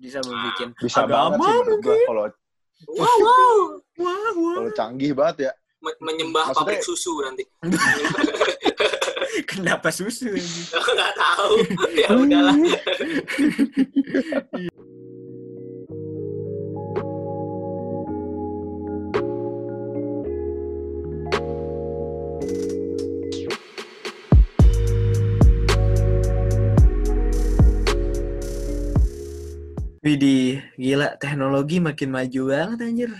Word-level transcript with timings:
bisa 0.00 0.18
membuat 0.24 0.72
Bisa 0.80 1.04
banget 1.04 1.06
agama 1.06 1.36
sih 1.36 1.52
menurut 1.60 1.78
gua 1.78 1.92
mungkin. 1.92 2.08
kalau 2.08 2.24
Wow, 2.88 3.16
wow. 3.20 3.58
Wah, 4.00 4.32
wah. 4.32 4.54
kalau 4.56 4.72
canggih 4.72 5.12
banget 5.12 5.36
ya. 5.44 5.52
Me- 5.80 5.96
menyembah 6.00 6.44
Maksudnya- 6.48 6.64
pabrik 6.64 6.80
susu 6.80 7.12
nanti. 7.20 7.44
Kenapa 9.50 9.88
susu 9.90 10.30
ini? 10.32 10.62
Nggak 10.72 11.12
tahu. 11.14 11.52
ya 12.00 12.08
udahlah. 12.10 12.56
Widih, 30.10 30.58
gila 30.74 31.14
teknologi 31.22 31.78
makin 31.78 32.10
maju 32.10 32.50
banget 32.50 32.78
anjir. 32.82 33.10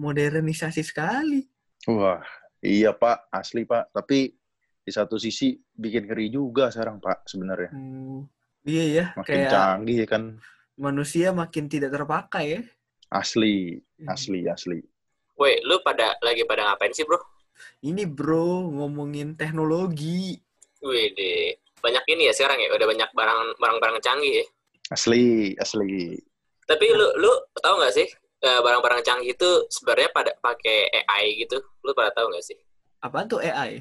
Modernisasi 0.00 0.80
sekali. 0.80 1.44
Wah, 1.84 2.24
iya 2.64 2.96
Pak, 2.96 3.28
asli 3.28 3.68
Pak. 3.68 3.92
Tapi 3.92 4.32
di 4.80 4.88
satu 4.88 5.20
sisi 5.20 5.60
bikin 5.76 6.08
ngeri 6.08 6.32
juga 6.32 6.72
sekarang 6.72 7.04
Pak 7.04 7.28
sebenarnya. 7.28 7.68
Hmm, 7.76 8.24
iya 8.64 8.84
ya, 8.88 9.04
Makin 9.12 9.28
kayak 9.44 9.52
canggih 9.52 10.00
kan. 10.08 10.22
manusia 10.80 11.36
makin 11.36 11.68
tidak 11.68 11.92
terpakai 11.92 12.44
ya. 12.48 12.60
Asli, 13.12 13.76
asli, 14.08 14.48
asli. 14.48 14.80
Woi, 15.36 15.60
lu 15.68 15.84
pada 15.84 16.16
lagi 16.24 16.48
pada 16.48 16.64
ngapain 16.64 16.96
sih, 16.96 17.04
Bro? 17.04 17.20
Ini 17.84 18.08
bro 18.08 18.72
ngomongin 18.72 19.36
teknologi. 19.36 20.40
Wih, 20.80 21.12
deh. 21.12 21.60
Banyak 21.84 22.08
ini 22.08 22.24
ya 22.24 22.32
sekarang 22.32 22.56
ya, 22.64 22.72
udah 22.72 22.88
banyak 22.88 23.10
barang 23.12 23.40
barang-barang 23.60 24.00
canggih 24.00 24.40
ya. 24.40 24.44
Asli, 24.88 25.52
asli. 25.60 26.16
Tapi 26.68 26.84
lu 26.92 27.06
lu 27.16 27.32
tahu 27.56 27.80
nggak 27.80 27.94
sih 27.96 28.04
eh, 28.44 28.60
barang-barang 28.60 29.00
canggih 29.00 29.32
itu 29.32 29.50
sebenarnya 29.72 30.12
pada 30.12 30.30
pakai 30.36 30.92
AI 30.92 31.40
gitu? 31.40 31.56
Lu 31.80 31.96
pada 31.96 32.12
tahu 32.12 32.28
nggak 32.28 32.44
sih? 32.44 32.56
Apaan 33.00 33.24
tuh 33.24 33.40
AI? 33.40 33.80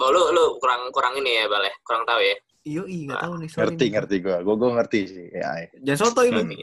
Oh, 0.00 0.08
lu 0.08 0.32
lu 0.32 0.56
kurang 0.56 0.88
kurang 0.88 1.20
ini 1.20 1.36
ya, 1.36 1.44
Bal 1.50 1.68
ya? 1.68 1.74
Kurang 1.84 2.08
tahu 2.08 2.20
ya. 2.24 2.36
Yoi, 2.64 3.08
nggak 3.08 3.20
tahu 3.20 3.34
nih. 3.44 3.48
sorry 3.52 3.60
Ngerti, 3.68 3.84
nih. 3.84 3.90
ngerti 3.92 4.16
gua. 4.24 4.36
Gua, 4.40 4.54
gua 4.56 4.70
ngerti 4.80 5.00
sih 5.04 5.26
AI. 5.36 5.62
Jangan 5.84 6.00
sotoy 6.08 6.28
lu. 6.32 6.42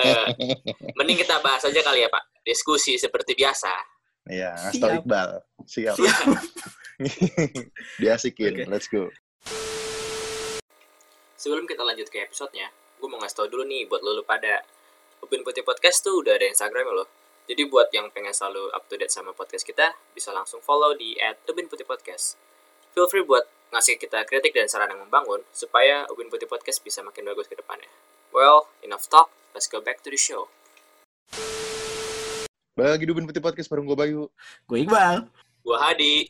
Eh, 0.00 0.26
mending 0.96 1.20
kita 1.20 1.44
bahas 1.44 1.60
aja 1.60 1.76
kali 1.84 2.00
ya, 2.00 2.08
Pak. 2.08 2.40
Diskusi 2.40 2.96
seperti 2.96 3.36
biasa. 3.36 3.68
Iya, 4.32 4.56
Siap. 4.72 5.04
Iqbal. 5.04 5.44
Siap. 5.68 5.92
Siap. 5.92 6.24
Diasikin, 8.00 8.52
Oke. 8.56 8.64
let's 8.64 8.88
go. 8.88 9.12
Sebelum 11.36 11.68
kita 11.68 11.84
lanjut 11.84 12.08
ke 12.08 12.24
episodenya, 12.24 12.72
gue 12.98 13.08
mau 13.08 13.22
ngasih 13.22 13.36
tau 13.38 13.46
dulu 13.46 13.62
nih 13.62 13.86
buat 13.86 14.02
lo, 14.02 14.18
lo 14.18 14.22
pada 14.26 14.66
Upin 15.22 15.46
Putih 15.46 15.62
Podcast 15.62 16.02
tuh 16.02 16.18
udah 16.18 16.34
ada 16.34 16.50
Instagram 16.50 16.90
lo. 16.90 17.06
Jadi 17.46 17.64
buat 17.70 17.88
yang 17.94 18.10
pengen 18.10 18.34
selalu 18.34 18.74
up 18.74 18.84
to 18.90 18.98
date 18.98 19.14
sama 19.14 19.32
podcast 19.32 19.64
kita, 19.64 19.94
bisa 20.12 20.34
langsung 20.34 20.60
follow 20.60 20.92
di 20.98 21.16
at 21.22 21.38
Upin 21.46 21.70
Putih 21.70 21.86
Podcast. 21.86 22.36
Feel 22.92 23.06
free 23.06 23.24
buat 23.24 23.46
ngasih 23.72 23.96
kita 24.02 24.26
kritik 24.26 24.52
dan 24.52 24.68
saran 24.68 24.90
yang 24.92 25.00
membangun, 25.06 25.40
supaya 25.54 26.04
Upin 26.10 26.28
Putih 26.28 26.50
Podcast 26.50 26.82
bisa 26.82 27.00
makin 27.00 27.24
bagus 27.24 27.46
ke 27.46 27.56
depannya. 27.56 27.88
Well, 28.34 28.68
enough 28.84 29.08
talk, 29.08 29.32
let's 29.54 29.70
go 29.70 29.80
back 29.80 30.04
to 30.04 30.12
the 30.12 30.20
show. 30.20 30.50
Bagi 32.76 33.08
Dubin 33.08 33.24
Putih 33.24 33.40
Podcast 33.40 33.70
bareng 33.70 33.86
gua 33.88 33.98
Bayu. 33.98 34.28
Gue 34.68 34.84
Iqbal. 34.84 35.26
Gua 35.64 35.76
Hadi. 35.82 36.28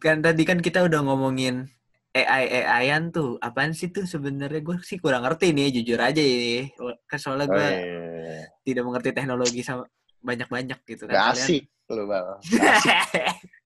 Kan 0.00 0.24
tadi 0.24 0.42
kan 0.48 0.58
kita 0.62 0.82
udah 0.86 1.04
ngomongin 1.04 1.68
AI 2.14 2.44
AI-an 2.62 3.10
tuh. 3.10 3.36
Apaan 3.38 3.74
sih 3.74 3.90
tuh 3.90 4.06
sebenarnya 4.06 4.62
gue 4.62 4.78
sih 4.80 4.96
kurang 4.96 5.26
ngerti 5.26 5.50
nih, 5.50 5.74
jujur 5.74 5.98
aja 5.98 6.22
ya. 6.22 6.70
Kan 7.04 7.18
soalnya 7.18 7.46
Oh, 7.46 7.58
gue 7.58 7.66
iya. 7.66 8.46
tidak 8.62 8.82
mengerti 8.86 9.10
teknologi 9.10 9.60
sama 9.60 9.82
banyak-banyak 10.22 10.78
gitu 10.84 11.04
kan. 11.04 11.12
Gak 11.12 11.24
Kalian- 11.28 11.42
asik 11.44 11.62
lu, 11.84 12.04
Bal. 12.06 12.26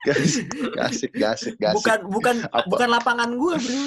Gak 0.02 0.16
asik, 0.16 0.46
gak 0.76 0.86
asik, 0.88 1.10
gak 1.14 1.30
asik, 1.36 1.54
gak 1.54 1.70
asik. 1.70 1.76
bukan 1.76 1.98
bukan 2.08 2.36
Apa? 2.48 2.64
bukan 2.66 2.88
lapangan 2.88 3.30
gue 3.30 3.54
bro. 3.54 3.84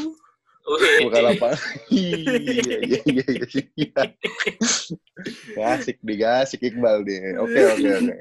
Bukan 1.02 1.24
apa. 1.36 1.50
Iya, 1.92 2.78
iya, 2.86 3.00
iya, 3.06 3.26
iya, 3.28 3.64
iya. 3.76 4.04
Gak 5.54 5.70
asik, 5.78 5.98
di 6.02 6.14
gak 6.18 6.34
asik 6.48 6.62
Iqbal 6.64 7.04
deh. 7.04 7.36
Oke, 7.44 7.60
oke, 7.68 7.90
oke. 8.00 8.16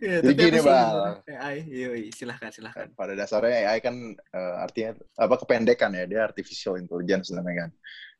Ya, 0.00 0.16
Jadi 0.22 0.32
tapi 0.32 0.40
gini, 0.40 0.58
sebenarnya 0.62 1.36
AI, 1.40 1.56
yoi, 1.68 2.02
silahkan 2.14 2.50
silahkan. 2.54 2.86
Pada 2.94 3.12
dasarnya 3.18 3.68
AI 3.68 3.78
kan 3.82 3.96
eh, 4.14 4.54
artinya 4.62 4.90
apa 5.18 5.34
kependekan 5.42 5.90
ya, 5.96 6.04
dia 6.06 6.20
artificial 6.24 6.78
intelligence 6.78 7.34
namanya 7.34 7.66
kan. 7.66 7.70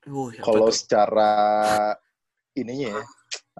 Uh, 0.08 0.32
apa 0.32 0.44
Kalau 0.44 0.68
secara 0.72 1.32
ininya 2.56 2.88
ya, 2.98 3.04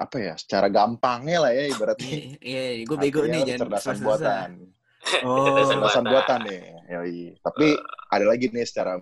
apa 0.00 0.16
ya, 0.18 0.34
secara 0.40 0.66
gampangnya 0.72 1.38
lah 1.46 1.52
ya 1.52 1.64
ibaratnya. 1.68 2.12
Iya, 2.40 2.62
gue 2.84 2.96
bego 2.96 3.22
nih 3.28 3.40
jangan 3.46 3.68
susah-susah. 3.76 4.04
buatan. 4.04 4.50
Oh, 5.24 5.44
Kecerdasan 5.44 5.80
buatan. 5.80 6.04
buatan 6.12 6.38
nih. 6.44 6.60
Yoi. 6.90 7.20
Tapi 7.40 7.66
ada 8.10 8.24
lagi 8.28 8.46
nih 8.52 8.66
secara 8.68 9.00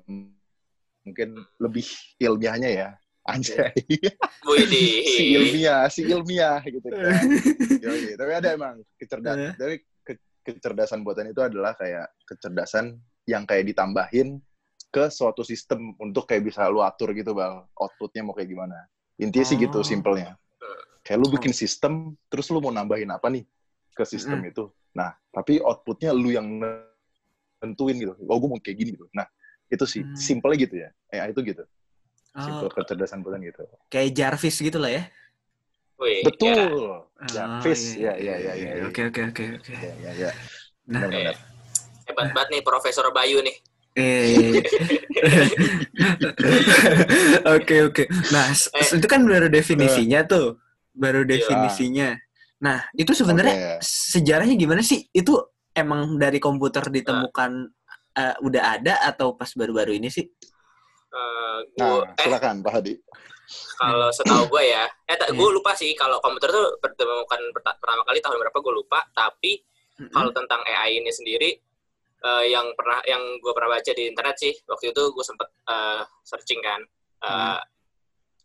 mungkin 1.10 1.28
lebih 1.58 1.86
ilmiahnya 2.20 2.70
ya. 2.70 2.88
Anjay. 3.28 3.76
si 4.72 5.36
ilmiah, 5.36 5.84
si 5.92 6.00
ilmiah 6.08 6.64
gitu 6.64 6.88
kan. 6.88 7.12
Yoi. 7.84 8.16
Tapi 8.16 8.32
ada 8.32 8.48
emang 8.56 8.80
kecerdasan. 8.96 9.52
Eh. 9.52 9.54
Tapi 9.56 9.74
ke- 10.00 10.24
kecerdasan 10.44 11.04
buatan 11.04 11.28
itu 11.28 11.44
adalah 11.44 11.76
kayak 11.76 12.08
kecerdasan 12.24 12.96
yang 13.28 13.44
kayak 13.44 13.68
ditambahin 13.68 14.40
ke 14.88 15.12
suatu 15.12 15.44
sistem 15.44 15.92
untuk 16.00 16.24
kayak 16.24 16.48
bisa 16.48 16.64
lu 16.72 16.80
atur 16.80 17.12
gitu 17.12 17.36
bang. 17.36 17.60
Outputnya 17.76 18.24
mau 18.24 18.32
kayak 18.32 18.48
gimana. 18.48 18.88
Intinya 19.20 19.44
sih 19.44 19.60
gitu 19.60 19.80
Oh. 19.80 19.84
simpelnya. 19.84 20.32
Kayak 21.04 21.18
lu 21.20 21.28
bikin 21.36 21.52
sistem, 21.52 22.16
terus 22.32 22.48
lu 22.48 22.64
mau 22.64 22.72
nambahin 22.72 23.12
apa 23.12 23.28
nih 23.28 23.44
ke 23.92 24.04
sistem 24.08 24.40
Mm. 24.40 24.50
itu. 24.56 24.64
Nah, 24.96 25.12
tapi 25.28 25.60
outputnya 25.60 26.16
lu 26.16 26.32
yang 26.32 26.48
nentuin 27.60 27.96
gitu. 28.00 28.12
Oh, 28.24 28.36
gue 28.40 28.48
mau 28.48 28.60
kayak 28.60 28.76
gini 28.76 28.90
gitu. 28.96 29.04
Nah, 29.12 29.28
itu 29.68 29.84
sih. 29.84 30.02
Hmm. 30.04 30.16
Simpelnya 30.16 30.56
gitu 30.64 30.74
ya. 30.80 30.88
AI 31.12 31.32
itu 31.32 31.40
gitu. 31.44 31.62
Oh, 32.36 32.44
Simple 32.44 32.70
kecerdasan 32.70 33.24
buatan 33.24 33.40
gitu. 33.42 33.64
kayak 33.88 34.14
Jarvis 34.14 34.56
gitu 34.58 34.78
lah 34.78 34.92
ya. 34.92 35.02
Wih, 35.98 36.22
ya. 36.22 36.24
Betul. 36.30 36.60
Oh, 36.70 37.26
Jarvis. 37.26 37.98
Ya, 37.98 38.14
ya, 38.14 38.36
ya, 38.38 38.52
ya. 38.54 38.70
ya. 38.78 38.84
Oke, 38.86 39.10
oke, 39.10 39.20
oke, 39.34 39.44
oke. 39.58 39.72
Ya, 39.74 39.92
ya, 39.98 40.10
ya. 40.14 40.30
Nah, 40.86 41.02
Benar-benar. 41.04 41.36
Hebat 42.06 42.28
banget 42.32 42.48
nih 42.54 42.62
Profesor 42.62 43.04
Bayu 43.10 43.42
nih. 43.42 43.56
Eh. 43.98 44.62
Oke 47.58 47.76
oke. 47.84 48.04
Nah 48.30 48.46
Eh. 48.52 48.86
itu 48.94 49.06
kan 49.10 49.20
baru 49.26 49.50
definisinya 49.50 50.22
tuh, 50.24 50.56
baru 50.94 51.26
Iya. 51.26 51.30
definisinya. 51.42 52.08
Nah 52.62 52.86
itu 52.94 53.10
sebenarnya 53.14 53.78
Oke. 53.78 53.84
sejarahnya 53.84 54.54
gimana 54.54 54.82
sih? 54.82 55.06
Itu 55.10 55.50
emang 55.74 56.16
dari 56.16 56.38
komputer 56.38 56.86
ditemukan 56.88 57.70
eh, 58.18 58.34
udah 58.42 58.62
ada 58.74 58.94
atau 59.06 59.38
pas 59.38 59.48
baru-baru 59.54 59.94
ini 59.94 60.10
sih? 60.10 60.26
Eh, 61.08 61.58
Nah, 61.78 62.02
gua, 62.02 62.14
eh, 62.18 62.26
silakan 62.26 62.60
Pak 62.60 62.72
Hadi. 62.74 62.94
kalau 63.78 64.10
setahu 64.12 64.44
gue 64.50 64.64
ya, 64.68 64.84
eh 65.06 65.16
tak, 65.16 65.32
Iya. 65.32 65.38
gue 65.38 65.48
lupa 65.54 65.72
sih 65.72 65.94
kalau 65.94 66.18
komputer 66.20 66.50
tuh 66.50 66.76
ditemukan 66.82 67.40
perta- 67.54 67.78
pertama 67.80 68.02
kali 68.04 68.18
tahun 68.20 68.36
berapa 68.42 68.58
gue 68.58 68.74
lupa. 68.74 69.00
Tapi 69.14 69.62
kalau 70.12 70.30
tentang 70.34 70.60
AI 70.62 71.00
ini 71.00 71.08
sendiri, 71.08 71.50
eh, 72.18 72.44
yang 72.50 72.66
pernah 72.76 73.00
yang 73.06 73.22
gue 73.38 73.52
pernah 73.54 73.72
baca 73.72 73.92
di 73.94 74.04
internet 74.04 74.36
sih, 74.36 74.52
waktu 74.66 74.90
itu 74.90 75.02
gue 75.14 75.24
sempet 75.24 75.48
eh, 75.64 76.02
searching 76.26 76.60
kan, 76.60 76.82
Eh, 77.18 77.58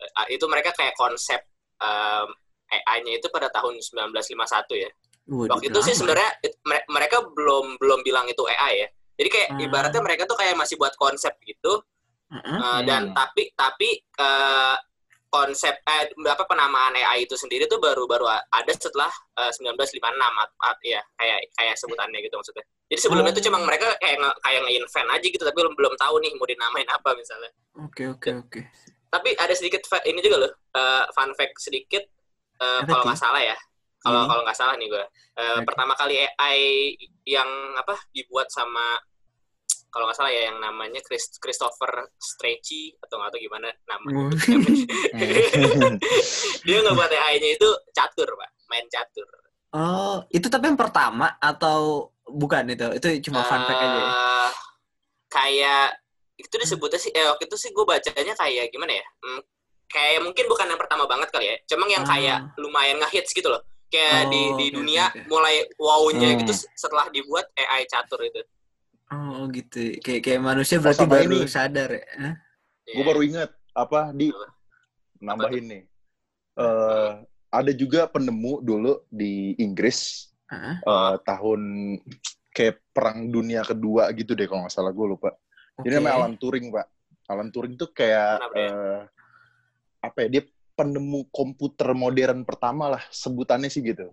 eh, 0.01 0.27
itu 0.33 0.45
mereka 0.49 0.73
kayak 0.73 0.97
konsep 0.97 1.37
em, 1.77 2.27
AI-nya 2.73 3.21
itu 3.21 3.29
pada 3.29 3.53
tahun 3.53 3.77
1951 3.77 4.73
ya. 4.73 4.89
Waduh, 5.29 5.51
Waktu 5.53 5.65
itu 5.69 5.79
sih 5.83 5.93
sebenarnya 5.93 6.31
mereka 6.89 7.21
belum 7.21 7.77
belum 7.77 8.01
bilang 8.01 8.25
itu 8.25 8.41
AI 8.49 8.73
ya. 8.81 8.89
Jadi 9.13 9.29
kayak 9.29 9.49
Hmm. 9.53 9.61
ibaratnya 9.61 10.01
mereka 10.01 10.23
tuh 10.25 10.35
kayak 10.35 10.57
masih 10.57 10.75
buat 10.75 10.93
konsep 10.97 11.33
gitu, 11.43 11.81
Mm-mm. 12.33 12.57
Uh, 12.57 12.81
dan 12.81 13.13
tapi 13.13 13.53
tapi 13.53 14.01
uh, 14.17 14.73
konsep 15.29 15.73
eh 15.81 16.03
apa 16.29 16.43
penamaan 16.45 16.93
AI 16.93 17.25
itu 17.25 17.33
sendiri 17.33 17.65
tuh 17.65 17.77
baru-baru 17.77 18.25
ada 18.29 18.69
setelah 18.69 19.09
uh, 19.37 19.49
1956 19.49 19.97
at, 20.01 20.49
at- 20.61 20.81
ya 20.81 21.01
kayak 21.17 21.39
kayak 21.53 21.75
sebutannya 21.77 22.21
gitu 22.21 22.33
maksudnya. 22.33 22.65
Jadi 22.89 22.99
sebelumnya 23.01 23.33
Oh. 23.33 23.37
tuh 23.37 23.45
cuma 23.49 23.57
mereka 23.61 23.97
kayak 23.97 24.17
nge, 24.17 24.29
kayak 24.41 24.61
nge-invent 24.65 25.09
aja 25.09 25.27
gitu 25.29 25.43
tapi 25.43 25.57
belum 25.57 25.73
belum 25.73 25.93
tahu 25.97 26.15
nih 26.21 26.31
mau 26.33 26.45
dinamain 26.45 26.89
apa 26.89 27.09
misalnya. 27.13 27.49
Oke 27.81 28.03
oke 28.07 28.29
oke. 28.39 28.61
Tapi 29.09 29.29
ada 29.37 29.53
sedikit 29.53 29.81
ini 30.05 30.21
juga 30.21 30.37
loh 30.41 30.51
uh, 30.73 31.05
fun 31.13 31.33
fact 31.33 31.57
sedikit 31.57 32.01
uh, 32.61 32.81
kalau 32.83 33.05
nggak 33.05 33.17
salah 33.19 33.41
ya. 33.41 33.57
Kalau 34.03 34.19
Hmm. 34.19 34.27
kalau 34.27 34.41
nggak 34.43 34.53
salah 34.53 34.75
nih 34.75 34.85
gue 34.85 34.99
uh, 34.99 35.55
Oke. 35.55 35.63
pertama 35.63 35.95
kali 35.95 36.19
AI 36.19 36.91
yang 37.23 37.47
apa 37.73 37.95
dibuat 38.11 38.45
sama 38.47 38.99
kalau 39.87 40.05
nggak 40.05 40.17
salah 40.17 40.29
ya 40.29 40.49
yang 40.49 40.57
namanya 40.57 40.97
Chris, 40.99 41.29
Christopher 41.37 42.09
Stretchy 42.17 42.91
atau 42.99 43.15
nggak 43.15 43.31
tahu 43.31 43.41
gimana 43.41 43.67
namanya. 43.89 44.19
Oh. 44.19 44.29
dia 46.61 46.77
nggak 46.79 46.93
buat 46.93 47.09
AI-nya 47.09 47.49
itu 47.53 47.69
catur 47.91 48.29
pak 48.29 48.49
main 48.67 48.85
catur 48.87 49.27
Oh, 49.73 50.21
itu 50.29 50.45
tapi 50.53 50.69
yang 50.69 50.77
pertama 50.77 51.33
atau 51.41 52.05
bukan 52.29 52.61
itu? 52.69 52.93
Itu 52.93 53.07
cuma 53.25 53.41
fun 53.41 53.65
fact 53.65 53.73
aja 53.73 53.89
ya? 53.89 54.05
Eh, 54.05 54.49
kayak 55.25 55.85
itu 56.37 56.55
disebutnya 56.61 57.01
sih 57.01 57.09
eh 57.09 57.25
waktu 57.25 57.49
itu 57.49 57.57
sih 57.57 57.69
gue 57.73 57.81
bacanya 57.81 58.33
kayak 58.33 58.69
gimana 58.69 58.93
ya 58.93 59.05
hmm, 59.21 59.41
kayak 59.85 60.21
mungkin 60.21 60.45
bukan 60.45 60.65
yang 60.65 60.77
pertama 60.77 61.05
banget 61.05 61.29
kali 61.29 61.45
ya 61.49 61.55
cuma 61.65 61.85
yang 61.85 62.01
Ah. 62.01 62.09
kayak 62.09 62.37
lumayan 62.57 62.97
ngehits 63.01 63.33
gitu 63.33 63.49
loh 63.49 63.61
kayak 63.93 64.33
di 64.33 64.41
Oh, 64.41 64.57
di 64.57 64.65
oke, 64.65 64.73
dunia 64.73 65.05
oke, 65.05 65.19
oke. 65.21 65.27
mulai 65.29 65.55
wow-nya 65.77 66.29
Hmm. 66.33 66.39
gitu 66.41 66.53
setelah 66.73 67.05
dibuat 67.13 67.45
AI 67.53 67.85
catur 67.85 68.25
itu 68.25 68.41
Oh 69.13 69.45
gitu. 69.53 70.01
Kayak 70.01 70.21
kayak 70.25 70.41
manusia 70.41 70.81
Oh, 70.81 70.81
berarti 70.81 71.05
baru 71.05 71.37
ini. 71.37 71.45
sadar 71.45 71.89
ya. 71.93 72.05
Hah? 72.17 72.33
Iya. 72.83 72.93
Gue 72.97 73.03
baru 73.05 73.21
inget 73.21 73.49
apa 73.71 73.99
di 74.09 74.33
Apa? 74.33 74.45
nambahin 75.21 75.65
nih. 75.69 75.83
Eh 76.57 77.11
ada 77.53 77.71
juga 77.71 78.09
penemu 78.09 78.65
dulu 78.65 79.05
di 79.07 79.53
Inggris 79.61 80.25
Hah? 80.49 80.81
eh, 80.81 81.15
tahun 81.21 81.61
kayak 82.49 82.81
perang 82.89 83.29
dunia 83.29 83.61
kedua 83.61 84.09
gitu 84.17 84.33
deh 84.33 84.49
kalau 84.49 84.65
nggak 84.65 84.73
salah 84.73 84.89
gue 84.89 85.05
lupa. 85.05 85.29
Jadi 85.77 85.93
Oke. 85.93 85.97
namanya 86.01 86.15
Alan 86.17 86.33
Turing 86.33 86.65
pak. 86.69 86.87
Alan 87.29 87.49
Turing 87.49 87.73
tuh 87.77 87.89
kayak 87.93 88.41
Kenapa 88.41 88.57
ya? 88.57 88.69
eh, 88.73 88.99
apa 90.01 90.17
ya? 90.21 90.27
Dia 90.29 90.43
penemu 90.73 91.29
komputer 91.29 91.93
modern 91.93 92.41
pertama 92.43 92.97
lah 92.97 93.03
sebutannya 93.13 93.69
sih 93.69 93.85
gitu. 93.85 94.09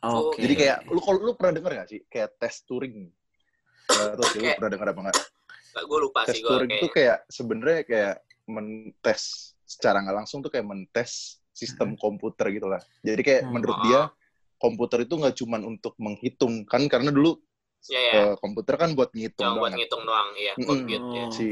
Oke. 0.00 0.40
Jadi 0.42 0.54
kayak 0.56 0.78
lu 0.88 0.98
kalau 0.98 1.18
lu 1.20 1.32
pernah 1.36 1.52
denger 1.60 1.72
gak 1.84 1.88
sih 1.92 2.00
kayak 2.08 2.34
tes 2.40 2.64
Turing? 2.64 3.06
Gak 3.86 4.16
tau 4.16 4.26
sih 4.32 4.40
lu 4.40 4.48
pernah 4.56 4.70
denger 4.72 4.88
apa 4.90 5.00
nggak? 5.08 5.18
gue 5.80 5.98
lupa 6.02 6.20
tes 6.26 6.34
sih 6.34 6.42
gue 6.42 6.50
Turing 6.50 6.70
kayak 6.70 6.82
tuh 6.82 6.90
kayak 6.90 7.18
sebenarnya 7.30 7.80
kayak 7.86 8.14
mentes 8.50 9.22
secara 9.62 10.02
nggak 10.02 10.16
langsung 10.24 10.42
tuh 10.42 10.50
kayak 10.50 10.66
mentes 10.66 11.38
sistem 11.54 11.94
komputer 11.94 12.50
gitu 12.50 12.66
lah. 12.66 12.82
Jadi 13.06 13.20
kayak 13.22 13.42
Hmm. 13.46 13.52
menurut 13.54 13.78
Oh. 13.78 13.84
dia 13.86 14.00
komputer 14.60 14.98
itu 15.04 15.14
nggak 15.16 15.36
cuman 15.40 15.60
untuk 15.64 15.94
menghitung 15.96 16.64
kan 16.68 16.84
karena 16.84 17.08
dulu 17.08 17.38
ya 17.88 17.96
ya 17.96 18.12
eh, 18.12 18.34
komputer 18.36 18.76
kan 18.76 18.92
buat 18.92 19.08
ngitung 19.16 19.40
cuma 19.40 19.56
buat 19.56 19.56
doang. 19.56 19.72
kan. 19.72 19.78
ngitung 19.80 20.02
doang 20.04 20.28
iya 20.36 20.52
Mm-mm. 20.52 20.66
compute 20.68 21.06
ya 21.16 21.24
Oh. 21.24 21.32
Si 21.32 21.48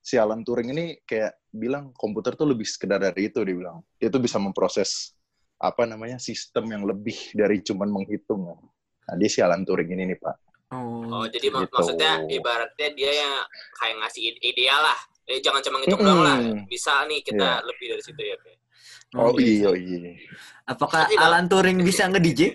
si 0.00 0.16
Alan 0.16 0.40
Turing 0.40 0.72
ini 0.72 0.84
kayak 1.04 1.44
bilang 1.52 1.92
komputer 1.92 2.34
tuh 2.34 2.48
lebih 2.48 2.64
sekedar 2.64 2.98
dari 2.98 3.28
itu 3.28 3.38
dia 3.44 3.54
bilang. 3.54 3.84
Dia 3.96 4.08
tuh 4.08 4.18
bisa 4.18 4.36
memproses 4.36 5.14
apa 5.60 5.84
namanya 5.84 6.16
sistem 6.16 6.64
yang 6.72 6.82
lebih 6.84 7.14
dari 7.32 7.60
cuman 7.60 7.86
menghitung. 7.86 8.56
Nah, 9.04 9.14
dia 9.14 9.28
si 9.28 9.44
Alan 9.44 9.62
Turing 9.62 9.92
ini 9.92 10.08
nih, 10.08 10.18
Pak. 10.18 10.36
Oh. 10.70 11.02
Oh, 11.04 11.24
jadi 11.26 11.50
mak- 11.50 11.66
Gitu. 11.66 11.74
maksudnya 11.76 12.12
ibaratnya 12.30 12.88
dia 12.94 13.10
yang 13.12 13.34
kayak 13.76 13.94
ngasih 14.00 14.20
ide 14.24 14.38
ideal 14.40 14.80
lah. 14.80 14.98
Eh, 15.26 15.38
jangan 15.38 15.60
cuma 15.60 15.76
ngitung 15.78 16.00
doang 16.00 16.22
lah. 16.22 16.36
Mm-mm. 16.38 16.64
Bisa 16.64 17.04
nih 17.04 17.20
kita 17.20 17.60
Iya. 17.60 17.66
lebih 17.66 17.86
dari 17.90 18.02
situ 18.02 18.22
ya. 18.22 18.36
Pe. 18.38 18.50
Oh, 19.18 19.34
gitu. 19.34 19.42
iya 19.42 19.70
iya. 19.74 20.10
Apakah 20.64 21.10
Alan 21.18 21.44
Turing 21.44 21.82
bisa 21.82 22.06
nge-DJ? 22.06 22.40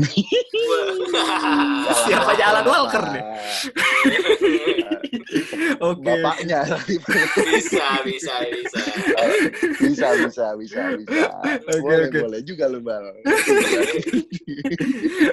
Siapa 2.00 2.32
aja 2.32 2.44
Alan 2.50 2.64
Walker 2.64 3.04
nih? 3.12 3.20
Oke. 5.80 6.02
Bapaknya 6.02 6.58
bisa, 6.84 7.86
bisa, 8.02 8.34
bisa. 8.42 8.82
bisa 9.78 10.08
bisa 10.18 10.46
bisa 10.58 10.82
bisa. 10.98 11.22
Oke, 11.70 11.78
boleh 11.80 12.06
oke. 12.06 12.18
boleh 12.20 12.40
juga 12.42 12.64
lu 12.66 12.82
bang. 12.82 13.04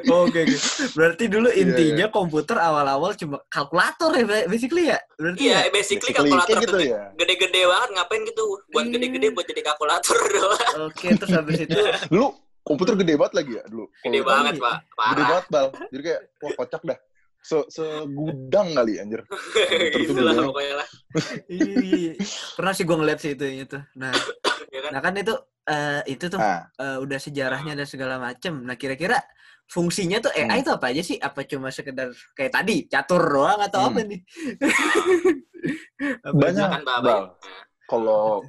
Oke, 0.08 0.40
oke. 0.44 0.58
Berarti 0.94 1.24
dulu 1.28 1.50
Iya, 1.50 1.62
intinya 1.64 2.06
komputer 2.08 2.58
awal-awal 2.58 3.16
cuma 3.16 3.42
kalkulator 3.48 4.12
ya, 4.14 4.24
basically 4.46 4.90
ya? 4.90 5.00
Berarti 5.16 5.40
Iya, 5.42 5.58
ya? 5.58 5.70
basically 5.70 6.12
Basically, 6.14 6.14
kalkulator 6.14 6.48
kayak 6.48 6.64
gitu 6.64 6.78
ya. 6.86 7.04
gede-gede 7.16 7.62
banget 7.66 7.90
ngapain 7.96 8.22
gitu? 8.24 8.46
Buat 8.70 8.84
Iya. 8.84 8.94
gede-gede 8.94 9.28
buat 9.34 9.46
jadi 9.46 9.62
kalkulator 9.64 10.18
doang. 10.36 10.74
Oke, 10.88 11.08
terus 11.16 11.32
habis 11.34 11.58
itu 11.60 11.80
Lu 12.10 12.26
komputer 12.62 12.94
gede 12.96 13.16
banget 13.16 13.34
lagi 13.34 13.52
ya 13.56 13.64
dulu. 13.66 13.86
Gede 14.04 14.20
banget. 14.22 14.54
Pak. 14.58 14.76
Gede 14.78 14.94
Parah. 14.94 15.28
banget 15.28 15.46
bal. 15.50 15.68
Jadi 15.90 16.02
kayak 16.04 16.22
wah 16.38 16.52
kocak 16.56 16.82
dah. 16.84 17.00
Se 17.40 17.58
segudang 17.70 18.76
kali 18.76 19.00
anjir. 19.00 19.22
Itulah 20.04 20.34
gede. 20.36 20.46
pokoknya 20.46 20.74
lah. 20.78 20.88
Iya. 21.50 22.12
Pernah 22.54 22.74
sih 22.76 22.84
gue 22.84 22.98
ngeliat 22.98 23.20
sih 23.20 23.32
itu 23.34 23.46
itu. 23.66 23.78
Nah, 23.96 24.14
Ya 24.74 24.80
kan? 24.84 24.92
nah 24.92 25.00
kan 25.00 25.14
itu 25.16 25.32
eh, 25.64 26.02
itu 26.12 26.26
tuh 26.28 26.38
Ah, 26.38 26.68
eh, 26.76 26.98
udah 27.00 27.16
sejarahnya 27.18 27.74
dan 27.74 27.88
segala 27.88 28.20
macem. 28.20 28.52
Nah, 28.62 28.76
kira-kira 28.76 29.16
fungsinya 29.68 30.20
tuh 30.20 30.32
AI 30.32 30.44
Hmm. 30.60 30.64
itu 30.64 30.72
apa 30.72 30.86
aja 30.92 31.02
sih? 31.04 31.18
Apa 31.18 31.48
cuma 31.48 31.72
sekedar 31.72 32.12
kayak 32.36 32.52
tadi 32.52 32.86
catur 32.88 33.24
doang 33.24 33.64
atau 33.64 33.80
Hmm. 33.80 33.88
apa 33.96 34.02
nih? 34.04 34.22
Banyak. 36.28 36.70
Nah, 36.84 37.22
kalau 37.88 38.44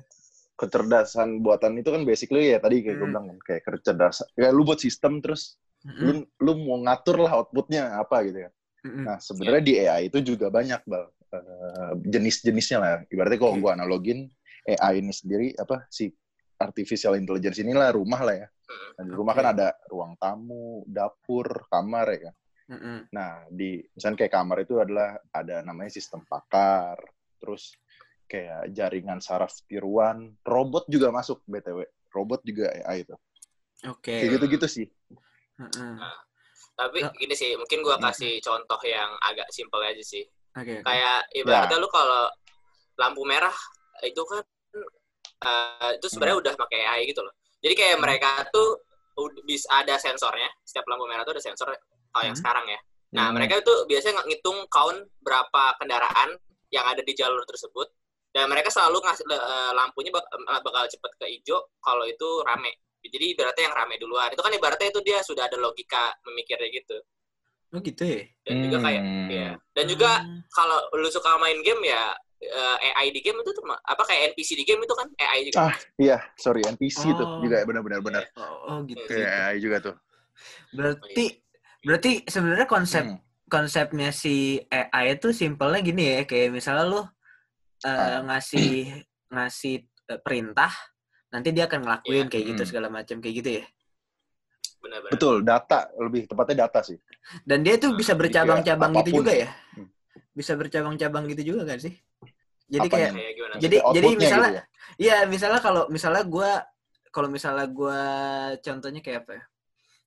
kecerdasan 0.58 1.38
buatan 1.38 1.78
itu 1.78 1.94
kan 1.94 2.02
basically 2.02 2.50
ya 2.50 2.58
tadi 2.58 2.82
kayak 2.82 2.98
gue 2.98 3.06
Hmm. 3.06 3.12
bilang 3.14 3.26
kan 3.30 3.38
kayak 3.46 3.62
kecerdasan. 3.62 4.26
Kayak 4.34 4.52
lu 4.52 4.62
buat 4.66 4.80
sistem 4.82 5.22
terus 5.22 5.54
Mm-mm, 5.86 6.02
lu 6.02 6.12
lu 6.42 6.52
mau 6.66 6.82
ngatur 6.82 7.22
lah 7.22 7.38
outputnya 7.38 7.94
apa 7.94 8.26
gitu 8.26 8.42
ya. 8.42 8.50
Nah, 8.86 9.18
sebenarnya 9.18 9.62
di 9.62 9.74
AI 9.82 10.02
itu 10.10 10.18
juga 10.22 10.48
banyak, 10.52 10.82
Bal. 10.86 11.10
Eh, 11.28 11.92
jenis-jenisnya 12.08 12.78
lah. 12.80 12.92
Ibaratnya 13.10 13.36
kalau 13.36 13.54
Oke. 13.58 13.60
gua 13.60 13.72
analogin 13.76 14.32
AI 14.64 15.04
ini 15.04 15.12
sendiri 15.12 15.52
apa 15.60 15.84
si 15.92 16.08
artificial 16.56 17.14
intelligence 17.20 17.60
inilah 17.60 17.92
rumah 17.92 18.20
lah 18.24 18.36
ya. 18.46 18.48
hmm. 18.48 18.90
Nah, 18.96 19.02
di 19.04 19.12
rumah 19.12 19.34
Oke. 19.36 19.40
kan 19.44 19.46
ada 19.52 19.68
ruang 19.92 20.12
tamu, 20.16 20.82
dapur, 20.88 21.68
kamar 21.68 22.06
ya 22.16 22.20
kan. 22.30 22.34
Nah, 23.08 23.48
di 23.48 23.80
misalnya 23.96 24.24
kayak 24.24 24.34
kamar 24.36 24.56
itu 24.60 24.74
adalah 24.76 25.16
ada 25.32 25.64
namanya 25.64 25.88
sistem 25.88 26.20
pakar, 26.28 27.00
terus 27.40 27.72
kayak 28.28 28.68
jaringan 28.76 29.24
saraf 29.24 29.56
tiruan, 29.64 30.36
robot 30.44 30.84
juga 30.92 31.08
masuk 31.08 31.40
BTW. 31.48 31.88
Robot 32.12 32.44
juga 32.44 32.68
AI 32.84 33.08
itu. 33.08 33.16
Oke. 33.88 34.20
Kayak 34.20 34.30
gitu-gitu 34.36 34.68
sih. 34.68 34.86
Mm-mm. 35.56 35.96
Tapi 36.78 37.02
Oh. 37.02 37.10
gini 37.18 37.34
sih, 37.34 37.58
mungkin 37.58 37.82
gua 37.82 37.98
kasih 37.98 38.38
contoh 38.38 38.78
yang 38.86 39.10
agak 39.18 39.50
simpel 39.50 39.82
aja 39.82 39.98
sih. 39.98 40.22
Oke. 40.54 40.78
oke. 40.78 40.86
Kayak 40.86 41.26
ibaratnya 41.34 41.78
lu 41.82 41.90
kalau 41.90 42.30
lampu 42.94 43.22
merah 43.26 43.54
itu 44.02 44.22
kan 44.22 44.42
eh, 45.38 45.90
itu 45.94 46.06
sebenarnya 46.10 46.38
udah 46.38 46.54
pakai 46.54 46.80
AI 46.82 47.02
gitu 47.06 47.22
loh. 47.22 47.30
Jadi 47.62 47.74
kayak 47.74 47.94
Hmm. 47.98 48.04
mereka 48.06 48.30
tuh 48.50 48.82
bisa 49.42 49.66
ada 49.74 49.98
sensornya. 49.98 50.46
Setiap 50.62 50.86
lampu 50.86 51.06
merah 51.06 51.22
tuh 51.22 51.34
ada 51.34 51.42
sensor 51.42 51.70
kalau 52.10 52.24
yang 52.26 52.34
Hmm. 52.34 52.42
sekarang 52.42 52.66
ya. 52.66 52.78
Nah, 53.14 53.30
Hmm. 53.30 53.38
mereka 53.38 53.58
itu 53.58 53.74
biasanya 53.86 54.22
ngitung 54.26 54.66
count 54.66 54.98
berapa 55.22 55.74
kendaraan 55.78 56.38
yang 56.70 56.84
ada 56.86 57.02
di 57.02 57.14
jalur 57.14 57.42
tersebut. 57.46 57.86
Dan 58.28 58.46
mereka 58.46 58.70
selalu 58.70 58.98
ngasih 59.02 59.24
eh, 59.26 59.72
lampunya 59.74 60.10
bak- 60.10 60.30
bakal 60.62 60.84
cepet 60.86 61.12
ke 61.18 61.26
hijau 61.26 61.58
kalau 61.82 62.02
itu 62.02 62.42
rame. 62.42 62.74
Jadi 63.04 63.34
ibaratnya 63.34 63.64
yang 63.70 63.76
rame 63.78 63.94
duluan. 64.02 64.28
Itu 64.34 64.42
kan 64.42 64.52
ibaratnya 64.52 64.88
itu 64.90 65.00
dia 65.06 65.18
sudah 65.22 65.46
ada 65.46 65.56
logika 65.56 66.12
memikirnya 66.26 66.68
gitu. 66.74 66.96
Oh 67.72 67.80
gitu 67.84 68.02
ya? 68.02 68.24
Dan 68.48 68.56
juga 68.64 68.78
kayak 68.80 69.02
Hmm. 69.04 69.28
ya. 69.28 69.50
Dan 69.76 69.84
juga 69.86 70.10
Hmm. 70.18 70.40
kalau 70.50 70.78
lu 70.98 71.08
suka 71.12 71.36
main 71.38 71.60
game 71.62 71.84
ya 71.84 72.12
eh, 72.38 72.94
AI 72.94 73.10
di 73.10 73.18
game 73.18 73.42
itu 73.42 73.50
tuh 73.50 73.66
apa 73.66 73.98
kayak 74.06 74.30
NPC 74.32 74.54
di 74.54 74.62
game 74.62 74.78
itu 74.86 74.94
kan 74.94 75.10
AI 75.18 75.50
juga. 75.50 75.58
Ah, 75.68 75.74
iya, 75.98 76.22
sorry 76.38 76.62
NPC 76.62 77.10
tuh 77.18 77.26
Oh. 77.26 77.42
juga 77.42 77.66
benar-benar 77.66 77.98
benar. 77.98 78.22
Oh, 78.38 78.78
oh, 78.78 78.78
gitu. 78.86 79.02
Iya, 79.02 79.10
Kayak 79.10 79.26
gitu. 79.26 79.42
AI 79.42 79.56
juga 79.58 79.76
tuh. 79.82 79.96
Berarti 80.70 81.26
berarti 81.82 82.12
sebenarnya 82.30 82.66
konsep 82.70 83.04
Hmm. 83.10 83.18
konsepnya 83.48 84.14
si 84.14 84.60
AI 84.70 85.18
itu 85.18 85.34
simpelnya 85.34 85.80
gini 85.82 86.04
ya, 86.14 86.20
kayak 86.30 86.54
misalnya 86.54 86.84
lu 86.86 87.02
Ah. 87.82 88.22
ngasih 88.26 89.02
ngasih 89.34 89.74
eh, 90.08 90.20
perintah, 90.22 90.70
nanti 91.28 91.48
dia 91.52 91.64
akan 91.68 91.80
ngelakuin 91.84 92.24
Iya. 92.24 92.30
kayak 92.30 92.44
gitu 92.46 92.62
Hmm. 92.64 92.70
segala 92.70 92.88
macam 92.88 93.16
kayak 93.20 93.34
gitu 93.38 93.50
ya. 93.60 93.64
Benar-benar. 94.78 95.12
Betul, 95.12 95.34
data 95.42 95.78
lebih 95.98 96.22
tepatnya 96.24 96.56
data 96.64 96.80
sih. 96.80 96.98
Dan 97.42 97.66
dia 97.66 97.74
tuh 97.76 97.92
bisa 97.92 98.14
Jadi 98.14 98.20
bercabang-cabang 98.24 98.90
kayak 98.94 99.04
gitu 99.04 99.18
juga 99.20 99.32
ya? 99.34 99.48
Hmm. 99.74 99.88
Bisa 100.32 100.52
bercabang-cabang 100.54 101.24
gitu 101.28 101.42
juga 101.54 101.62
kan 101.66 101.78
sih? 101.78 101.94
Jadi 102.68 102.86
Apanya 102.86 102.92
kayak? 102.94 103.10
Kayak 103.16 103.32
gimana? 103.34 103.54
Jadi- 103.58 103.80
jadi 103.82 104.06
misalnya- 104.14 104.52
gitu 104.52 104.60
ya? 104.60 104.64
Iya, 104.98 105.16
misalnya 105.26 105.60
kalau 105.60 105.82
misalnya 105.88 106.24
gua 106.24 106.50
kalau 107.08 107.28
misalnya 107.28 107.66
gua 107.66 108.00
contohnya 108.60 109.00
kayak 109.00 109.18
apa 109.24 109.32
ya? 109.34 109.44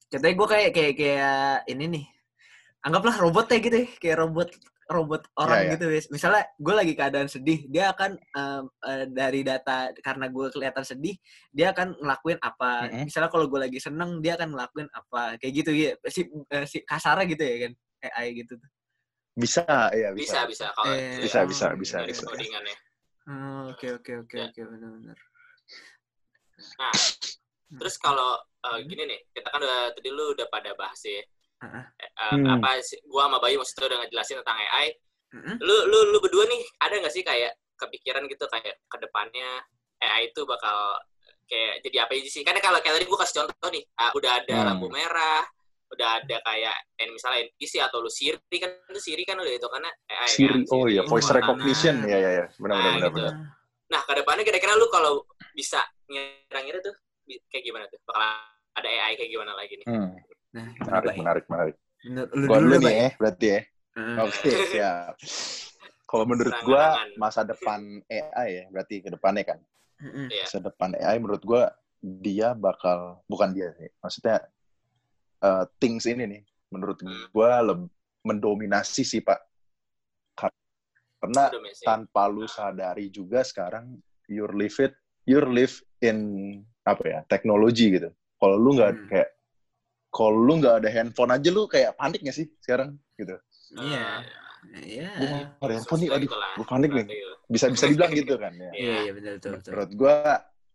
Contohnya 0.07 0.35
gua 0.37 0.47
kayak 0.47 0.71
kayak 0.71 0.93
kayak 0.95 1.39
ini 1.67 1.85
nih. 1.89 2.05
Anggaplah 2.81 3.15
robot 3.17 3.45
ya 3.49 3.59
gitu 3.59 3.77
ya, 3.77 3.87
kayak 3.97 4.17
robot 4.17 4.49
robot 4.91 5.24
orang 5.39 5.65
ya. 5.65 5.69
gitu. 5.79 5.86
Misalnya 6.12 6.43
gue 6.60 6.74
lagi 6.75 6.93
keadaan 6.93 7.31
sedih, 7.31 7.65
dia 7.71 7.89
akan 7.95 8.12
em, 8.19 8.63
eh, 8.67 9.05
dari 9.07 9.41
data 9.41 9.89
karena 10.03 10.27
gue 10.27 10.48
kelihatan 10.51 10.83
sedih, 10.83 11.15
dia 11.50 11.71
akan 11.71 11.95
ngelakuin 11.98 12.38
apa. 12.43 12.91
Mm-mm. 12.91 13.07
Misalnya 13.07 13.31
kalau 13.31 13.48
gue 13.48 13.60
lagi 13.63 13.79
seneng, 13.79 14.19
dia 14.19 14.36
akan 14.36 14.51
ngelakuin 14.51 14.88
apa. 14.91 15.39
Kayak 15.39 15.53
gitu 15.63 15.71
ya. 15.71 15.91
Si, 16.12 16.21
eh, 16.27 16.65
si 16.67 16.77
kasarnya 16.83 17.25
gitu 17.31 17.43
ya 17.43 17.55
kan, 17.67 17.71
AI 18.12 18.27
gitu 18.36 18.53
tuh. 18.60 18.69
Bisa, 19.31 19.63
ya 19.95 20.12
Bisa, 20.12 20.43
bisa. 20.43 20.67
bisa 20.67 20.75
kalau 20.75 20.91
Eh, 20.91 21.24
Bisa, 21.24 21.39
oh, 21.39 21.48
bisa, 21.48 21.67
bisa, 21.79 21.98
bisa. 22.03 22.24
Oke 23.71 23.88
oke 23.95 24.12
oke 24.27 24.36
Ya. 24.36 24.51
oke 24.51 24.60
benar-benar. 24.60 25.17
Nah, 26.77 26.93
terus 27.79 27.95
kalau 27.98 28.36
eh, 28.62 28.77
Hmm. 28.77 28.86
gini 28.86 29.03
nih, 29.10 29.19
kita 29.33 29.48
kan 29.50 29.57
udah 29.57 29.89
tadi 29.95 30.10
lu 30.13 30.38
udah 30.38 30.45
pada 30.51 30.75
bahas 30.77 31.00
ya. 31.01 31.24
Eh, 32.01 32.10
Hmm. 32.34 32.46
apa 32.50 32.82
sih 32.82 32.98
gua 33.06 33.30
sama 33.30 33.38
Bayu 33.38 33.62
maksudnya 33.62 33.86
udah 33.94 34.00
ngejelasin 34.06 34.41
tentang 34.41 34.58
AI. 34.58 34.88
Mm-mm. 35.38 35.56
Lu 35.62 35.77
lu 35.91 36.00
lu 36.12 36.18
berdua 36.18 36.44
nih 36.50 36.62
ada 36.82 36.96
nggak 36.98 37.13
sih 37.13 37.24
kayak 37.24 37.53
kepikiran 37.77 38.25
gitu 38.30 38.46
kayak 38.50 38.77
ke 38.89 38.98
depannya 38.98 39.62
AI 40.01 40.34
itu 40.34 40.41
bakal 40.50 40.98
kayak 41.46 41.84
jadi 41.86 42.08
apa 42.08 42.12
aja 42.18 42.30
sih? 42.32 42.41
Karena 42.41 42.58
kalau 42.63 42.80
kayak 42.82 42.98
tadi 43.01 43.06
gua 43.06 43.20
kasih 43.22 43.36
contoh 43.46 43.70
nih, 43.70 43.84
ah, 44.01 44.10
udah 44.18 44.32
ada 44.41 44.56
Hmm. 44.58 44.68
lampu 44.74 44.88
merah, 44.89 45.44
udah 45.94 46.10
ada 46.24 46.38
kayak 46.41 46.75
eh, 46.98 47.10
misalnya 47.12 47.39
NPC 47.46 47.74
atau 47.84 48.01
lu 48.01 48.10
Siri 48.10 48.39
kan 48.58 48.72
itu 48.89 49.00
Siri 49.01 49.24
kan 49.27 49.38
udah 49.38 49.53
itu 49.53 49.68
karena 49.70 49.89
AI 50.10 50.27
Siri, 50.32 50.48
kan, 50.50 50.60
oh 50.74 50.86
iya, 50.89 51.01
Siri, 51.06 51.10
voice 51.12 51.30
Oh, 51.30 51.36
recognition, 51.38 51.96
ya 52.08 52.18
ya 52.18 52.32
ya, 52.41 52.46
benar 52.58 52.75
benar 52.80 52.82
Nah, 52.82 52.94
benar 52.98 53.10
gitu. 53.12 53.22
benar. 53.22 53.34
Nah, 53.91 54.01
ke 54.08 54.13
depannya 54.15 54.44
kira-kira 54.48 54.74
lu 54.80 54.88
kalau 54.88 55.13
bisa 55.51 55.84
ngira-ngira 56.08 56.80
tuh 56.80 56.96
kayak 57.51 57.63
gimana 57.68 57.86
tuh? 57.91 58.00
Bakal 58.08 58.22
ada 58.80 58.88
AI 58.88 59.13
kayak 59.20 59.30
gimana 59.36 59.51
lagi 59.51 59.75
nih? 59.75 59.86
Hmm, 59.86 60.15
Nah, 60.51 60.67
menarik, 60.84 61.15
menarik, 61.15 61.46
menarik. 61.48 61.75
Menurut 62.03 62.29
lu 62.36 62.46
Gua 62.48 62.58
dulu 62.60 62.67
dulu 62.67 62.75
deh, 62.75 62.84
nih 62.84 62.96
ya, 62.98 63.10
berarti 63.15 63.46
ya. 63.48 63.60
Heeh. 63.96 64.15
Oke, 64.20 64.51
siap. 64.72 65.13
Kalau 66.03 66.25
menurut 66.27 66.55
gua 66.67 66.84
Serangan-serangan. 67.00 67.20
masa 67.20 67.41
depan 67.48 67.79
AI 68.05 68.48
ya, 68.51 68.63
berarti 68.67 68.96
ke 69.00 69.10
depannya 69.10 69.43
kan. 69.48 69.60
Heeh. 70.03 70.27
Iya. 70.27 70.43
Masa 70.43 70.58
depan 70.60 70.89
AI 71.00 71.15
menurut 71.24 71.43
gua 71.43 71.72
dia 72.01 72.51
bakal 72.51 73.24
bukan 73.29 73.55
dia 73.55 73.72
sih. 73.79 73.88
Maksudnya 74.03 74.38
eh, 75.41 75.65
things 75.79 76.03
ini 76.03 76.24
nih 76.27 76.41
menurut 76.70 77.00
Hmm. 77.00 77.31
gua 77.31 77.63
leb- 77.63 77.91
mendominasi 78.22 79.01
sih, 79.08 79.24
Pak. 79.24 79.39
Karena 81.22 81.53
tanpa 81.86 82.25
lu 82.25 82.50
sadari 82.50 83.08
juga 83.13 83.46
sekarang 83.46 83.93
you're 84.25 84.51
live 84.58 84.74
it, 84.81 84.93
you're 85.29 85.46
live 85.46 85.77
in 86.01 86.17
apa 86.81 87.03
ya, 87.05 87.20
teknologi 87.29 87.93
gitu. 87.93 88.10
Kalau 88.41 88.58
lu 88.58 88.74
nggak 88.74 88.91
Hmm. 88.98 89.05
kayak 89.05 89.29
kalau 90.12 90.36
lu 90.36 90.60
nggak 90.60 90.84
ada 90.84 90.89
handphone 90.91 91.32
aja 91.32 91.50
lu 91.50 91.65
kayak 91.72 91.96
panik 91.96 92.20
gak 92.22 92.36
sih 92.36 92.48
sekarang 92.60 93.00
gitu. 93.15 93.36
Iya. 93.80 94.27
Iya. 94.84 95.10
Gue 95.18 95.65
ada 95.65 95.74
handphone 95.80 96.01
nih, 96.06 96.10
aduh, 96.12 96.30
gue 96.30 96.68
panik 96.68 96.91
nih. 96.91 97.06
Iya. 97.08 97.32
Bisa 97.51 97.65
bisa 97.68 97.86
dibilang 97.91 98.12
gitu 98.15 98.36
kan 98.39 98.53
ya. 98.56 98.72
Iya, 98.72 98.96
iya 99.08 99.12
betul 99.12 99.32
betul. 99.36 99.51
betul. 99.58 99.72
Menurut 99.72 99.91
gua 100.00 100.15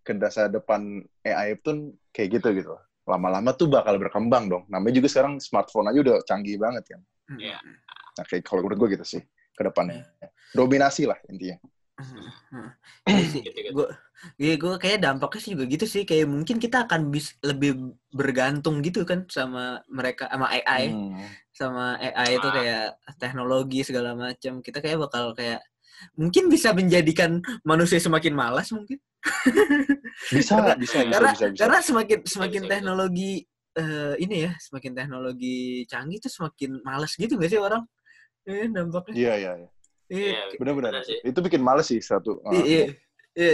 ke 0.07 0.13
dasar 0.17 0.47
depan 0.53 1.03
AI 1.25 1.57
pun 1.57 1.97
kayak 2.13 2.41
gitu 2.41 2.49
gitu. 2.53 2.73
Lama-lama 3.07 3.55
tuh 3.55 3.71
bakal 3.71 3.97
berkembang 3.97 4.51
dong. 4.51 4.65
Namanya 4.69 5.01
juga 5.01 5.09
sekarang 5.09 5.41
smartphone 5.41 5.89
aja 5.89 5.99
udah 6.05 6.17
canggih 6.29 6.61
banget 6.61 6.85
kan. 6.97 7.01
Iya. 7.37 7.57
Nah, 8.17 8.25
kayak 8.29 8.45
kalau 8.45 8.65
menurut 8.65 8.77
gua 8.77 8.89
gitu 8.93 9.05
sih 9.05 9.23
ke 9.57 9.63
depannya. 9.65 10.05
Dominasi 10.53 11.09
lah 11.09 11.17
intinya. 11.33 11.57
Gue, 13.73 13.89
iya 14.43 14.55
gue 14.57 14.73
kayak 14.81 14.99
dampaknya 15.05 15.41
sih 15.41 15.51
juga 15.57 15.65
gitu 15.69 15.87
sih. 15.89 16.03
Kayak 16.05 16.27
mungkin 16.29 16.57
kita 16.61 16.85
akan 16.89 17.09
bis, 17.13 17.37
lebih 17.41 17.97
bergantung 18.13 18.81
gitu 18.85 19.05
kan 19.09 19.25
sama 19.29 19.81
mereka, 19.89 20.29
sama 20.29 20.47
AI, 20.53 20.93
Hmm. 20.93 21.27
sama 21.53 21.85
AI 22.01 22.37
itu 22.37 22.49
Ah. 22.49 22.55
kayak 22.55 22.85
teknologi 23.17 23.81
segala 23.85 24.13
macam. 24.13 24.61
Kita 24.61 24.79
kayak 24.85 24.99
bakal 25.09 25.33
kayak 25.33 25.61
mungkin 26.17 26.53
bisa 26.53 26.77
menjadikan 26.77 27.41
manusia 27.65 27.97
semakin 27.97 28.37
malas 28.37 28.69
mungkin. 28.73 29.01
Bisa, 30.33 30.57
Karena- 30.57 30.77
bisa, 30.81 30.99
bisa, 31.05 31.13
karena 31.13 31.31
bisa, 31.37 31.45
bisa. 31.53 31.61
karena 31.61 31.79
semakin 31.85 32.19
semakin 32.25 32.61
bisa, 32.65 32.67
bisa. 32.67 32.73
teknologi 32.73 33.33
eh, 33.77 34.15
ini 34.25 34.37
ya, 34.49 34.53
semakin 34.57 34.93
teknologi 34.97 35.85
canggih 35.85 36.19
tuh 36.25 36.33
semakin 36.33 36.81
malas 36.81 37.13
gitu 37.21 37.37
gak 37.37 37.53
sih 37.53 37.61
orang? 37.61 37.85
Iya 38.49 38.65
dampaknya. 38.73 39.13
Iya, 39.13 39.33
iya, 39.37 39.53
iya. 39.61 39.69
Iya. 40.07 40.31
Iya, 40.31 40.41
Benar-benar. 40.61 40.93
Itu 41.27 41.39
bikin 41.43 41.63
males 41.63 41.87
sih 41.91 42.01
satu. 42.01 42.39
Ah, 42.47 42.53
Iya, 42.55 42.63
iya. 42.65 42.87
Iya, 43.37 43.53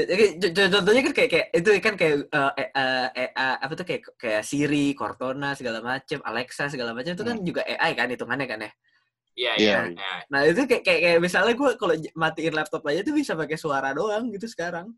contohnya 0.71 1.03
kan 1.03 1.13
kayak 1.17 1.31
kayak 1.35 1.47
itu 1.59 1.69
kan 1.83 1.95
kayak 1.99 2.15
eh, 2.31 2.53
eh, 2.55 2.69
eh, 2.71 3.07
eh, 3.19 3.31
eh, 3.35 3.55
apa 3.59 3.73
tuh 3.75 3.83
kayak 3.83 4.03
kayak 4.15 4.43
Siri, 4.47 4.95
Cortana 4.95 5.59
segala 5.59 5.83
macam, 5.83 6.23
Alexa 6.23 6.71
segala 6.71 6.95
macam 6.95 7.19
itu 7.19 7.25
kan 7.27 7.37
Hmm. 7.43 7.47
juga 7.47 7.61
AI 7.67 7.93
kan 7.99 8.07
hitungannya 8.07 8.47
kan 8.47 8.59
ya. 8.63 8.71
Iya, 9.33 9.53
Iya, 9.59 9.79
iya. 9.91 10.13
Nah 10.31 10.41
itu 10.47 10.61
kayak 10.71 10.83
kayak, 10.87 11.01
kayak 11.03 11.19
misalnya 11.19 11.55
gue 11.59 11.71
kalau 11.81 11.95
matiin 12.15 12.55
laptop 12.55 12.83
aja 12.87 13.01
tuh 13.03 13.15
bisa 13.17 13.33
pakai 13.35 13.59
suara 13.59 13.91
doang 13.91 14.31
gitu 14.31 14.47
sekarang. 14.47 14.93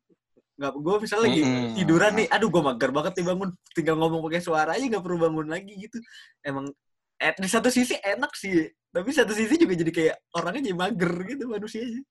Nggak, 0.60 0.72
gue 0.76 0.96
misalnya 1.00 1.24
lagi 1.32 1.40
Mm-mm. 1.42 1.74
tiduran 1.80 2.12
nih, 2.20 2.26
aduh 2.28 2.48
gue 2.52 2.62
mager 2.62 2.90
banget 2.92 3.12
nih 3.18 3.26
bangun, 3.30 3.50
tinggal 3.72 3.96
ngomong 3.98 4.20
pakai 4.28 4.42
suara 4.44 4.70
aja 4.76 4.84
nggak 4.84 5.00
perlu 5.06 5.18
bangun 5.22 5.46
lagi 5.48 5.72
gitu. 5.80 5.96
Emang 6.44 6.68
eh, 7.18 7.32
di 7.40 7.48
satu 7.48 7.72
sisi 7.72 7.96
enak 8.04 8.36
sih, 8.36 8.68
tapi 8.94 9.10
satu 9.10 9.34
sisi 9.34 9.58
juga 9.58 9.74
jadi 9.74 9.90
kayak 9.90 10.16
orangnya 10.38 10.70
jadi 10.70 10.76
mager 10.78 11.12
gitu 11.26 11.44
manusianya. 11.50 12.02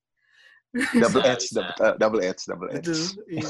Double 0.74 1.24
edge, 1.32 1.54
double, 1.54 1.74
eh, 1.80 1.94
double 1.96 2.22
edge, 2.22 2.42
double 2.44 2.70
edge. 2.76 2.92
Iya. 3.30 3.48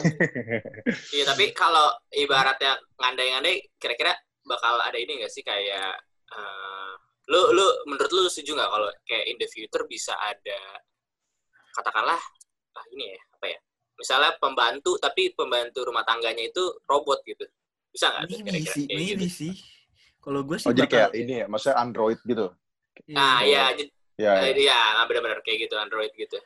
Iya, 1.18 1.24
tapi 1.26 1.50
kalau 1.50 1.90
ibaratnya 2.14 2.78
ngandai-ngandai, 3.00 3.74
kira-kira 3.80 4.14
bakal 4.44 4.76
ada 4.78 4.94
ini 4.94 5.18
nggak 5.18 5.32
sih 5.32 5.42
kayak 5.42 5.98
eh, 6.30 6.92
lu 7.32 7.40
lu 7.56 7.66
menurut 7.88 8.12
lu 8.12 8.28
setuju 8.28 8.52
nggak 8.52 8.70
kalau 8.70 8.88
kayak 9.08 9.24
in 9.32 9.36
the 9.40 9.48
future 9.48 9.88
bisa 9.88 10.12
ada 10.20 10.60
katakanlah 11.72 12.20
ah 12.76 12.84
ini 12.92 13.16
ya 13.16 13.20
apa 13.32 13.46
ya 13.48 13.58
misalnya 13.96 14.30
pembantu 14.36 15.00
tapi 15.00 15.32
pembantu 15.32 15.88
rumah 15.88 16.04
tangganya 16.04 16.44
itu 16.44 16.60
robot 16.84 17.24
gitu 17.24 17.48
bisa 17.88 18.12
nggak 18.12 18.22
tuh 18.28 18.36
Maybe 18.36 18.48
kira-kira 18.52 18.74
sih, 18.76 18.84
kayak 18.84 18.98
maybe 19.00 19.24
gitu? 19.24 19.36
sih. 19.40 19.52
Kalau 20.20 20.40
gue 20.44 20.56
sih 20.60 20.66
Oh, 20.68 20.74
jadi 20.76 20.88
kayak 20.90 21.10
ini 21.16 21.32
ya, 21.40 21.46
maksudnya 21.48 21.76
Android 21.80 22.18
gitu. 22.24 22.46
Iya, 23.04 23.14
nah 23.14 23.36
Oh. 23.36 23.46
iya 23.46 23.64
jadi 23.74 23.90
Ya, 24.14 24.30
ya. 24.38 24.46
eh, 24.46 24.54
iya 24.62 24.78
nah, 24.94 25.04
benar-benar 25.10 25.42
kayak 25.42 25.66
gitu 25.66 25.74
android 25.74 26.14
gitu 26.14 26.38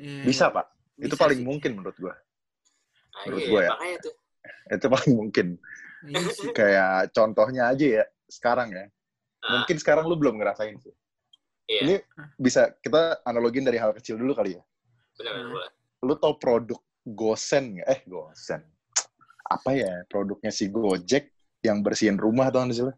iya, 0.00 0.24
bisa, 0.24 0.48
Pak. 0.48 0.72
Itu 0.96 1.12
bisa 1.12 1.20
paling 1.20 1.40
sih. 1.40 1.46
mungkin 1.46 1.70
menurut 1.76 1.96
gua. 2.00 2.16
nah, 2.16 3.22
Menurut 3.28 3.42
iya, 3.44 3.50
gua 3.52 3.60
ya. 3.60 3.98
tuh 4.00 4.14
Itu 4.80 4.86
paling 4.88 5.12
mungkin. 5.12 5.46
Iya. 6.00 6.20
Kayak 6.58 7.12
contohnya 7.12 7.68
aja 7.68 7.86
ya, 8.00 8.04
sekarang 8.24 8.72
ya. 8.72 8.88
Ah, 9.40 9.60
Mungkin 9.60 9.76
sekarang 9.76 10.08
lu 10.08 10.16
belum 10.16 10.40
ngerasain 10.40 10.80
sih. 10.80 10.92
iya 11.68 11.80
Ini 11.84 11.94
bisa 12.34 12.72
kita 12.80 13.20
analogin 13.22 13.68
dari 13.68 13.76
hal 13.76 13.92
kecil 13.92 14.16
dulu 14.16 14.32
kali 14.32 14.56
ya. 14.56 14.62
benar-benar 15.20 15.44
Hmm. 15.44 15.52
boleh. 15.52 15.70
Lu 16.00 16.14
tau 16.16 16.34
produk 16.40 16.80
Gosen 17.04 17.76
nggak? 17.76 17.88
Eh, 17.88 18.00
Gosen. 18.08 18.64
Apa 19.44 19.76
ya 19.76 20.08
produknya 20.08 20.48
si 20.48 20.72
Gojek 20.72 21.28
yang 21.60 21.84
bersihin 21.84 22.16
rumah 22.16 22.48
tau 22.48 22.64
nggak 22.64 22.76
sih 22.76 22.84
lu? 22.88 22.94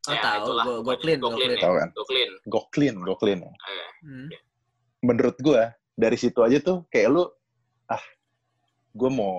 Oh, 0.00 0.12
Ya, 0.12 0.22
tahu, 0.24 0.38
itulah 0.48 0.64
go, 0.64 0.72
go 0.72 0.76
pokoknya. 0.80 1.00
clean, 1.02 1.18
Go 1.20 1.28
go 1.28 1.36
clean 1.36 1.50
clean. 1.50 1.60
ya. 1.60 1.76
Kan? 1.76 1.90
Go 1.92 2.04
clean 2.04 2.30
Go 2.46 2.60
clean, 2.72 2.94
go 2.98 3.14
clean 3.16 3.40
ya. 3.40 3.52
Eh, 3.52 3.88
Hmm. 4.00 4.28
Menurut 5.00 5.36
gua 5.38 5.62
dari 5.92 6.16
situ 6.16 6.40
aja 6.40 6.56
tuh 6.58 6.88
kayak 6.88 7.08
lu 7.08 7.28
ah 7.86 8.00
gua 8.92 9.10
mau 9.12 9.34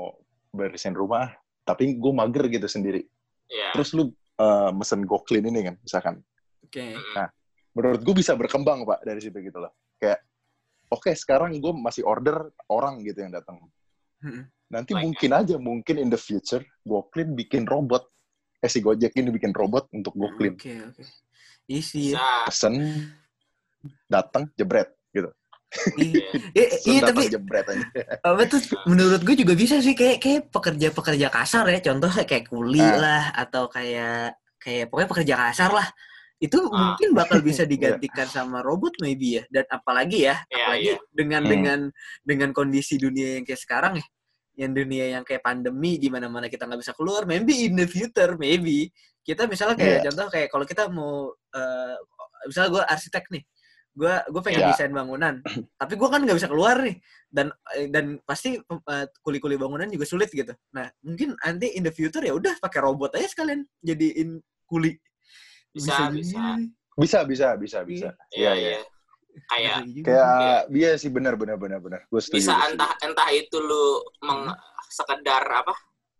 bersihin 0.51 0.93
rumah 0.93 1.33
tapi 1.61 1.95
gue 1.95 2.11
mager 2.11 2.45
gitu 2.51 2.67
sendiri. 2.67 3.01
iya 3.47 3.71
Terus 3.73 3.93
lu 3.93 4.09
eh, 4.37 4.69
mesen 4.73 5.01
go 5.01 5.21
clean 5.23 5.45
ini 5.45 5.65
kan 5.65 5.75
misalkan. 5.79 6.15
Oke. 6.61 6.93
Mm-mm. 6.93 7.27
Menurut 7.71 8.01
gue 8.03 8.15
bisa 8.17 8.35
berkembang 8.35 8.83
pak 8.83 9.01
dari 9.01 9.21
situ 9.23 9.37
gitu 9.39 9.57
loh. 9.57 9.71
Kayak 9.95 10.21
oke 10.89 11.09
sekarang 11.15 11.55
gue 11.57 11.71
masih 11.71 12.03
order 12.03 12.51
orang 12.67 12.99
gitu 13.01 13.23
yang 13.23 13.31
datang. 13.31 13.57
Hmm. 14.21 14.45
Nanti 14.67 14.91
Like 14.93 15.03
mungkin 15.07 15.31
aja 15.31 15.55
mungkin 15.57 15.95
in 15.97 16.09
the 16.11 16.19
future 16.19 16.61
GoClean 16.83 17.33
bikin 17.33 17.63
robot. 17.65 18.05
Eh 18.61 18.69
si 18.69 18.79
Gojek 18.79 19.17
ini 19.17 19.29
bikin 19.29 19.51
robot 19.51 19.89
untuk 19.91 20.13
GoClean. 20.13 20.53
Oke, 20.53 20.73
oke. 20.85 21.03
Isi 21.65 22.13
ya. 22.13 22.21
bisa 22.21 22.45
Pesen, 22.45 22.73
datang, 24.05 24.45
jebret 24.53 24.93
gitu. 25.09 25.29
Iya, 25.97 26.29
Iya. 26.53 26.67
Iya, 26.67 26.67
iya, 26.85 26.99
tapi 27.01 27.21
jebret 27.27 27.65
aja. 27.65 27.85
apa 28.27 28.41
tuh 28.45 28.59
menurut 28.85 29.21
gue 29.23 29.35
juga 29.35 29.53
bisa 29.55 29.79
sih 29.79 29.95
kayak 29.95 30.19
kayak 30.19 30.41
pekerja-pekerja 30.51 31.27
kasar 31.31 31.65
ya 31.67 31.79
contohnya 31.79 32.23
kayak 32.27 32.45
kuli 32.45 32.83
Ah. 32.83 32.95
lah 32.99 33.23
atau 33.33 33.65
kayak 33.65 34.35
kayak 34.59 34.91
pokoknya 34.91 35.09
pekerja 35.09 35.35
kasar 35.47 35.71
lah 35.71 35.87
itu 36.37 36.57
Ah. 36.69 36.93
mungkin 36.93 37.15
bakal 37.15 37.39
bisa 37.39 37.63
digantikan 37.71 38.27
sama 38.27 38.59
robot 38.59 38.93
maybe 38.99 39.39
ya 39.39 39.43
dan 39.47 39.65
apalagi 39.71 40.27
ya 40.27 40.43
Iya, 40.43 40.57
apalagi 40.59 40.85
iya. 40.85 40.97
dengan 41.09 41.41
Hmm. 41.41 41.51
dengan 41.55 41.79
dengan 42.21 42.49
kondisi 42.51 42.99
dunia 42.99 43.39
yang 43.39 43.45
kayak 43.47 43.61
sekarang 43.63 43.93
ya 43.97 44.05
yang 44.61 44.71
dunia 44.77 45.17
yang 45.17 45.23
kayak 45.25 45.41
pandemi 45.41 45.97
di 45.97 46.13
mana-mana 46.13 46.45
kita 46.45 46.69
nggak 46.69 46.81
bisa 46.85 46.93
keluar 46.93 47.25
maybe 47.25 47.65
in 47.65 47.73
the 47.73 47.89
future 47.89 48.37
maybe 48.37 48.93
kita 49.25 49.49
misalnya 49.49 49.73
kayak 49.73 49.97
Iya. 49.97 50.03
contoh 50.13 50.27
kayak 50.29 50.47
kalau 50.53 50.65
kita 50.69 50.83
mau 50.93 51.33
eh, 51.33 51.95
misalnya 52.45 52.69
gue 52.77 52.83
arsitek 52.85 53.25
nih 53.33 53.43
gue 53.91 54.13
gue 54.31 54.41
pengen 54.45 54.61
Iya. 54.63 54.69
desain 54.71 54.93
bangunan 54.93 55.41
tapi 55.81 55.93
gue 55.97 56.07
kan 56.07 56.21
nggak 56.21 56.37
bisa 56.37 56.47
keluar 56.47 56.77
nih 56.79 56.95
dan 57.27 57.49
eh, 57.73 57.89
dan 57.89 58.21
pasti 58.21 58.55
eh, 58.61 59.05
kuli-kuli 59.25 59.57
bangunan 59.57 59.89
juga 59.89 60.05
sulit 60.05 60.29
gitu 60.29 60.53
nah 60.71 60.85
mungkin 61.01 61.33
nanti 61.41 61.73
in 61.73 61.83
the 61.83 61.91
future 61.91 62.21
ya 62.21 62.37
udah 62.37 62.53
pakai 62.61 62.85
robot 62.85 63.17
aja 63.17 63.27
sekalian 63.27 63.65
jadiin 63.81 64.37
kuli 64.69 64.93
Bisa, 65.71 66.11
bisa. 66.11 66.59
Bisa, 66.99 67.19
bisa, 67.23 67.47
bisa, 67.55 67.79
bisa. 67.87 68.09
iya 68.35 68.51
Iya, 68.51 68.51
iya 68.59 68.69
iya. 68.77 68.81
Kayak. 69.47 69.77
Kayak 70.01 70.67
dia 70.67 70.89
sih 70.95 71.07
benar, 71.07 71.35
benar, 71.35 71.55
benar, 71.55 71.79
benar. 71.79 71.99
Gue 72.05 72.19
setuju. 72.19 72.37
bisa 72.39 72.53
entah 72.65 72.91
entah 72.99 73.29
itu 73.29 73.57
lu 73.57 73.85
meng 74.21 74.49
sekedar 74.87 75.43
apa 75.43 75.71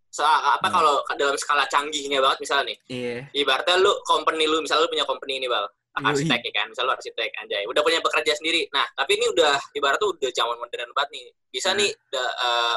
se- 0.07 0.23
apa 0.23 0.63
Hmm. 0.63 0.73
kalau 0.73 0.95
dalam 1.13 1.35
skala 1.35 1.63
canggihnya 1.65 2.19
banget 2.19 2.39
misalnya 2.39 2.65
nih 2.67 2.77
iya 2.87 3.17
ibaratnya 3.33 3.75
lu 3.77 3.91
company 4.01 4.43
lu 4.43 4.59
misalnya 4.59 4.83
lu 4.83 4.91
punya 4.91 5.03
company 5.03 5.39
ini 5.39 5.47
bal 5.47 5.67
arsitek 5.93 6.39
ya 6.41 6.51
kan 6.53 6.67
misalnya 6.67 6.87
lu 6.87 6.95
arsitek 6.95 7.31
anjay 7.37 7.63
udah 7.63 7.79
punya 7.79 7.99
pekerja 7.99 8.31
sendiri 8.33 8.67
nah 8.69 8.83
tapi 8.93 9.15
ini 9.15 9.27
udah 9.27 9.55
ibaratnya 9.71 10.07
udah 10.09 10.29
zaman 10.31 10.55
modern 10.57 10.91
banget 10.91 11.09
nih 11.11 11.23
bisa 11.47 11.71
Hmm. 11.71 11.79
nih 11.79 11.89
da, 12.07 12.23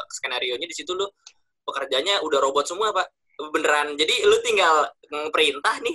skenario 0.09 0.55
nya 0.55 0.67
di 0.67 0.75
situ 0.75 0.95
lu 0.95 1.07
pekerjanya 1.63 2.19
udah 2.21 2.39
robot 2.39 2.67
semua 2.67 2.91
pak 2.91 3.07
beneran 3.51 3.95
jadi 3.95 4.15
lu 4.25 4.39
tinggal 4.41 4.91
perintah 5.31 5.79
nih 5.79 5.95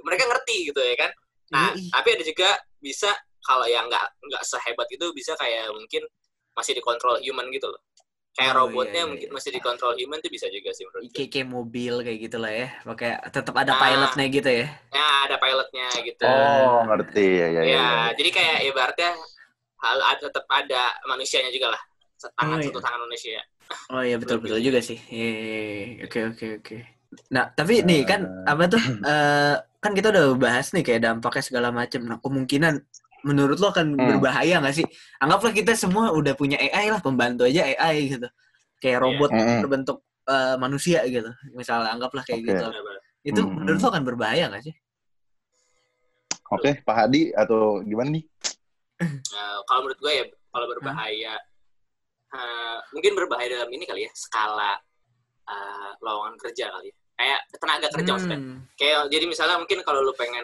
mereka 0.00 0.22
ngerti 0.24 0.70
gitu 0.70 0.80
ya 0.80 0.94
kan 0.96 1.10
nah 1.48 1.70
Yoi. 1.70 1.90
tapi 1.92 2.08
ada 2.14 2.22
juga 2.24 2.50
bisa 2.78 3.10
kalau 3.46 3.66
yang 3.66 3.86
nggak 3.86 4.02
nggak 4.26 4.42
sehebat 4.42 4.88
itu 4.90 5.06
bisa 5.14 5.38
kayak 5.38 5.70
mungkin 5.70 6.02
masih 6.52 6.74
dikontrol 6.74 7.22
human 7.22 7.46
gitu 7.54 7.70
loh 7.70 7.78
kayak 8.36 8.52
Oh, 8.52 8.68
robotnya 8.68 8.92
iya, 8.92 9.00
iya, 9.00 9.08
mungkin 9.08 9.28
iya. 9.30 9.34
masih 9.38 9.50
dikontrol 9.54 9.92
human 9.96 10.18
tuh 10.20 10.28
bisa 10.28 10.44
juga 10.50 10.68
sih 10.74 10.84
menurut 10.84 11.08
gue. 11.08 11.24
kayak, 11.24 11.46
mobil 11.48 11.94
kayak 12.04 12.18
gitu 12.20 12.36
lah 12.36 12.52
ya 12.52 12.68
pakai 12.84 13.10
tetap 13.30 13.54
ada 13.56 13.72
Nah. 13.72 13.80
pilotnya 13.80 14.26
gitu 14.28 14.50
ya 14.50 14.66
ya 14.92 15.06
ada 15.24 15.36
pilotnya 15.38 15.86
gitu 16.04 16.24
Oh, 16.26 16.84
ngerti. 16.84 17.26
Ya, 17.40 17.46
ya, 17.48 17.48
ya, 17.48 17.62
ya. 17.64 17.76
ya. 17.80 17.88
jadi 18.12 18.30
kayak 18.34 18.56
ibaratnya 18.66 19.10
hal 19.80 19.98
ada- 20.02 20.22
tetap 20.26 20.44
ada 20.48 20.82
manusianya 21.06 21.48
juga 21.48 21.72
lah 21.72 21.82
tangan 22.34 22.56
Oh, 22.56 22.60
iya. 22.60 22.66
satu 22.68 22.80
tangan 22.82 23.00
manusia 23.06 23.40
Oh 23.90 23.98
iya 23.98 24.14
betul 24.14 24.38
betul 24.38 24.62
juga 24.62 24.78
sih. 24.78 24.94
Iya, 25.10 25.26
iya, 25.26 25.58
iya. 25.58 26.06
Oke 26.06 26.18
oke 26.22 26.46
oke. 26.62 26.76
Nah 27.34 27.50
tapi 27.50 27.82
nih 27.82 28.06
kan 28.06 28.22
apa 28.46 28.70
tuh? 28.70 28.78
eh, 29.02 29.54
kan 29.82 29.90
kita 29.90 30.14
udah 30.14 30.38
bahas 30.38 30.70
nih 30.70 30.86
kayak 30.86 31.02
dampaknya 31.02 31.42
segala 31.42 31.68
macam. 31.74 32.06
Nah 32.06 32.18
kemungkinan 32.22 32.74
menurut 33.24 33.56
lo 33.56 33.72
akan 33.72 33.96
Hmm. 33.96 34.06
berbahaya 34.16 34.60
nggak 34.60 34.76
sih? 34.76 34.86
Anggaplah 35.22 35.52
kita 35.54 35.72
semua 35.72 36.12
udah 36.12 36.36
punya 36.36 36.58
AI 36.58 36.92
lah, 36.92 37.00
pembantu 37.00 37.46
aja 37.48 37.64
AI 37.64 38.12
gitu. 38.12 38.28
Kayak 38.82 38.98
robot 39.00 39.30
Hmm. 39.32 39.62
berbentuk 39.64 39.98
eh, 40.26 40.58
manusia 40.58 41.06
gitu. 41.06 41.30
Misalnya 41.54 41.94
anggaplah 41.94 42.26
kayak 42.26 42.42
Oke. 42.42 42.50
gitu. 42.50 42.66
Benar-benar. 42.66 43.02
Itu 43.22 43.40
Hmm. 43.46 43.62
menurut 43.62 43.78
lo 43.78 43.88
akan 43.94 44.02
berbahaya 44.02 44.44
nggak 44.50 44.64
sih? 44.66 44.74
Oke, 46.50 46.82
Pak 46.82 46.94
Hadi 46.94 47.30
atau 47.34 47.78
gimana 47.82 48.10
nih? 48.14 48.24
Nah, 49.02 49.62
kalau 49.66 49.86
menurut 49.86 49.98
gue 49.98 50.12
ya 50.12 50.24
kalau 50.50 50.66
berbahaya 50.66 51.34
eh, 52.26 52.76
mungkin 52.90 53.14
berbahaya 53.14 53.48
dalam 53.48 53.70
ini 53.70 53.86
kali 53.86 54.02
ya 54.02 54.12
skala 54.18 54.76
eh, 55.46 55.90
lowongan 56.02 56.34
kerja 56.42 56.74
kali 56.74 56.90
ya. 56.90 56.96
Kayak 57.16 57.40
tenaga 57.56 57.88
kerja 57.94 58.10
maksudnya. 58.12 58.38
Hmm. 58.42 58.58
Kayak 58.74 58.98
jadi 59.08 59.24
misalnya 59.30 59.56
mungkin 59.62 59.78
kalau 59.86 60.02
lu 60.02 60.12
pengen 60.12 60.42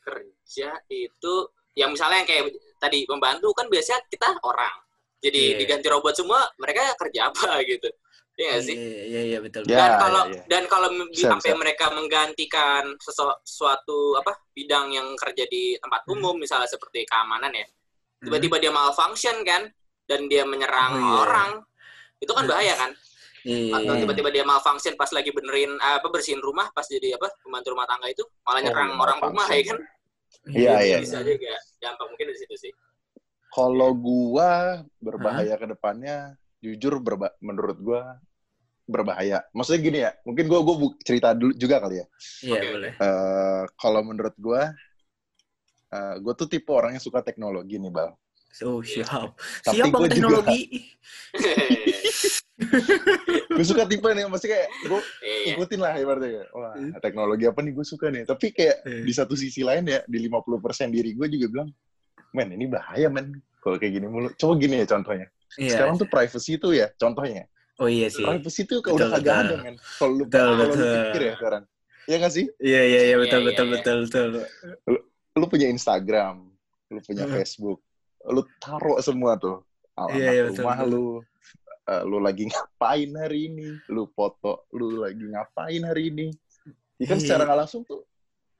kerja 0.00 0.78
itu 0.88 1.34
yang 1.74 1.90
misalnya 1.90 2.22
yang 2.22 2.28
kayak 2.28 2.44
tadi 2.78 3.04
membantu 3.04 3.50
kan 3.52 3.66
biasanya 3.66 4.00
kita 4.08 4.28
orang. 4.44 4.74
Jadi 5.18 5.40
Iya. 5.52 5.58
diganti 5.58 5.86
robot 5.90 6.14
semua, 6.14 6.40
mereka 6.56 6.94
kerja 6.94 7.28
apa 7.28 7.58
gitu. 7.70 7.88
Iya 8.38 8.54
nggak 8.54 8.62
sih? 8.62 8.76
Iya 8.78 9.02
iya 9.02 9.20
iya 9.34 9.38
betul. 9.42 9.66
Ya, 9.66 9.74
dan 9.74 9.90
kalau 9.98 10.22
ya, 10.24 10.34
ya. 10.38 10.42
dan 10.46 10.62
kalau 10.70 10.88
sampai 11.10 11.52
mereka 11.58 11.90
menggantikan 11.90 12.94
sesu- 13.02 13.40
suatu 13.42 14.14
apa 14.14 14.30
bidang 14.54 14.94
yang 14.94 15.18
kerja 15.18 15.42
di 15.46 15.74
tempat 15.76 16.06
Hmm. 16.06 16.14
umum 16.14 16.38
misalnya 16.38 16.70
seperti 16.70 17.02
keamanan 17.02 17.50
ya 17.50 17.66
tiba-tiba 18.18 18.58
dia 18.58 18.70
malfunction 18.70 19.42
kan 19.42 19.66
dan 20.06 20.26
dia 20.26 20.42
menyerang 20.42 20.92
Oh, 20.94 21.02
iya. 21.02 21.14
orang 21.22 21.50
itu 22.18 22.30
kan 22.30 22.46
bahaya 22.46 22.74
kan 22.74 22.90
Iya, 23.42 23.74
atau 23.74 23.92
Hmm. 23.94 24.02
tiba-tiba 24.02 24.30
dia 24.30 24.42
malfunction 24.42 24.94
pas 24.94 25.10
lagi 25.10 25.30
benerin 25.30 25.74
apa 25.78 26.06
bersihin 26.06 26.38
rumah 26.38 26.66
pas 26.70 26.82
jadi 26.82 27.14
apa 27.14 27.30
pembantu 27.38 27.74
rumah 27.74 27.86
tangga 27.86 28.06
itu 28.06 28.22
malah 28.42 28.58
Oh, 28.58 28.64
nyerang 28.64 28.90
iya, 28.90 28.98
orang 28.98 29.18
rumah 29.20 29.46
ya 29.48 29.62
kan 29.64 29.78
Iya, 30.48 30.80
iya. 30.80 30.98
bisa 31.04 31.20
juga 31.20 31.52
dampak 31.78 32.06
mungkin 32.08 32.26
dari 32.32 32.38
situ 32.40 32.56
sih 32.56 32.72
Kalau 33.48 33.96
gua 33.96 34.84
berbahaya 35.00 35.56
ke 35.56 35.66
depannya, 35.68 36.36
jujur 36.60 37.00
berba 37.00 37.32
menurut 37.40 37.80
gua 37.80 38.20
berbahaya. 38.84 39.40
Maksudnya 39.56 39.80
gini 39.80 39.98
ya, 40.04 40.12
mungkin 40.24 40.44
gua 40.48 40.60
gua 40.64 40.92
cerita 41.00 41.32
dulu 41.32 41.52
juga 41.56 41.80
kali 41.80 42.00
ya. 42.00 42.06
Iya 42.44 42.60
Oke, 42.60 42.68
boleh. 42.76 42.92
Eh, 42.96 43.62
kalau 43.80 44.00
menurut 44.04 44.36
gua, 44.36 44.72
eh, 45.92 46.14
gua 46.20 46.32
tuh 46.36 46.48
tipe 46.48 46.68
orang 46.72 46.96
yang 46.96 47.04
suka 47.04 47.24
teknologi 47.24 47.80
nih, 47.80 47.88
Bal. 47.92 48.12
Oh 48.64 48.80
siap. 48.84 49.36
Tapi 49.64 49.76
siap 49.80 49.86
bang 49.88 50.00
gua 50.00 50.08
juga- 50.08 50.12
teknologi. 50.12 50.60
Gue 53.54 53.64
suka 53.64 53.86
tipe 53.86 54.08
nih, 54.08 54.26
maksudnya 54.26 54.58
kayak 54.58 54.68
gue 54.84 55.00
iya 55.22 55.54
ikutin 55.54 55.78
lah 55.78 55.92
ibaratnya. 55.94 56.30
kayak, 56.32 56.48
Wah, 56.52 56.74
Hmm. 56.74 56.92
teknologi 56.98 57.44
apa 57.46 57.60
nih 57.62 57.72
gue 57.72 57.86
suka 57.86 58.06
nih. 58.08 58.22
Tapi 58.24 58.46
kayak 58.50 58.76
Hmm. 58.82 59.04
di 59.06 59.12
satu 59.12 59.34
sisi 59.34 59.62
lain 59.62 59.86
ya, 59.86 60.02
di 60.04 60.18
50% 60.20 60.90
diri 60.90 61.14
gue 61.14 61.26
juga 61.28 61.46
bilang, 61.48 61.68
men 62.32 62.48
ini 62.50 62.66
bahaya 62.66 63.06
men. 63.08 63.38
Kalau 63.58 63.76
kayak 63.76 63.92
gini 63.92 64.06
mulu. 64.06 64.28
Coba 64.34 64.52
gini 64.56 64.78
ya 64.78 64.86
contohnya. 64.86 65.26
Iya. 65.54 65.70
Sekarang 65.72 65.94
tuh 65.96 66.08
privacy 66.08 66.52
tuh 66.56 66.72
ya, 66.72 66.86
contohnya. 66.94 67.46
Oh 67.78 67.86
iya 67.86 68.10
sih. 68.10 68.22
Privacy 68.22 68.66
tuh 68.66 68.82
Betul, 68.82 68.98
udah 68.98 69.08
kagak 69.14 69.36
ada 69.40 69.54
men. 69.56 69.76
Kalau 69.96 70.12
lu, 70.12 70.24
Betul, 70.24 70.38
kalau 70.40 70.54
lu 70.56 70.64
betul. 70.68 70.94
pikir 71.06 71.22
ya 71.22 71.34
sekarang. 71.36 71.64
Iya 72.04 72.16
gak 72.18 72.32
sih? 72.32 72.46
Iya 72.58 72.80
iya 72.82 73.00
iya 73.04 73.16
betul 73.16 73.38
Iya, 73.38 73.46
betul 73.46 73.66
iya, 73.66 73.72
betul 73.76 73.96
betul. 74.02 74.46
Lu 75.34 75.46
punya 75.46 75.66
Instagram, 75.68 76.36
lu 76.88 77.00
punya 77.04 77.22
Hmm. 77.22 77.34
Facebook, 77.34 77.78
lu 78.24 78.42
taruh 78.58 78.98
semua 78.98 79.36
tuh. 79.36 79.60
Alamat 79.92 80.14
Iya, 80.16 80.30
iya, 80.30 80.42
betul, 80.46 80.56
rumah 80.58 80.76
betul. 80.78 80.90
lu, 80.90 81.06
eh, 81.88 82.02
lu 82.04 82.20
lagi 82.20 82.44
ngapain 82.44 83.10
hari 83.16 83.48
ini, 83.48 83.68
lu 83.88 84.04
foto, 84.12 84.68
lu 84.76 85.00
lagi 85.00 85.24
ngapain 85.24 85.82
hari 85.82 86.12
ini. 86.12 86.26
Ya 87.00 87.06
kan 87.08 87.16
Iya. 87.16 87.24
secara 87.24 87.42
nggak 87.48 87.58
langsung 87.64 87.82
tuh 87.82 88.04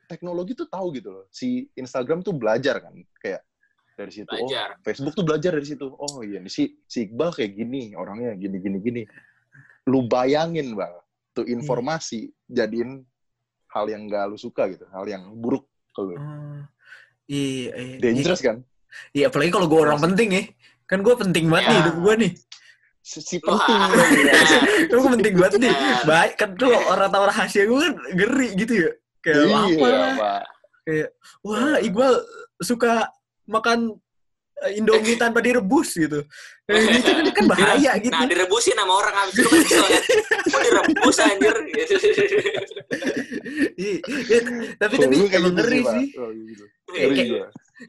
teknologi 0.09 0.57
tuh 0.57 0.65
tahu 0.65 0.97
gitu 0.97 1.13
loh. 1.13 1.25
Si 1.29 1.69
Instagram 1.77 2.25
tuh 2.25 2.33
belajar 2.33 2.81
kan, 2.81 2.97
kayak 3.21 3.45
dari 3.93 4.13
situ. 4.15 4.31
Oh, 4.31 4.49
Facebook 4.81 5.13
tuh 5.13 5.27
belajar 5.27 5.53
dari 5.53 5.67
situ. 5.67 5.91
Oh 5.91 6.23
iya, 6.23 6.39
nih 6.41 6.49
si 6.49 6.81
si 6.87 7.05
Iqbal 7.05 7.35
kayak 7.35 7.53
gini, 7.53 7.93
orangnya 7.93 8.33
gini 8.33 8.57
gini 8.57 8.79
gini. 8.81 9.03
Lu 9.91 10.07
bayangin 10.07 10.73
bang, 10.73 10.95
tuh 11.35 11.45
Iya. 11.45 11.59
informasi 11.59 12.31
jadiin 12.47 13.03
hal 13.69 13.85
yang 13.87 14.09
gak 14.09 14.33
lu 14.33 14.39
suka 14.39 14.65
gitu, 14.73 14.89
hal 14.89 15.05
yang 15.05 15.29
buruk 15.37 15.67
ke 15.93 16.01
lu. 16.01 16.15
Oh, 16.17 16.63
iya 17.29 17.75
iya. 17.77 17.97
Dangerous 18.01 18.41
kan? 18.41 18.65
Iya 19.13 19.29
apalagi 19.29 19.53
kalau 19.53 19.69
gue 19.69 19.81
orang 19.83 20.01
penting 20.01 20.29
ya. 20.33 20.43
Kan 20.89 21.05
gue 21.05 21.13
penting 21.13 21.53
banget 21.53 21.69
nih 21.69 21.75
Ya. 21.75 21.81
hidup 21.85 21.97
gue 22.01 22.15
nih. 22.17 22.33
Si, 23.09 23.41
penting 23.41 23.73
ya. 24.29 24.37
Kan 24.93 24.97
gue 25.01 25.11
penting 25.17 25.35
banget 25.41 25.53
nih. 25.65 25.73
Benar. 25.73 26.03
Baik 26.05 26.33
kan 26.37 26.51
tuh 26.61 26.77
orang 26.77 27.09
tahu 27.09 27.25
rahasia 27.25 27.65
gue 27.65 27.79
kan 27.81 27.95
ngeri 28.13 28.49
gitu 28.53 28.73
ya. 28.85 28.91
Kayak 29.25 29.37
Iya, 29.49 29.57
apa? 29.57 29.89
Pak. 30.21 30.43
Kayak 30.85 31.09
wah 31.41 31.77
Iqbal 31.81 32.13
suka 32.61 33.09
makan 33.49 33.97
eh, 34.61 34.77
Indomie 34.77 35.17
tanpa 35.23 35.41
direbus 35.41 35.97
gitu. 35.97 36.21
Kayak 36.69 36.85
gitu 37.01 37.11
kan, 37.17 37.25
kan 37.33 37.45
bahaya 37.49 37.93
gitu. 37.97 38.13
nah 38.13 38.29
direbusin 38.29 38.77
sama 38.77 38.93
orang 38.93 39.15
habis 39.17 39.35
itu 39.41 39.49
kan 39.49 39.61
kesel 39.65 39.87
kan 39.89 40.03
mau 40.53 40.61
direbus 40.61 41.17
anjir 41.25 41.57
gitu. 41.65 41.95
Iya, 43.79 44.03
iya, 44.05 44.39
tapi 44.77 44.95
Kalau 44.99 45.07
tapi 45.09 45.17
emang 45.17 45.31
gitu 45.31 45.49
ngeri 45.55 45.81
sih. 45.87 46.07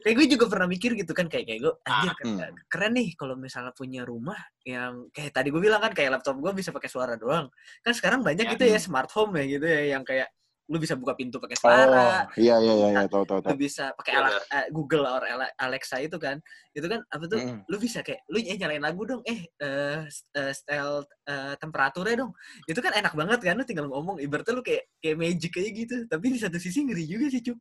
Oh, 0.00 0.02
gitu. 0.02 0.04
Kayak- 0.08 0.16
gue 0.16 0.26
juga 0.32 0.44
pernah 0.48 0.64
mikir 0.66 0.90
gitu 0.96 1.12
kan 1.12 1.26
kayak 1.28 1.44
kayak 1.44 1.60
gue 1.60 1.72
anjir 1.84 2.10
Hmm. 2.10 2.36
keren, 2.40 2.54
keren 2.66 2.92
nih 2.96 3.08
kalau 3.14 3.34
misalnya 3.36 3.72
punya 3.72 4.02
rumah 4.02 4.40
yang 4.64 5.12
kayak 5.12 5.30
tadi 5.30 5.52
gue 5.52 5.60
bilang 5.60 5.78
kan 5.78 5.92
kayak 5.92 6.16
laptop 6.16 6.40
gue 6.40 6.52
bisa 6.54 6.70
pakai 6.70 6.88
suara 6.88 7.14
doang 7.14 7.52
kan 7.80 7.92
sekarang 7.92 8.24
banyak 8.24 8.48
Ya. 8.48 8.52
gitu 8.56 8.64
ya 8.66 8.78
smart 8.78 9.12
home 9.12 9.36
ya 9.36 9.44
gitu 9.46 9.66
ya 9.66 9.94
yang 9.94 10.02
kayak 10.02 10.32
lu 10.64 10.78
bisa 10.78 10.94
buka 10.94 11.18
pintu 11.18 11.42
pakai 11.42 11.58
Oh, 11.58 11.62
suara 11.66 12.30
iya 12.38 12.54
iya 12.56 12.72
iya, 12.72 12.88
iya, 12.94 13.02
tahu 13.10 13.26
tahu 13.26 13.42
lu 13.42 13.50
tahu. 13.50 13.58
bisa 13.58 13.90
pakai 13.90 14.14
Iya, 14.14 14.22
Ala- 14.22 14.46
eh, 14.54 14.66
Google 14.70 15.02
or 15.02 15.22
Alexa 15.58 15.98
itu 15.98 16.14
kan 16.14 16.38
itu 16.70 16.86
kan 16.86 17.02
apa 17.04 17.24
tuh 17.26 17.42
Mm. 17.42 17.66
lu 17.66 17.76
bisa 17.76 18.06
kayak 18.06 18.22
lu 18.30 18.38
eh 18.38 18.54
nyalain 18.54 18.78
lagu 18.78 19.02
dong 19.02 19.18
eh 19.26 19.50
eh, 19.58 20.06
s- 20.06 20.30
eh, 20.30 20.54
style 20.54 21.02
eh, 21.26 21.58
temperaturnya 21.58 22.22
dong 22.22 22.30
itu 22.64 22.78
kan 22.78 22.94
enak 22.94 23.12
banget 23.12 23.42
kan 23.42 23.58
lu 23.58 23.66
tinggal 23.66 23.90
ngomong 23.90 24.22
ibaratnya 24.22 24.54
lu 24.54 24.62
kayak 24.62 24.86
kayak 24.96 25.18
magic 25.18 25.52
aja 25.52 25.70
gitu 25.74 25.96
tapi 26.06 26.26
di 26.30 26.38
satu 26.38 26.54
sisi 26.56 26.86
ngeri 26.86 27.02
juga 27.04 27.26
sih 27.28 27.42
cuk 27.42 27.58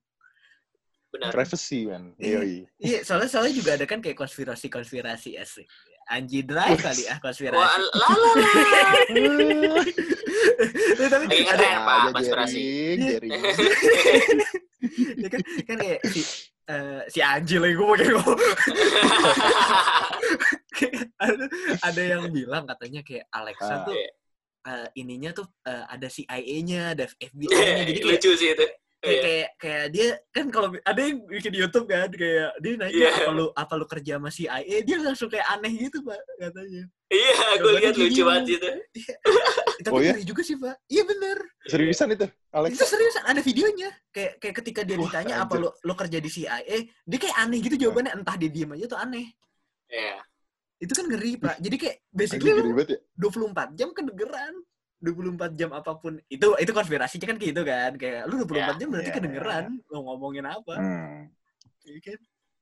benar 1.09 1.29
Privacy 1.31 1.85
kan. 1.85 2.13
Iya. 2.15 2.39
Iya. 2.41 2.65
Iya, 2.77 2.99
soalnya 3.01 3.29
soalnya 3.29 3.53
juga 3.53 3.73
ada 3.73 3.85
kan 3.85 3.99
kayak 3.99 4.15
konspirasi-konspirasi 4.15 5.35
asik. 5.35 5.65
Anji 6.09 6.41
drive 6.41 6.77
kali 6.79 7.05
ah 7.05 7.17
konspirasi. 7.19 7.53
wah 7.53 7.69
la 7.77 8.09
la 8.09 8.09
la 8.33 9.81
Ya, 10.99 11.07
tapi 11.07 11.25
Lagi 11.29 11.45
ada 11.45 11.67
Pak, 11.79 11.93
Aja 11.93 12.09
konspirasi. 12.17 12.61
Ya 15.19 15.27
kan 15.27 15.41
kan 15.67 15.75
kayak 15.77 15.99
si 16.07 16.21
eh, 16.65 17.01
si 17.07 17.19
Anji 17.19 17.59
lagi 17.59 17.75
gue 17.75 17.83
pakai 17.83 18.09
ada, 21.19 21.45
ada 21.83 22.01
yang 22.01 22.31
bilang 22.31 22.63
katanya 22.63 23.01
kayak 23.03 23.27
Alexa 23.29 23.67
Ah. 23.67 23.83
tuh 23.83 23.93
Iya. 23.93 24.09
eh, 24.65 24.87
ininya 24.95 25.29
tuh 25.31 25.47
eh, 25.63 25.83
ada 25.85 26.07
CIA-nya, 26.07 26.95
ada 26.95 27.03
FBI-nya. 27.05 27.85
Jadi 27.85 27.99
kayak 27.99 28.07
lucu 28.17 28.31
sih 28.33 28.49
itu 28.55 28.65
kayak, 28.99 29.07
Iya. 29.09 29.21
kayak 29.23 29.49
kayak 29.55 29.85
dia 29.89 30.07
kan 30.29 30.45
kalau 30.47 30.67
ada 30.75 30.99
yang 30.99 31.17
bikin 31.23 31.53
YouTube 31.53 31.85
kan 31.85 32.11
kayak 32.11 32.51
dia 32.59 32.73
nanya 32.75 32.91
Iya. 32.93 33.11
apa 33.17 33.31
lu 33.31 33.45
apa 33.49 33.73
lu 33.73 33.85
kerja 33.85 34.13
sama 34.15 34.29
CIA 34.29 34.59
dia 34.81 34.97
langsung 34.99 35.27
kayak 35.27 35.47
aneh 35.49 35.71
gitu 35.73 36.03
pak 36.03 36.19
katanya 36.37 36.83
iya 37.07 37.31
gue 37.55 37.63
Jawabannya 37.63 37.79
lihat 37.81 37.95
lucu 37.97 38.21
banget 38.21 38.43
itu 38.49 38.67
Eh, 38.69 38.79
tapi 39.85 39.93
Oh, 39.95 40.01
iya? 40.03 40.13
juga 40.19 40.41
sih 40.41 40.55
pak 40.55 40.75
iya 40.85 41.03
bener 41.03 41.37
Seriusan 41.65 42.11
itu, 42.11 42.27
itu 42.27 42.51
Alexa? 42.51 42.83
serius 42.85 43.15
ada 43.17 43.39
videonya 43.39 43.89
kayak 44.09 44.33
kayak 44.37 44.55
ketika 44.57 44.81
dia 44.83 44.95
Wah, 44.95 45.07
ditanya 45.07 45.35
apa 45.41 45.53
lu 45.55 45.69
lu 45.71 45.93
kerja 45.93 46.17
di 46.17 46.29
CIA 46.29 46.59
dia 46.83 47.17
kayak 47.17 47.35
aneh 47.37 47.59
gitu 47.61 47.75
jawabannya 47.79 48.11
entah 48.13 48.35
dia 48.35 48.49
diem 48.49 48.71
aja 48.73 48.85
tuh 48.85 48.99
aneh 48.99 49.31
Iya. 49.87 50.19
itu 50.77 50.91
kan 50.91 51.05
ngeri 51.07 51.31
pak 51.35 51.55
jadi 51.57 51.75
kayak 51.77 51.95
basically 52.09 52.51
gede 52.51 52.61
lu 52.61 52.71
banget 52.73 52.89
ya. 52.89 52.99
24 53.15 53.73
jam 53.73 53.89
kedengeran 53.89 54.53
24 54.99 55.55
jam 55.55 55.71
apa 55.71 55.95
pun 55.95 56.19
itu 56.25 56.47
itu 56.53 56.71
konspirasinya 56.71 57.25
kan 57.25 57.35
kayak 57.35 57.49
gitu 57.49 57.63
kan 57.63 57.91
kayak 57.95 58.21
lu 58.25 58.35
24 58.41 58.51
Ya, 58.51 58.67
jam 58.75 58.87
berarti 58.89 59.07
ya. 59.07 59.15
kedengeran 59.15 59.63
mau 59.85 60.01
ngomongin 60.05 60.45
apa 60.45 60.73
Hmm. 60.75 61.31
Iya 61.81 61.99
kan 62.03 62.19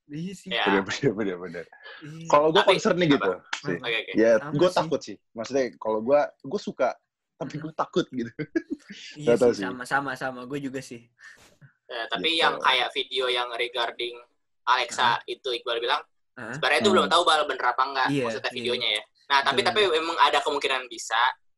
iya 0.08 0.34
sih 0.34 0.48
Ya. 0.48 0.64
Bener, 0.64 0.84
bener, 0.84 1.12
bener, 1.14 1.36
bener. 1.38 1.66
Iya. 2.00 2.28
Kalau 2.28 2.48
gue 2.50 2.64
concern 2.64 2.96
nih 2.96 3.10
gitu. 3.12 3.32
sih. 3.58 3.74
Hmm. 3.74 3.82
oke 3.82 3.98
oke 3.98 4.12
Ya, 4.14 4.32
gue 4.40 4.70
takut 4.72 5.00
sih. 5.00 5.18
Maksudnya 5.32 5.64
kalau 5.76 6.00
gue, 6.00 6.16
gue 6.24 6.62
suka, 6.62 6.90
tapi 7.36 7.56
gue 7.58 7.74
takut 7.74 8.06
gitu. 8.10 8.32
Iya 9.16 9.36
sih, 9.36 9.52
sih. 9.52 9.64
sama 9.64 9.84
sama 9.84 10.12
sama 10.14 10.42
gue 10.44 10.60
juga 10.62 10.80
sih. 10.80 11.04
Ya, 11.86 12.02
tapi 12.08 12.30
Gitu. 12.30 12.40
yang 12.40 12.56
kayak 12.58 12.88
video 12.92 13.26
yang 13.28 13.50
regarding 13.50 14.16
Alexa 14.64 15.20
itu 15.26 15.50
Iqbal 15.54 15.80
bilang 15.80 16.04
Hah? 16.34 16.52
sebenarnya 16.52 16.80
itu 16.80 16.86
Hmm. 16.86 16.96
belum 16.96 17.08
tahu 17.10 17.22
bal 17.24 17.42
bener 17.44 17.66
apa 17.66 17.82
enggak 17.82 18.08
Iya, 18.08 18.24
maksudnya 18.24 18.46
iya. 18.46 18.56
videonya 18.56 18.90
ya 18.92 19.04
nah 19.26 19.40
tapi 19.42 19.60
tapi 19.60 19.80
memang 19.84 20.16
ada 20.18 20.40
kemungkinan 20.40 20.88
bisa 20.88 21.16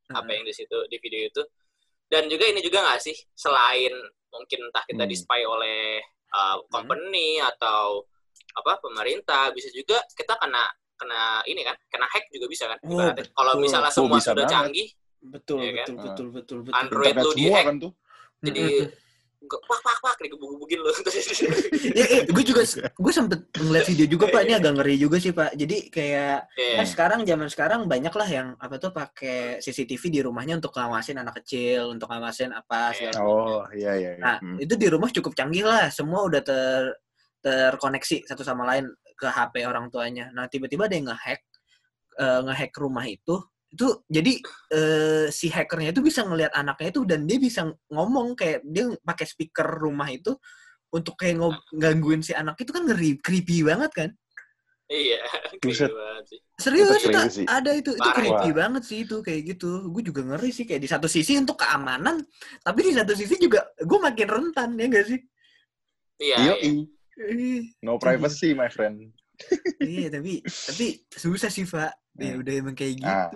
apa 0.09 0.29
yang 0.31 0.41
di 0.41 0.51
situ 0.51 0.77
di 0.89 0.97
video 0.97 1.21
itu 1.23 1.41
dan 2.05 2.25
juga 2.25 2.49
ini 2.49 2.59
juga 2.59 2.81
nggak 2.81 2.99
sih 2.99 3.13
selain 3.31 3.93
mungkin 4.29 4.59
entah 4.65 4.81
kita 4.83 5.05
Hmm. 5.05 5.09
di 5.09 5.15
spy 5.15 5.41
oleh 5.43 6.01
uh, 6.31 6.57
company 6.67 7.37
atau 7.39 8.01
apa 8.51 8.77
pemerintah 8.79 9.53
bisa 9.53 9.69
juga 9.69 10.01
kita 10.11 10.33
kena 10.35 10.65
kena 10.95 11.39
ini 11.45 11.63
kan, 11.63 11.77
kena 11.87 12.03
hack 12.05 12.27
juga 12.27 12.45
bisa 12.45 12.67
kan. 12.67 12.75
Oh. 12.83 12.99
Kalau 13.07 13.53
misalnya 13.55 13.87
Oh, 13.87 14.03
semua 14.03 14.19
bisa 14.19 14.35
sudah 14.35 14.43
banget. 14.43 14.51
canggih, 14.51 14.87
Betul, 15.21 15.57
kan? 15.63 15.71
betul, 15.71 15.95
Ah. 15.95 16.03
betul, 16.03 16.27
betul, 16.27 16.57
betul. 16.59 16.75
Android 16.75 17.07
Internet 17.07 17.23
lu 17.23 17.31
semua 17.31 17.39
dihack. 17.39 17.65
kan 17.65 17.75
tuh. 17.79 17.91
jadi 18.39 18.63
ge- 19.39 19.63
pak 19.63 19.79
pak 19.79 19.97
pak 19.99 20.15
digebuk-gebukin 20.19 20.79
lu. 20.79 20.91
ya, 21.97 22.05
eh, 22.05 22.21
gue 22.25 22.43
juga 22.43 22.61
gue 22.91 23.13
sempet 23.13 23.39
ngeliat 23.53 23.85
video 23.85 24.05
juga 24.05 24.25
pak 24.27 24.41
ini 24.43 24.53
agak 24.53 24.73
ngeri 24.75 24.95
juga 24.95 25.17
sih 25.17 25.31
pak 25.31 25.53
jadi 25.53 25.77
kayak 25.87 26.37
Iya. 26.53 26.75
kan 26.75 26.85
sekarang 26.85 27.19
zaman 27.23 27.47
sekarang 27.47 27.81
banyak 27.85 28.11
lah 28.11 28.27
yang 28.27 28.47
apa 28.55 28.75
tuh 28.75 28.91
pakai 28.91 29.57
CCTV 29.59 30.03
di 30.09 30.19
rumahnya 30.21 30.57
untuk 30.57 30.71
ngawasin 30.71 31.17
anak 31.17 31.39
kecil 31.39 31.89
untuk 31.89 32.07
ngawasin 32.07 32.51
apa 32.51 32.91
segala. 32.91 33.19
Oh, 33.19 33.63
iya 33.71 33.95
iya. 33.95 34.11
iya. 34.13 34.19
Nah, 34.19 34.35
Hmm. 34.39 34.57
itu 34.57 34.73
di 34.73 34.87
rumah 34.87 35.07
cukup 35.09 35.33
canggih 35.33 35.63
lah. 35.63 35.87
Semua 35.89 36.23
udah 36.23 36.39
ter 36.39 36.95
terkoneksi 37.39 38.27
satu 38.27 38.43
sama 38.43 38.67
lain 38.67 38.85
ke 39.15 39.25
HP 39.25 39.63
orang 39.63 39.87
tuanya. 39.87 40.27
Nah, 40.29 40.45
tiba-tiba 40.45 40.85
ada 40.85 40.95
yang 40.95 41.07
ngehack 41.07 41.41
eh, 42.19 42.39
ngehack 42.43 42.71
rumah 42.75 43.03
itu. 43.03 43.39
Itu 43.69 44.01
jadi 44.09 44.33
eh, 44.73 45.25
si 45.29 45.47
hackernya 45.47 45.93
itu 45.93 46.01
bisa 46.01 46.25
ngelihat 46.25 46.53
anaknya 46.53 46.89
itu 46.89 47.01
dan 47.05 47.29
dia 47.29 47.37
bisa 47.37 47.69
ngomong 47.89 48.33
kayak 48.33 48.65
dia 48.65 48.89
pakai 48.99 49.25
speaker 49.29 49.65
rumah 49.65 50.09
itu 50.09 50.33
untuk 50.89 51.13
kayak 51.15 51.37
ngob- 51.37 51.65
gangguin 51.77 52.25
si 52.25 52.33
anak 52.33 52.57
itu 52.57 52.73
kan 52.73 52.81
ngeri 52.81 53.21
creepy 53.21 53.61
banget 53.61 53.91
kan? 53.93 54.09
Iya. 54.89 55.21
Creepy 55.61 55.85
banget 55.85 56.25
sih. 56.33 56.39
Serius 56.57 56.89
Itu 56.89 57.13
itu, 57.13 57.13
crazy. 57.13 57.43
ada 57.45 57.71
itu 57.77 57.93
itu 57.93 58.01
Parah, 58.01 58.17
creepy 58.17 58.49
Wah. 58.49 58.55
banget 58.65 58.83
sih 58.89 59.05
itu 59.05 59.21
kayak 59.21 59.41
gitu. 59.53 59.85
Gue 59.93 60.01
juga 60.01 60.25
ngeri 60.25 60.49
sih 60.49 60.65
kayak 60.65 60.81
di 60.81 60.89
satu 60.89 61.05
sisi 61.05 61.37
untuk 61.37 61.61
keamanan, 61.61 62.25
tapi 62.65 62.89
di 62.89 62.97
satu 62.97 63.13
sisi 63.13 63.37
juga 63.37 63.69
gue 63.77 63.99
makin 64.01 64.27
rentan 64.27 64.73
ya 64.73 64.85
gak 64.89 65.05
sih? 65.13 65.19
Iya. 66.19 66.37
Iya, 66.41 66.53
iya. 66.57 67.61
No 67.85 68.01
privacy, 68.01 68.57
my 68.57 68.65
friend. 68.67 69.13
iya 69.79 70.11
tapi 70.11 70.43
tapi 70.43 70.99
susah 71.07 71.47
sih 71.47 71.63
pak 71.63 71.95
ya 72.19 72.35
Hmm. 72.35 72.43
udah 72.43 72.53
emang 72.59 72.75
kayak 72.75 72.99
gitu 72.99 73.07
Ah. 73.07 73.31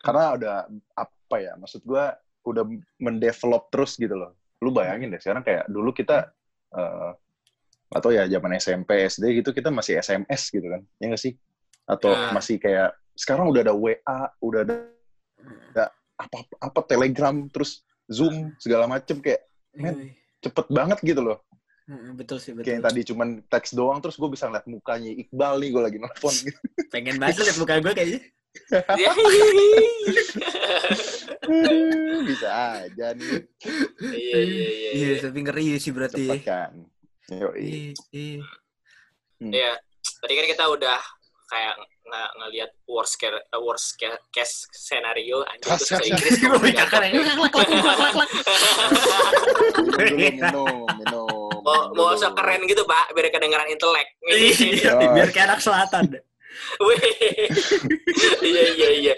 Karena 0.00 0.34
udah 0.34 0.54
apa 0.96 1.36
ya? 1.36 1.52
Maksud 1.54 1.84
gua 1.84 2.16
udah 2.42 2.64
mendevelop 2.96 3.68
terus 3.68 3.94
gitu 3.94 4.16
loh. 4.16 4.32
Lu 4.58 4.72
bayangin 4.72 5.12
deh 5.12 5.20
sekarang 5.20 5.44
kayak 5.44 5.68
dulu 5.68 5.92
kita 5.92 6.32
eh 6.72 7.12
atau 7.90 8.14
ya 8.14 8.22
zaman 8.24 8.54
SMP 8.54 9.10
SD 9.10 9.42
gitu 9.42 9.50
kita 9.50 9.68
masih 9.68 9.98
SMS 9.98 10.48
gitu 10.48 10.64
kan. 10.64 10.82
Ya 11.02 11.10
nggak 11.10 11.20
sih? 11.20 11.34
Atau 11.84 12.14
Ya. 12.14 12.30
masih 12.30 12.56
kayak 12.56 12.94
sekarang 13.18 13.50
udah 13.50 13.60
ada 13.60 13.74
WA, 13.74 14.20
udah 14.40 14.60
ada 14.62 14.76
apa 16.16 16.38
apa 16.60 16.80
Telegram 16.84 17.32
terus 17.48 17.80
Zoom 18.06 18.52
segala 18.60 18.84
macem 18.84 19.18
kayak 19.18 19.42
Men. 19.72 19.94
Iya, 19.96 20.12
cepet 20.44 20.66
banget 20.68 20.98
gitu 21.02 21.22
loh. 21.22 21.38
betul 22.14 22.38
sih 22.38 22.54
betul 22.54 22.70
Kayak 22.70 22.76
yang 22.78 22.86
tadi 22.86 23.00
cuman 23.02 23.28
teks 23.50 23.74
doang 23.74 23.98
terus 23.98 24.14
gue 24.14 24.30
bisa 24.30 24.46
ngeliat 24.46 24.62
mukanya 24.70 25.10
Iqbal 25.10 25.58
nih 25.58 25.68
gue 25.74 25.82
lagi 25.82 25.98
nelfon 25.98 26.30
gitu. 26.38 26.58
pengen 26.86 27.18
banget 27.18 27.42
liat 27.42 27.58
muka 27.58 27.74
gue 27.82 27.92
kayaknya 27.98 28.20
Iya. 28.22 28.30
bisa 32.28 32.48
aja 32.82 33.06
nih. 33.14 33.46
Iya 34.00 34.38
iya 34.38 34.40
iya. 34.42 34.90
iya 34.94 35.08
iya. 35.14 35.22
tapi 35.22 35.38
ngeri 35.42 35.78
sih 35.78 35.92
berarti 35.94 36.26
Cepet 36.26 36.42
kan. 36.44 36.72
Yoi. 37.30 37.94
iya 38.10 38.10
iya 38.10 38.42
Iya. 39.40 39.72
Tadi 40.20 40.32
kan 40.36 40.46
kita 40.46 40.64
udah 40.68 41.00
kayak 41.48 41.74
nggak 42.00 42.30
ngelihat 42.38 42.70
worst 42.86 43.18
case 43.18 43.38
worst 43.56 43.94
ca- 43.94 44.22
case 44.30 44.66
scenario 44.70 45.42
anjing 45.46 45.62
terus 45.66 45.82
ke 45.86 45.94
kas, 45.94 46.06
Inggris 46.06 46.38
ya. 46.38 46.48
Minum. 50.10 50.86
Mau 51.60 51.62
mau 51.62 51.80
minum 51.92 52.14
usah 52.14 52.30
dulu. 52.30 52.38
keren 52.38 52.60
gitu 52.66 52.82
pak, 52.84 53.04
biar 53.14 53.26
kedengeran 53.30 53.68
intelek. 53.68 54.08
Iya, 54.26 54.92
biar 55.12 55.28
kayak 55.30 55.46
anak 55.54 55.60
selatan. 55.62 56.04
Wih. 56.86 57.00
iya 58.42 58.64
iya 58.70 58.88
iya. 58.92 59.14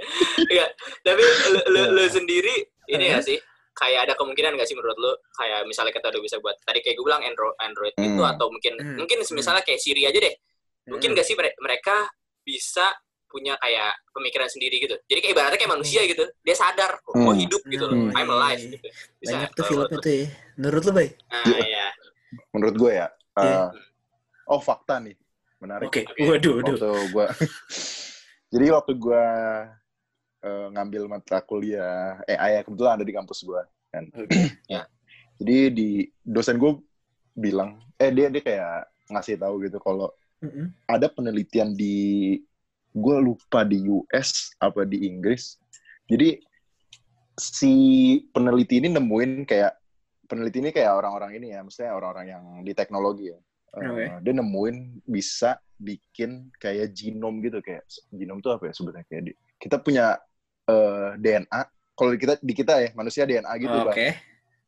Iya. 0.46 0.66
Tapi 1.00 1.22
lu, 1.48 1.60
lu, 1.68 1.82
lu 1.92 2.04
sendiri 2.06 2.54
ini 2.86 3.04
ya 3.06 3.18
sih 3.18 3.38
kayak 3.72 4.04
ada 4.04 4.14
kemungkinan 4.14 4.52
nggak 4.52 4.68
sih 4.68 4.76
menurut 4.76 4.94
lu 4.94 5.08
kayak 5.32 5.64
misalnya 5.64 5.90
kita 5.90 6.06
udah 6.06 6.20
bisa 6.20 6.36
buat 6.38 6.56
tadi 6.60 6.78
kayak 6.78 6.92
gue 6.92 7.04
bilang 7.04 7.22
Android 7.22 7.56
Android 7.58 7.94
itu 7.96 8.20
Hmm. 8.20 8.28
atau 8.28 8.46
mungkin 8.46 8.76
Hmm. 8.76 8.96
mungkin 8.98 9.18
misalnya 9.24 9.62
kayak 9.62 9.80
Siri 9.80 10.04
aja 10.04 10.18
deh 10.18 10.34
mungkin 10.84 11.12
nggak 11.12 11.24
sih 11.24 11.32
mere- 11.32 11.56
mereka 11.56 12.04
bisa 12.42 12.92
punya 13.24 13.56
kayak 13.56 13.96
pemikiran 14.12 14.44
sendiri 14.44 14.76
gitu 14.76 14.92
jadi 15.02 15.18
kayak 15.18 15.32
ibaratnya 15.32 15.56
kayak 15.56 15.72
manusia 15.72 16.04
gitu 16.04 16.20
dia 16.38 16.52
sadar 16.52 17.00
oh 17.08 17.32
Hmm. 17.32 17.32
hidup 17.32 17.64
gitu 17.64 17.84
loh 17.86 17.96
Hmm. 17.96 18.12
I'm 18.12 18.28
alive 18.28 18.60
gitu 18.60 18.76
bisa 19.16 19.32
banyak 19.40 19.50
tuh 19.50 19.64
filmnya 19.64 19.88
menurut 19.88 20.04
tuh 20.04 20.12
ya 20.12 20.26
menurut 20.52 20.82
lu 20.82 20.92
bay 20.92 21.08
nah 21.26 21.44
iya 21.58 21.86
Menurut 22.52 22.76
gue 22.78 22.92
ya. 22.94 23.08
eh, 23.34 23.44
Iya. 23.44 23.64
oh 24.46 24.56
fakta 24.58 24.96
nih, 24.98 25.12
menarik. 25.62 25.86
oke 25.86 26.02
Oke. 26.10 26.22
waduh 26.26 26.52
waduh 26.58 26.74
Waktu 26.74 26.90
gue, 27.14 27.26
jadi 28.52 28.66
waktu 28.74 28.92
gue 28.98 29.24
eh, 30.42 30.66
ngambil 30.74 31.02
mata 31.06 31.38
kuliah 31.46 32.18
AI 32.26 32.58
ya, 32.58 32.60
kebetulan 32.66 32.98
ada 32.98 33.06
di 33.06 33.14
kampus 33.14 33.46
gue 33.46 33.62
kan. 33.94 34.04
Ya. 34.74 34.88
Jadi 35.38 35.58
di 35.74 35.88
dosen 36.22 36.58
gue 36.58 36.78
bilang, 37.34 37.80
eh 37.96 38.10
dia 38.10 38.28
dia 38.28 38.42
kayak 38.42 38.90
ngasih 39.10 39.40
tahu 39.40 39.64
gitu 39.66 39.78
kalau 39.82 40.12
Mm-mm. 40.42 40.70
ada 40.86 41.06
penelitian 41.10 41.74
di 41.74 42.38
gue 42.92 43.16
lupa 43.24 43.64
di 43.64 43.88
US 43.88 44.52
apa 44.60 44.84
di 44.84 45.08
Inggris. 45.08 45.56
Jadi 46.06 46.36
si 47.32 47.72
peneliti 48.30 48.78
ini 48.84 48.92
nemuin 48.92 49.48
kayak 49.48 49.72
peneliti 50.28 50.60
ini 50.60 50.70
kayak 50.70 50.92
orang-orang 50.92 51.40
ini 51.40 51.56
ya, 51.56 51.64
maksudnya 51.64 51.96
orang-orang 51.96 52.26
yang 52.28 52.44
di 52.64 52.72
teknologi 52.76 53.32
ya. 53.32 53.38
Eh, 53.72 53.80
Oke. 53.80 54.04
Dia 54.20 54.32
nemuin 54.36 54.76
bisa 55.08 55.56
bikin 55.80 56.52
kayak 56.60 56.92
genom 56.94 57.40
gitu 57.42 57.58
kayak 57.64 57.82
genom 58.12 58.38
itu 58.38 58.48
apa 58.52 58.70
ya 58.70 58.72
sebetulnya 58.76 59.06
kayak 59.08 59.22
di- 59.32 59.38
kita 59.58 59.76
punya 59.80 60.20
eh, 60.68 61.10
DNA. 61.18 61.60
Kalau 61.92 62.10
di 62.14 62.18
kita 62.20 62.34
di 62.40 62.52
kita 62.56 62.74
ya 62.84 62.90
manusia 62.96 63.24
DNA 63.24 63.52
gitu 63.60 63.76
oke 63.80 63.86
Bang. 63.88 63.96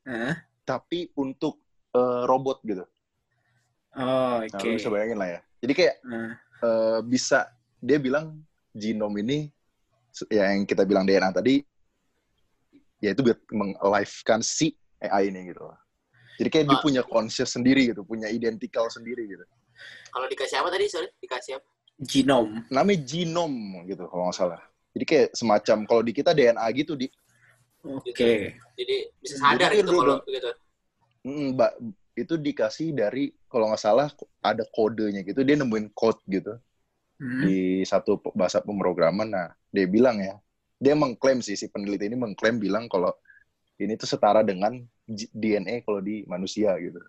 Hah? 0.09 0.35
Tapi 0.65 1.13
untuk 1.21 1.61
eh, 1.95 2.23
robot 2.25 2.59
gitu. 2.65 2.85
oh 3.95 4.41
Nah, 4.41 4.41
oke 4.49 4.67
lu 4.67 4.77
bisa 4.81 4.89
bayangin 4.91 5.19
lah 5.21 5.29
ya. 5.39 5.41
Jadi 5.61 5.73
kayak 5.77 5.95
Nah, 6.05 6.33
eh, 6.65 6.99
bisa 7.05 7.49
dia 7.85 7.99
bilang 8.01 8.41
genom 8.73 9.13
ini 9.21 9.53
ya 10.33 10.51
yang 10.55 10.65
kita 10.65 10.83
bilang 10.89 11.05
DNA 11.05 11.31
tadi 11.31 11.61
ya 13.03 13.13
itu 13.13 13.21
buat 13.21 13.41
meng-alive-kan 13.53 14.41
si 14.41 14.73
AI 15.05 15.29
ini 15.29 15.53
gitu 15.53 15.69
loh. 15.69 15.77
Jadi 16.35 16.49
kayak 16.51 16.67
dia 16.67 16.79
Ah. 16.79 16.83
punya 16.83 17.03
conscious 17.07 17.55
sendiri 17.55 17.95
gitu, 17.95 18.03
punya 18.03 18.27
identikal 18.29 18.87
sendiri 18.89 19.27
gitu. 19.27 19.45
kalau 20.15 20.31
dikasih 20.31 20.63
apa 20.63 20.71
tadi 20.71 20.87
sorry 20.87 21.11
dikasih 21.19 21.59
apa 21.59 21.67
genom 22.07 22.63
Namanya 22.71 23.03
genom 23.03 23.53
gitu 23.91 24.07
kalau 24.07 24.31
nggak 24.31 24.39
salah. 24.39 24.63
Jadi 24.95 25.05
kayak 25.05 25.29
semacam 25.35 25.77
kalau 25.91 26.03
di 26.07 26.13
kita 26.15 26.31
DNA 26.31 26.67
gitu 26.79 26.95
di 26.95 27.11
oke 27.83 28.15
jadi 28.79 28.97
bisa 29.19 29.35
sadar 29.43 29.75
Jadi 29.75 29.79
gitu 29.83 29.91
kalau 29.99 30.17
mbak 31.25 31.73
itu 32.15 32.35
dikasih 32.39 32.95
dari 32.95 33.35
kalau 33.51 33.75
nggak 33.75 33.83
salah 33.83 34.07
ada 34.39 34.63
kodenya 34.71 35.27
gitu 35.27 35.43
dia 35.43 35.59
nemuin 35.59 35.91
code 35.93 36.23
gitu 36.31 36.55
Hmm. 37.15 37.47
di 37.47 37.87
satu 37.87 38.19
bahasa 38.35 38.59
pemrograman. 38.59 39.31
Nah, 39.31 39.47
dia 39.71 39.87
bilang 39.87 40.19
ya, 40.19 40.35
dia 40.83 40.99
mengklaim 40.99 41.39
sih 41.39 41.55
si 41.55 41.71
peneliti 41.71 42.11
ini 42.11 42.19
mengklaim 42.19 42.59
bilang 42.59 42.91
kalau 42.91 43.15
ini 43.79 43.95
tuh 43.95 44.11
setara 44.11 44.43
dengan 44.43 44.83
DNA 45.09 45.85
kalau 45.85 46.01
di 46.01 46.25
manusia 46.25 46.73
gitu. 46.81 47.01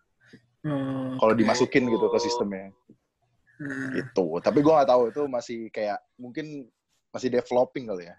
Oh, 0.65 1.15
Kalau 1.21 1.33
dimasukin 1.37 1.87
gitu 1.87 2.07
ke 2.11 2.17
sistemnya 2.19 2.71
Hmm. 3.55 3.95
gitu. 3.95 4.35
Tapi 4.43 4.59
gua 4.59 4.83
nggak 4.83 4.91
tahu 4.91 5.03
itu 5.15 5.21
masih 5.31 5.59
kayak 5.71 6.03
mungkin 6.19 6.67
masih 7.15 7.31
developing 7.31 7.87
kali 7.87 8.11
ya. 8.11 8.15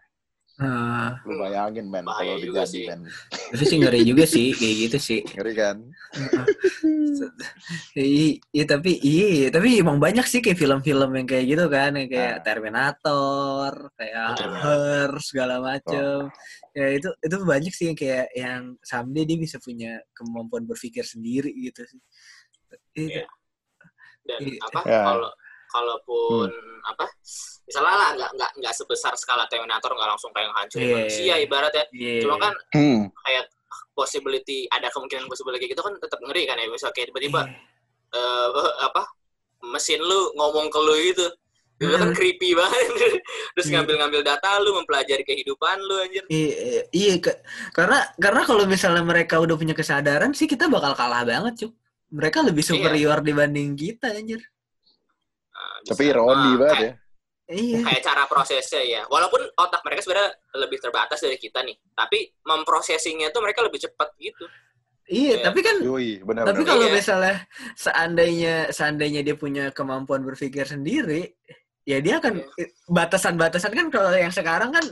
Ah, 0.56 1.20
Lu 1.28 1.36
bayangin 1.36 1.84
men 1.92 2.08
kalau 2.08 2.40
dijadi 2.40 2.88
men. 2.88 3.04
tapi 3.52 3.60
sih 3.60 3.76
ngeri 3.76 4.00
juga 4.08 4.24
sih 4.24 4.56
kayak 4.56 4.76
gitu 4.88 4.96
sih. 4.96 5.20
Ngeri 5.20 5.52
kan? 5.52 5.76
Iya, 7.92 8.40
iya, 8.52 8.64
tapi 8.64 8.96
iya, 9.00 9.48
tapi 9.48 9.80
emang 9.80 10.00
banyak 10.00 10.24
sih 10.24 10.40
kayak 10.40 10.56
film-film 10.56 11.10
yang 11.12 11.26
kayak 11.28 11.44
gitu 11.44 11.64
kan, 11.68 11.92
yang 11.92 12.08
kayak 12.08 12.34
Ah. 12.36 12.42
Terminator, 12.42 13.72
kayak 13.96 14.28
Terminator. 14.36 14.64
Her 14.64 15.10
segala 15.20 15.54
macem. 15.60 16.32
Ya 16.72 16.86
itu 16.92 17.08
itu 17.20 17.36
banyak 17.40 17.72
sih 17.72 17.84
yang 17.92 17.98
kayak 17.98 18.26
yang 18.32 18.62
someday 18.80 19.24
dia 19.24 19.36
bisa 19.36 19.56
punya 19.60 20.00
kemampuan 20.12 20.64
berpikir 20.64 21.04
sendiri 21.04 21.52
gitu 21.52 21.84
sih. 21.84 22.00
Itu. 22.96 23.12
Iya. 23.12 23.24
dan 24.26 24.40
Iya. 24.42 24.58
apa 24.58 24.78
Ya. 24.84 25.02
kalau 25.06 25.30
kalaupun 25.76 26.48
apa 26.82 27.04
misalnya 27.62 27.92
lah 27.92 28.10
nggak 28.14 28.30
nggak 28.32 28.50
nggak 28.56 28.74
sebesar 28.74 29.12
skala 29.14 29.44
Terminator 29.46 29.90
nggak 29.90 30.08
langsung 30.08 30.30
kayak 30.32 30.48
hancurin 30.54 30.86
Iya. 30.86 30.94
manusia 30.96 31.34
ibaratnya 31.36 31.84
Iya. 31.92 32.14
cuma 32.22 32.36
kan 32.38 32.54
Hmm. 32.72 33.00
kayak 33.20 33.44
possibility 33.92 34.64
ada 34.68 34.88
kemungkinan 34.88 35.26
possibility 35.26 35.66
gitu 35.66 35.80
kan 35.80 35.96
tetap 35.96 36.20
ngeri 36.20 36.44
kan 36.44 36.56
ya 36.56 36.66
misal 36.66 36.90
kayak 36.90 37.10
tiba-tiba 37.10 37.44
Iya. 37.44 37.58
eh, 38.14 38.48
apa 38.82 39.02
mesin 39.66 40.00
lu 40.00 40.32
ngomong 40.34 40.68
ke 40.68 40.78
lu 40.78 40.94
gitu 41.04 41.26
itu 41.76 41.92
kan 41.92 42.08
Hmm. 42.08 42.16
creepy 42.16 42.56
banget 42.56 42.86
terus 43.52 43.66
Iya. 43.66 43.72
ngambil-ngambil 43.76 44.20
data 44.24 44.56
lu 44.62 44.72
mempelajari 44.74 45.20
kehidupan 45.22 45.76
lu 45.82 45.96
anjir 45.98 46.24
Iya, 46.30 46.88
iya, 46.88 47.14
ke- 47.20 47.40
karena 47.74 48.00
karena 48.16 48.42
kalau 48.46 48.64
misalnya 48.64 49.02
mereka 49.02 49.36
udah 49.36 49.56
punya 49.56 49.74
kesadaran 49.74 50.32
sih 50.32 50.46
kita 50.46 50.72
bakal 50.72 50.96
kalah 50.96 51.20
banget, 51.22 51.66
cuk. 51.66 51.72
Mereka 52.06 52.38
lebih 52.46 52.62
Iya. 52.62 52.70
superior 52.70 53.18
dibanding 53.20 53.74
kita, 53.74 54.08
anjir. 54.08 54.38
Tapi 55.86 56.02
ironi 56.10 56.50
ah, 56.52 56.56
banget 56.58 56.76
kayak- 56.76 56.84
ya. 56.86 56.94
Iya. 57.46 57.78
kayak 57.86 58.02
cara 58.02 58.22
prosesnya 58.26 58.82
ya. 58.82 59.02
Walaupun 59.06 59.38
otak 59.54 59.78
mereka 59.86 60.02
sebenarnya 60.02 60.34
lebih 60.58 60.78
terbatas 60.82 61.22
dari 61.22 61.38
kita 61.38 61.62
nih, 61.62 61.78
tapi 61.94 62.26
memprosesinya 62.42 63.30
tuh 63.30 63.38
mereka 63.38 63.62
lebih 63.62 63.78
cepat 63.78 64.10
gitu. 64.18 64.44
Iya, 65.06 65.38
Iya. 65.38 65.44
tapi 65.46 65.62
kan 65.62 65.78
Yoi, 65.78 66.26
benar 66.26 66.42
tapi 66.50 66.66
benar. 66.66 66.70
kalau 66.74 66.86
Iya. 66.90 66.94
misalnya 66.98 67.36
seandainya 67.78 68.54
seandainya 68.74 69.20
dia 69.22 69.38
punya 69.38 69.70
kemampuan 69.70 70.26
berpikir 70.26 70.66
sendiri, 70.66 71.30
ya 71.86 72.02
dia 72.02 72.18
akan 72.18 72.42
Iya. 72.58 72.66
batasan-batasan 72.90 73.70
kan 73.70 73.86
kalau 73.94 74.10
yang 74.10 74.34
sekarang 74.34 74.74
kan 74.74 74.82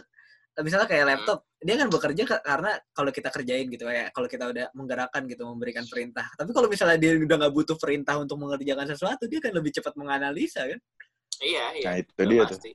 misalnya 0.62 0.86
kayak 0.86 1.02
Hmm. 1.02 1.12
laptop, 1.18 1.38
dia 1.58 1.74
kan 1.74 1.88
bekerja 1.90 2.22
ke- 2.22 2.42
karena 2.44 2.70
kalau 2.94 3.10
kita 3.10 3.28
kerjain 3.32 3.66
gitu 3.66 3.84
ya, 3.88 4.06
kalau 4.14 4.28
kita 4.30 4.44
udah 4.54 4.66
menggerakkan 4.70 5.26
gitu 5.26 5.42
memberikan 5.50 5.82
perintah. 5.88 6.30
Tapi 6.36 6.50
kalau 6.54 6.70
misalnya 6.70 6.94
dia 6.94 7.18
udah 7.18 7.36
nggak 7.42 7.54
butuh 7.54 7.74
perintah 7.74 8.14
untuk 8.22 8.38
mengerjakan 8.38 8.86
sesuatu, 8.86 9.26
dia 9.26 9.42
kan 9.42 9.50
lebih 9.50 9.74
cepat 9.74 9.98
menganalisa 9.98 10.62
kan. 10.62 10.78
Iya, 11.42 11.64
iya. 11.74 11.86
Nah, 11.90 11.94
itu 11.98 12.10
dia 12.22 12.42
tuh. 12.46 12.48
pasti. 12.54 12.70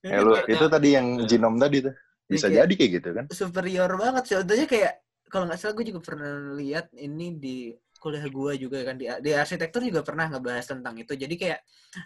Ya 0.00 0.08
Ya, 0.16 0.18
lu, 0.24 0.32
itu 0.48 0.64
tadi 0.66 0.88
yang 0.96 1.06
Iya. 1.20 1.26
genom 1.28 1.54
tadi 1.60 1.76
tuh. 1.84 1.94
Bisa 2.26 2.48
Iya, 2.48 2.50
kayak- 2.50 2.58
jadi 2.66 2.72
kayak 2.74 2.90
gitu 2.98 3.08
kan. 3.14 3.24
superior 3.30 3.90
banget 3.94 4.22
sih. 4.26 4.34
Contohnya 4.40 4.66
kayak 4.66 4.92
kalau 5.28 5.44
nggak 5.46 5.58
salah 5.60 5.74
gue 5.78 5.86
juga 5.86 6.00
pernah 6.02 6.32
lihat 6.58 6.86
ini 6.96 7.38
di 7.38 7.56
kuliah 8.00 8.24
gue 8.24 8.52
juga 8.58 8.78
kan 8.82 8.96
di, 8.96 9.06
di 9.20 9.30
arsitektur 9.30 9.84
juga 9.84 10.00
pernah 10.02 10.26
ngebahas 10.26 10.66
tentang 10.66 10.96
itu. 10.98 11.12
Jadi 11.14 11.34
kayak 11.36 11.60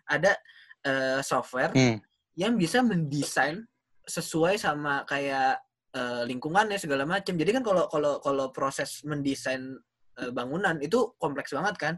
ada 0.05 0.37
eh, 0.85 1.25
software 1.25 1.73
Hmm. 1.73 1.97
yang 2.37 2.61
bisa 2.61 2.85
mendesain 2.85 3.65
sesuai 4.05 4.61
sama 4.61 5.03
kayak 5.09 5.61
eh, 5.97 6.23
lingkungannya 6.29 6.77
segala 6.77 7.09
macam. 7.09 7.35
Jadi 7.35 7.51
kan 7.51 7.65
kalau 7.65 7.85
kalau 7.89 8.21
kalau 8.21 8.47
proses 8.53 9.01
mendesain 9.05 9.77
eh, 10.21 10.31
bangunan 10.31 10.79
itu 10.81 11.17
kompleks 11.17 11.53
banget 11.57 11.75
kan. 11.81 11.95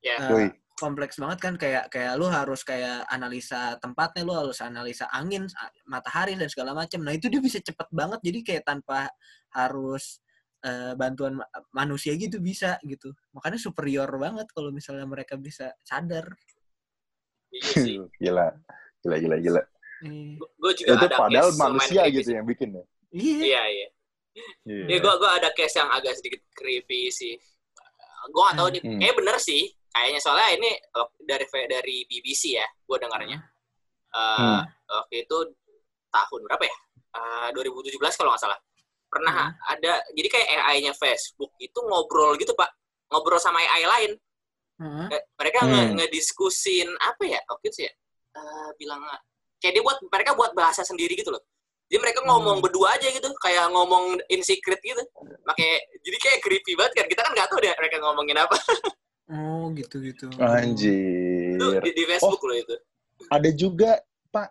Ya. 0.00 0.16
Eh, 0.18 0.30
Yoi. 0.30 0.48
kompleks 0.78 1.18
banget 1.18 1.38
kan 1.42 1.54
kayak 1.58 1.90
kayak 1.90 2.14
lu 2.14 2.30
harus 2.30 2.62
kayak 2.62 3.02
analisa 3.10 3.74
tempatnya 3.82 4.22
lu 4.22 4.30
harus 4.30 4.62
analisa 4.62 5.10
angin 5.10 5.42
matahari 5.90 6.38
dan 6.38 6.46
segala 6.46 6.70
macam 6.70 7.02
nah 7.02 7.10
itu 7.10 7.26
dia 7.26 7.42
bisa 7.42 7.58
cepet 7.58 7.90
banget 7.90 8.22
jadi 8.22 8.38
kayak 8.46 8.62
tanpa 8.62 9.10
harus 9.58 10.22
eh, 10.62 10.94
bantuan 10.94 11.42
ma- 11.42 11.50
manusia 11.74 12.14
gitu 12.14 12.38
bisa 12.38 12.78
gitu 12.86 13.10
makanya 13.34 13.58
superior 13.58 14.06
banget 14.06 14.46
kalau 14.54 14.70
misalnya 14.70 15.02
mereka 15.02 15.34
bisa 15.34 15.74
sadar 15.82 16.30
Iya 17.52 18.06
gila. 18.22 18.46
Gila, 19.02 19.16
gila, 19.22 19.36
gila. 19.40 19.62
Eh, 19.98 20.38
Gue 20.58 20.72
juga 20.74 20.94
Itu 20.94 21.06
ada 21.06 21.16
padahal 21.16 21.50
case 21.50 21.58
manusia 21.58 22.02
gitu 22.08 22.28
sih. 22.30 22.34
yang 22.38 22.46
bikin 22.46 22.68
ya. 22.70 22.84
iya 23.10 23.38
Iya, 23.42 23.62
iya. 23.66 23.88
Iya. 24.62 24.84
Ya, 24.86 24.96
gue 25.02 25.14
gua 25.18 25.30
ada 25.34 25.50
case 25.50 25.74
yang 25.76 25.90
agak 25.90 26.14
sedikit 26.14 26.38
creepy 26.54 27.10
sih. 27.10 27.34
Gue 28.30 28.42
gak 28.44 28.56
tahu 28.56 28.68
nih, 28.70 28.80
Hmm. 28.82 28.98
kayaknya 28.98 29.14
bener 29.16 29.36
sih. 29.38 29.62
Kayaknya 29.88 30.20
soalnya 30.22 30.48
ini 30.54 30.70
dari 31.18 31.44
dari 31.66 31.96
BBC 32.04 32.54
ya, 32.54 32.66
gue 32.86 32.96
dengarnya. 32.96 33.38
Eh, 34.08 34.38
Hmm. 34.38 34.62
Waktu 34.86 35.26
itu 35.26 35.36
tahun 36.08 36.40
berapa 36.46 36.64
ya? 36.64 36.76
Eh, 37.08 37.48
2017 37.52 38.14
kalau 38.14 38.30
nggak 38.30 38.42
salah. 38.42 38.58
Pernah 39.08 39.32
Hmm. 39.34 39.52
ada, 39.66 40.04
jadi 40.12 40.28
kayak 40.28 40.48
AI-nya 40.68 40.92
Facebook 40.94 41.50
itu 41.58 41.78
ngobrol 41.80 42.36
gitu 42.36 42.52
pak, 42.52 42.68
ngobrol 43.08 43.40
sama 43.40 43.58
AI 43.58 43.82
lain. 43.88 44.12
Heeh. 44.78 45.06
Eh, 45.10 45.22
Mereka 45.34 45.58
Hmm. 45.64 45.96
ngediskusin 45.98 46.86
apa 47.00 47.24
ya? 47.26 47.40
Waktu 47.48 47.66
itu 47.66 47.78
ya, 47.82 47.92
eh, 48.36 48.68
bilang 48.78 49.02
kayak 49.58 49.72
dia 49.74 49.82
buat 49.82 49.98
mereka 50.04 50.30
buat 50.32 50.52
bahasa 50.52 50.82
sendiri 50.82 51.12
gitu 51.12 51.28
loh. 51.28 51.42
Jadi 51.88 51.98
mereka 51.98 52.20
ngomong 52.20 52.60
Hmm. 52.60 52.64
berdua 52.64 52.94
aja 52.94 53.08
gitu, 53.08 53.28
kayak 53.38 53.64
ngomong 53.68 54.20
in 54.28 54.40
secret 54.40 54.76
gitu. 54.78 55.00
Pakai 55.42 55.68
jadi 55.98 56.16
kayak 56.18 56.38
creepy 56.40 56.72
banget 56.74 56.92
kan. 56.94 57.06
Kita 57.06 57.20
kan 57.22 57.32
nggak 57.32 57.48
tahu 57.48 57.58
deh 57.58 57.72
mereka 57.72 57.96
ngomongin 57.98 58.36
apa. 58.36 58.56
oh 59.28 59.68
gitu 59.72 59.96
gitu 60.00 60.28
Itu 60.28 60.40
Anjir. 60.40 61.80
di, 61.80 61.90
di 61.92 62.04
Facebook 62.06 62.40
loh 62.40 62.56
itu. 62.56 62.74
Ada 63.28 63.50
juga, 63.50 63.98
Pak. 64.28 64.48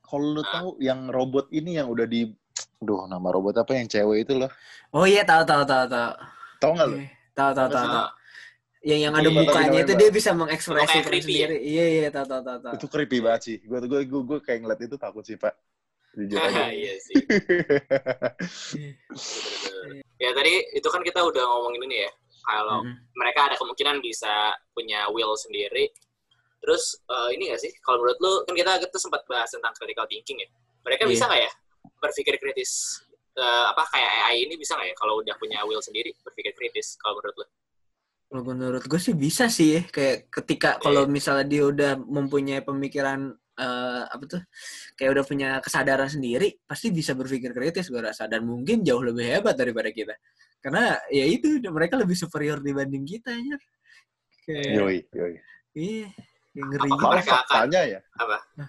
Kalau 0.00 0.34
lu 0.34 0.42
Ah. 0.42 0.48
tahu 0.50 0.68
yang 0.78 1.06
robot 1.06 1.46
ini 1.50 1.76
yang 1.76 1.86
udah 1.86 2.04
di 2.04 2.32
Duh, 2.76 3.04
nama 3.04 3.28
robot 3.28 3.60
apa 3.60 3.76
yang 3.76 3.84
cewek 3.86 4.24
itu 4.24 4.40
loh? 4.40 4.48
oh 4.90 5.04
iya 5.04 5.20
tahu 5.20 5.44
tahu 5.44 5.62
tahu 5.62 5.84
tahu 5.84 6.10
Tahu 6.56 6.70
nggak 6.72 6.88
lu? 6.88 6.96
Eh, 6.96 7.08
tahu 7.30 7.50
tahu 7.52 7.68
tahu 7.68 7.86
yang 8.80 9.00
yang 9.08 9.12
ada 9.12 9.28
Iya, 9.28 9.36
mukanya 9.44 9.78
itu 9.84 9.92
dia 9.92 10.08
bisa 10.08 10.30
mengekspresikan 10.32 11.12
ya? 11.12 11.20
sendiri 11.20 11.56
iya 11.60 11.84
iya 11.84 12.08
tahu 12.08 12.24
tahu 12.24 12.40
tahu 12.40 12.58
tahu 12.64 12.72
Itu 12.80 12.86
creepy 12.88 13.18
banget 13.20 13.40
sih. 13.44 13.56
Gue 13.60 13.78
gue 13.84 14.00
gue, 14.08 14.20
gue 14.24 14.38
kayak 14.40 14.58
ngeliat 14.64 14.80
itu 14.80 14.96
takut 14.96 15.20
sih, 15.20 15.36
Pak. 15.36 15.52
Jujur 16.10 16.40
aja. 16.40 16.72
iya 16.72 16.94
sih. 16.98 17.14
Ya 20.20 20.36
tadi 20.36 20.52
itu 20.76 20.84
kan 20.84 21.00
kita 21.00 21.20
udah 21.24 21.44
ngomongin 21.48 21.88
ini 21.88 22.04
ya. 22.04 22.10
Kalau 22.40 22.84
Mm-mm. 22.84 22.96
mereka 23.16 23.48
ada 23.48 23.56
kemungkinan 23.56 24.00
bisa 24.00 24.52
punya 24.72 25.08
will 25.08 25.32
sendiri. 25.32 25.88
Terus 26.60 27.00
eh, 27.08 27.28
ini 27.36 27.48
gak 27.48 27.60
sih? 27.60 27.72
Kalau 27.80 28.04
menurut 28.04 28.18
lu 28.20 28.32
kan 28.44 28.52
kita 28.52 28.72
kita 28.84 28.98
sempat 29.00 29.24
bahas 29.24 29.48
tentang 29.48 29.72
critical 29.72 30.04
thinking 30.04 30.40
ya. 30.40 30.48
Mereka 30.84 31.04
Iya. 31.04 31.10
bisa 31.10 31.24
nggak 31.24 31.40
ya 31.40 31.52
berpikir 32.00 32.34
kritis? 32.36 33.00
Eh, 33.32 33.64
apa 33.72 33.80
kayak 33.88 34.10
AI 34.28 34.44
ini 34.44 34.60
bisa 34.60 34.76
nggak 34.76 34.92
ya 34.92 34.96
kalau 34.96 35.20
udah 35.20 35.32
punya 35.36 35.64
will 35.64 35.80
sendiri 35.80 36.12
berpikir 36.20 36.52
kritis? 36.52 37.00
Kalau 37.00 37.16
menurut 37.16 37.40
lu? 37.40 37.46
Kalau 38.30 38.46
menurut 38.46 38.86
gue 38.86 38.96
sih 38.96 39.10
bisa 39.12 39.50
sih 39.50 39.74
ya. 39.74 39.82
Kayak 39.84 40.30
ketika 40.30 40.78
kalau 40.78 41.02
misalnya 41.04 41.42
dia 41.44 41.66
udah 41.66 41.92
mempunyai 41.98 42.62
pemikiran 42.62 43.26
eh, 43.58 44.02
apa 44.06 44.24
tuh 44.24 44.42
kayak 44.94 45.10
udah 45.12 45.24
punya 45.26 45.48
kesadaran 45.58 46.06
sendiri, 46.06 46.62
pasti 46.62 46.88
bisa 46.88 47.12
berpikir 47.12 47.50
kritis 47.50 47.90
gue 47.90 47.98
rasa 47.98 48.24
dan 48.24 48.46
mungkin 48.46 48.80
jauh 48.80 49.02
lebih 49.02 49.26
hebat 49.26 49.58
daripada 49.58 49.90
kita. 49.90 50.14
Karena 50.62 50.94
ya 51.10 51.26
itu 51.26 51.58
mereka 51.68 51.98
lebih 51.98 52.14
superior 52.14 52.62
dibanding 52.62 53.02
kita 53.02 53.34
ya. 53.34 53.56
Kayak 54.46 54.66
Yoi, 54.72 54.98
yoi. 55.10 55.34
iya, 55.74 56.08
kayak 56.54 56.66
ngeri. 56.70 56.86
Apakah 56.86 57.02
Malah 57.02 57.18
akan- 57.18 57.34
faktanya 57.34 57.80
ya, 57.82 58.00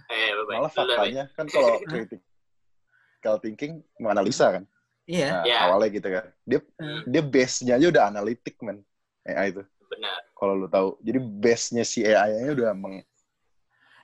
Eh, 0.10 0.30
bye-bye. 0.36 0.58
malah 0.58 0.72
faktanya 0.74 1.24
kan 1.38 1.46
kalau 1.48 1.72
critical 1.92 3.36
thinking 3.40 3.74
menganalisa 3.96 4.58
kan. 4.58 4.64
Iya. 5.06 5.30
Nah, 5.32 5.44
Ya. 5.46 5.58
awalnya 5.70 5.90
gitu 5.94 6.08
kan. 6.10 6.26
Dia 6.44 6.60
Hmm. 6.82 7.02
dia 7.06 7.22
base-nya 7.22 7.74
aja 7.78 7.88
udah 7.88 8.04
analitik 8.10 8.58
men. 8.60 8.82
AI 9.28 9.54
itu. 9.54 9.64
Benar. 9.92 10.20
Kalau 10.34 10.54
lu 10.58 10.68
tahu. 10.72 10.98
Jadi 11.04 11.20
base-nya 11.20 11.84
si 11.86 12.06
AI-nya 12.06 12.52
udah 12.56 12.72
meng 12.74 13.04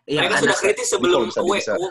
Yang 0.08 0.24
mereka 0.24 0.36
sudah 0.40 0.58
kritis 0.64 0.88
sebelum 0.88 1.22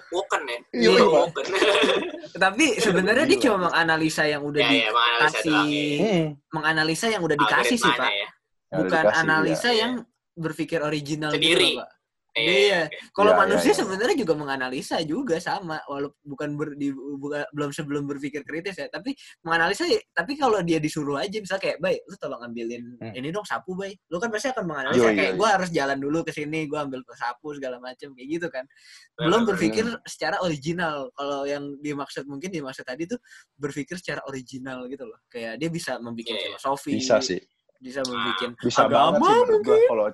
woken 0.08 0.42
ya. 0.48 0.58
Iya, 0.72 1.04
woken. 1.04 1.44
tapi 2.44 2.80
sebenarnya 2.80 3.28
dia 3.28 3.36
Gila. 3.36 3.44
cuma 3.44 3.58
menganalisa 3.68 4.24
yang 4.24 4.40
udah 4.40 4.60
ya, 4.64 4.72
dikasih 4.72 5.64
ya. 6.00 6.16
menganalisa 6.48 7.06
yang 7.12 7.20
udah 7.20 7.36
dikasih 7.36 7.76
sih, 7.76 7.92
Pak. 7.92 8.08
ya. 8.08 8.28
Bukan 8.72 9.04
dikasih, 9.04 9.20
analisa 9.20 9.68
iya. 9.68 9.78
yang 9.84 9.92
berpikir 10.32 10.80
original 10.80 11.32
Sendiri. 11.32 11.76
gitu 11.76 11.84
Pak. 11.84 11.88
Iya, 12.36 12.52
Iya. 12.52 12.80
Kalau 13.16 13.32
Ya, 13.32 13.38
manusia 13.40 13.72
ya, 13.72 13.74
ya. 13.74 13.80
sebenarnya 13.80 14.16
juga 14.20 14.34
menganalisa 14.36 15.00
juga 15.00 15.40
sama, 15.40 15.80
walaupun 15.88 16.20
bukan 16.20 16.48
ber, 16.52 16.68
di, 16.76 16.92
buka- 16.92 17.48
belum 17.50 17.72
sebelum 17.72 18.04
berpikir 18.04 18.44
kritis 18.44 18.76
ya, 18.76 18.92
tapi 18.92 19.16
menganalisa. 19.40 19.88
Tapi 20.12 20.36
kalau 20.36 20.60
dia 20.60 20.76
disuruh 20.76 21.16
aja, 21.16 21.32
misalnya 21.40 21.64
kayak, 21.64 21.78
baik, 21.80 22.04
lu 22.04 22.14
tolong 22.20 22.44
ambilin 22.44 22.84
Hmm. 23.00 23.16
ini 23.16 23.32
dong 23.32 23.48
sapu, 23.48 23.72
baik. 23.72 23.96
Lu 24.12 24.20
kan 24.20 24.28
pasti 24.28 24.52
akan 24.52 24.64
menganalisa 24.68 25.08
Yo, 25.08 25.16
kayak, 25.16 25.32
gue 25.34 25.48
harus 25.48 25.68
jalan 25.72 25.96
dulu 25.96 26.18
ke 26.22 26.32
sini, 26.36 26.68
gue 26.68 26.76
ambil 26.76 27.00
sapu 27.16 27.56
segala 27.56 27.80
macam 27.80 28.12
kayak 28.12 28.28
gitu 28.28 28.46
kan. 28.52 28.68
Belum 29.16 29.48
berpikir 29.48 29.88
secara 30.04 30.36
original. 30.44 31.08
Kalau 31.16 31.48
yang 31.48 31.80
dimaksud 31.80 32.28
mungkin 32.28 32.52
dimaksud 32.52 32.84
tadi 32.84 33.08
tuh 33.08 33.16
berpikir 33.56 33.96
secara 33.96 34.20
original 34.28 34.84
gitu 34.92 35.08
loh. 35.08 35.16
Kayak 35.32 35.56
dia 35.56 35.72
bisa 35.72 35.96
membuat 35.96 36.28
Iya, 36.28 36.36
iya. 36.36 36.44
filosofi, 36.52 36.92
bisa 37.00 37.16
sih. 37.24 37.40
bisa 37.76 38.00
membuat 38.04 38.56
Bisa 38.60 38.84
Agama 38.84 39.16
banget 39.16 39.20
sih 39.24 39.36
menurut 39.40 39.60
gua 39.64 39.78
kalau 39.88 40.06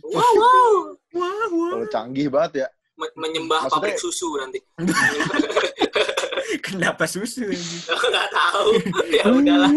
Wow, 0.00 0.32
wow. 0.32 0.74
wah 1.12 1.44
wah 1.50 1.70
kalau 1.74 1.86
canggih 1.88 2.26
banget 2.26 2.64
ya. 2.64 2.68
Me- 2.94 3.14
menyembah 3.16 3.66
Maksudnya- 3.66 3.74
pabrik 3.74 3.96
susu 3.96 4.28
nanti. 4.36 4.58
kenapa 6.66 7.04
susu? 7.04 7.46
Nggak 7.86 8.28
tahu. 8.30 8.68
ya 9.18 9.24
udahlah. 9.26 9.72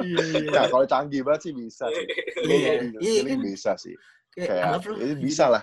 iya 0.00 0.24
iya 0.26 0.50
Nah, 0.50 0.64
kalau 0.66 0.86
canggih 0.86 1.22
banget 1.22 1.48
sih 1.48 1.52
bisa 1.52 1.84
sih. 1.86 2.04
Iya. 2.50 2.72
Iya, 2.98 3.20
kan? 3.26 3.38
bisa 3.40 3.72
sih. 3.76 3.94
kayak 4.30 4.80
itu 4.96 5.14
bisa 5.18 5.44
lah. 5.48 5.62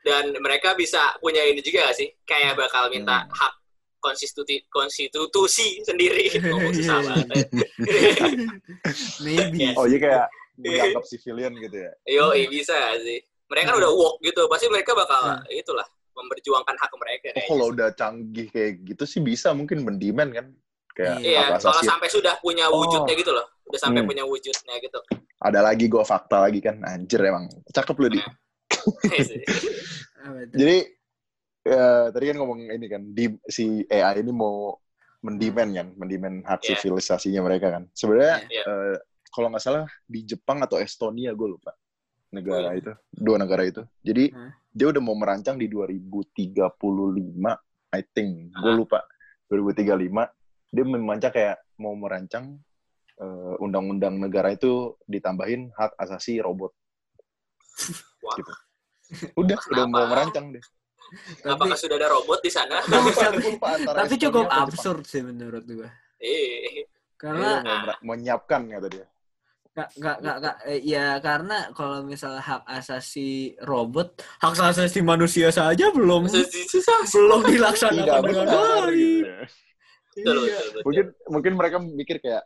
Dan 0.00 0.32
mereka 0.38 0.72
bisa 0.74 1.12
punya 1.18 1.44
ini 1.44 1.60
juga 1.60 1.86
nggak 1.86 1.96
sih? 1.96 2.08
Kayak 2.24 2.56
bakal 2.56 2.88
minta 2.88 3.22
Hmm. 3.22 3.32
hak 3.32 3.52
konstitusi 3.98 4.64
konstitusi 4.68 5.82
sendiri. 5.84 6.30
Ngomong 6.40 6.72
susah 6.72 6.98
Iya. 6.98 7.06
banget. 7.06 7.46
maybe. 9.20 9.74
Oh 9.74 9.84
iya 9.84 9.98
kayak 9.98 10.26
dianggap 10.58 11.04
civilian 11.06 11.52
gitu 11.56 11.76
ya. 11.86 11.92
Yo, 12.04 12.34
bisa 12.50 12.74
sih. 12.98 13.22
Mereka 13.48 13.72
kan 13.72 13.76
udah 13.80 13.90
woke 13.94 14.18
gitu. 14.20 14.44
Pasti 14.50 14.66
mereka 14.68 14.92
bakal 14.92 15.38
Hmm. 15.40 15.46
itulah 15.48 15.86
memperjuangkan 16.12 16.74
hak 16.76 16.92
mereka. 16.98 17.26
Oh, 17.46 17.54
kalau 17.54 17.66
udah 17.72 17.88
canggih 17.94 18.50
kayak 18.50 18.82
gitu 18.84 19.04
sih 19.06 19.22
bisa 19.22 19.54
mungkin 19.54 19.86
mendemand 19.86 20.34
kan. 20.34 20.46
Kayak 20.92 21.22
Iya, 21.22 21.42
hak 21.54 21.62
kalau 21.62 21.82
sampai 21.86 22.08
sudah 22.10 22.34
punya 22.42 22.66
Oh. 22.68 22.82
wujudnya 22.82 23.14
gitu 23.14 23.30
loh. 23.30 23.46
Udah 23.70 23.80
sampai 23.80 24.02
Hmm. 24.02 24.10
punya 24.10 24.24
wujudnya 24.26 24.74
gitu. 24.82 24.98
Ada 25.38 25.62
lagi 25.62 25.86
gua 25.86 26.02
fakta 26.02 26.42
lagi 26.42 26.58
kan. 26.58 26.82
Anjir 26.82 27.22
emang. 27.22 27.46
Cakep 27.70 27.96
lu 28.02 28.08
di. 28.10 28.20
Apa 30.18 30.38
tuh? 30.50 30.56
Jadi 30.58 30.78
ya, 31.64 32.10
tadi 32.10 32.24
kan 32.28 32.36
ngomong 32.42 32.58
ini 32.68 32.86
kan 32.90 33.02
di 33.14 33.24
si 33.46 33.86
AI 33.86 34.20
ini 34.20 34.32
mau 34.34 34.74
mendemand 35.22 35.70
kan, 35.74 35.88
mendemand 35.98 36.36
hak 36.46 36.60
Iya. 36.62 36.78
sivilisasinya 36.78 37.40
mereka 37.42 37.70
kan. 37.74 37.86
Sebenarnya 37.94 38.36
Iya. 38.50 38.62
eh, 38.66 38.96
kalau 39.38 39.48
nggak 39.48 39.62
salah 39.62 39.86
di 40.02 40.26
Jepang 40.26 40.58
atau 40.58 40.76
Estonia 40.76 41.30
gue 41.30 41.48
lupa 41.48 41.70
negara 42.28 42.68
Oh, 42.68 42.74
iya. 42.74 42.80
itu, 42.82 42.92
dua 43.14 43.38
negara 43.38 43.62
itu. 43.62 43.86
Jadi 44.02 44.28
Hmm. 44.28 44.50
dia 44.68 44.86
udah 44.88 44.98
mau 44.98 45.14
merancang 45.14 45.54
di 45.54 45.64
2035 45.64 47.54
I 47.88 48.02
think 48.04 48.52
gue 48.52 48.72
lupa 48.74 49.06
2035 49.48 50.28
dia 50.68 50.84
merancang 50.84 51.32
kayak 51.32 51.56
mau 51.76 51.94
merancang 51.94 52.58
eh, 53.16 53.54
undang-undang 53.58 54.14
negara 54.14 54.50
itu 54.50 54.70
ditambahin 55.04 55.70
hak 55.72 55.96
asasi 55.96 56.38
robot 56.38 56.70
Wah. 58.20 58.36
gitu. 58.36 58.52
udah 59.34 59.56
Kenapa? 59.56 59.72
udah 59.72 59.84
mau 59.86 60.04
merancang 60.06 60.50
deh 60.50 60.64
Tapi, 61.40 61.48
Apakah 61.48 61.72
sudah 61.74 61.96
ada 61.96 62.12
robot 62.12 62.36
di 62.38 62.52
sana? 62.52 62.84
Tapi 62.84 64.14
cukup 64.20 64.44
absurd 64.46 65.02
sih 65.02 65.24
menurut 65.24 65.64
gue. 65.64 65.88
Eh, 66.20 66.84
Dia 66.84 66.84
Karena 67.16 67.48
mau 67.58 67.76
mera- 67.80 68.00
menyiapkan 68.04 68.68
kata 68.68 68.88
dia 68.92 69.06
Gak, 69.76 69.94
gak, 69.94 70.16
gak, 70.18 70.36
gak, 70.42 70.56
eh, 70.66 70.80
ya 70.82 71.22
karena 71.22 71.70
kalau 71.70 72.02
misalnya 72.02 72.42
hak 72.42 72.66
asasi 72.66 73.54
robot, 73.62 74.18
hak 74.42 74.58
asasi 74.74 75.06
manusia 75.06 75.54
saja 75.54 75.94
belum 75.94 76.26
belum 76.26 77.40
dilaksanakan 77.46 78.20
dengan 78.26 78.46
baik. 78.50 78.98
gitu. 78.98 79.30
Iya. 80.18 80.58
betul. 80.74 80.82
mungkin 80.82 81.06
mungkin 81.30 81.52
mereka 81.54 81.76
mikir 81.78 82.18
kayak 82.18 82.42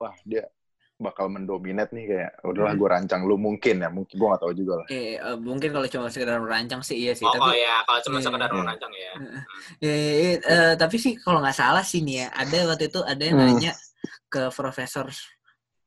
wah 0.00 0.16
dia 0.24 0.48
bakal 0.96 1.28
mendominate 1.28 1.92
nih 1.92 2.06
kayak 2.06 2.30
udahlah 2.48 2.72
Hmm. 2.72 2.80
gue 2.80 2.88
rancang 2.88 3.22
lu 3.28 3.36
mungkin 3.36 3.84
ya 3.84 3.90
mungkin 3.92 4.14
gue 4.16 4.24
gak 4.32 4.40
tahu 4.40 4.52
juga 4.56 4.72
lah 4.80 4.86
Eh, 4.88 5.20
eh, 5.20 5.36
mungkin 5.36 5.68
kalau 5.68 5.84
cuma 5.90 6.08
sekedar 6.08 6.40
merancang 6.40 6.80
sih 6.80 6.96
iya 6.96 7.12
sih, 7.12 7.26
Oh, 7.28 7.34
oh 7.34 7.50
tapi 7.52 7.60
ya, 7.60 7.82
kalau 7.84 8.00
cuma 8.08 8.18
Iya. 8.22 8.24
sekedar 8.24 8.48
Iya. 8.48 8.56
merancang 8.62 8.92
ya. 8.96 9.12
eh, 9.84 10.32
eh, 10.40 10.72
tapi 10.80 10.96
sih 10.96 11.12
kalau 11.20 11.44
nggak 11.44 11.58
salah 11.60 11.84
sih 11.84 12.00
nih 12.00 12.24
ya, 12.24 12.26
ada 12.32 12.58
waktu 12.72 12.88
itu 12.88 13.00
ada 13.04 13.20
yang 13.20 13.36
Hmm. 13.36 13.52
nanya 13.52 13.72
ke 14.32 14.48
Profesor 14.54 15.10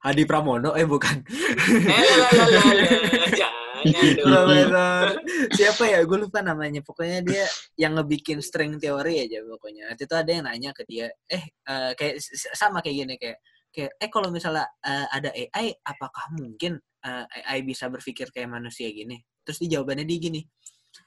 Hadi 0.08 0.24
Pramono, 0.24 0.72
eh 0.72 0.88
bukan, 0.88 1.20
Eh, 3.78 4.15
dong. 4.15 4.24
Profesor 4.24 5.06
siapa 5.54 5.84
ya, 5.86 6.00
gue 6.02 6.17
lupa 6.17 6.39
namanya. 6.41 6.80
Pokoknya 6.82 7.20
dia 7.22 7.46
yang 7.76 8.00
ngebikin 8.00 8.39
string 8.39 8.80
teori 8.80 9.20
aja 9.22 9.43
pokoknya. 9.43 9.91
Waktu 9.93 10.04
itu 10.08 10.15
ada 10.15 10.32
yang 10.32 10.46
nanya 10.48 10.72
ke 10.72 10.88
dia, 10.88 11.12
eh 11.28 11.43
eh, 11.43 11.91
kayak 11.93 12.15
sama 12.56 12.80
kayak 12.80 12.96
gini 13.06 13.15
kayak 13.20 13.38
kayak 13.70 13.91
eh 14.00 14.10
kalau 14.10 14.32
misalnya 14.32 14.65
eh, 14.82 15.08
ada 15.12 15.30
AI, 15.30 15.76
apakah 15.84 16.26
mungkin 16.34 16.80
eh, 17.04 17.26
AI 17.46 17.62
bisa 17.67 17.91
berpikir 17.91 18.32
kayak 18.32 18.48
manusia 18.48 18.88
gini? 18.89 19.20
Terus 19.43 19.60
di 19.60 19.67
jawabannya 19.70 20.08
dia 20.08 20.20
gini, 20.20 20.41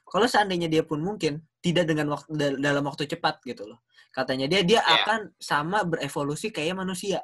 kalau 0.05 0.25
seandainya 0.25 0.69
dia 0.69 0.85
pun 0.85 1.01
mungkin 1.01 1.41
tidak 1.59 1.89
dengan 1.89 2.13
waktu 2.13 2.29
dal- 2.37 2.59
dalam 2.61 2.85
waktu 2.85 3.05
cepat 3.05 3.41
gitu 3.43 3.65
loh. 3.65 3.81
Katanya 4.13 4.45
dia 4.45 4.61
dia 4.61 4.79
Iya. 4.79 5.03
akan 5.03 5.19
sama 5.37 5.83
berevolusi 5.83 6.53
kayak 6.53 6.77
manusia. 6.77 7.19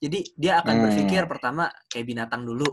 Jadi 0.00 0.18
dia 0.36 0.60
akan 0.64 0.74
Hmm. 0.80 0.84
berpikir 0.88 1.22
pertama 1.28 1.68
kayak 1.92 2.06
binatang 2.08 2.42
dulu. 2.48 2.68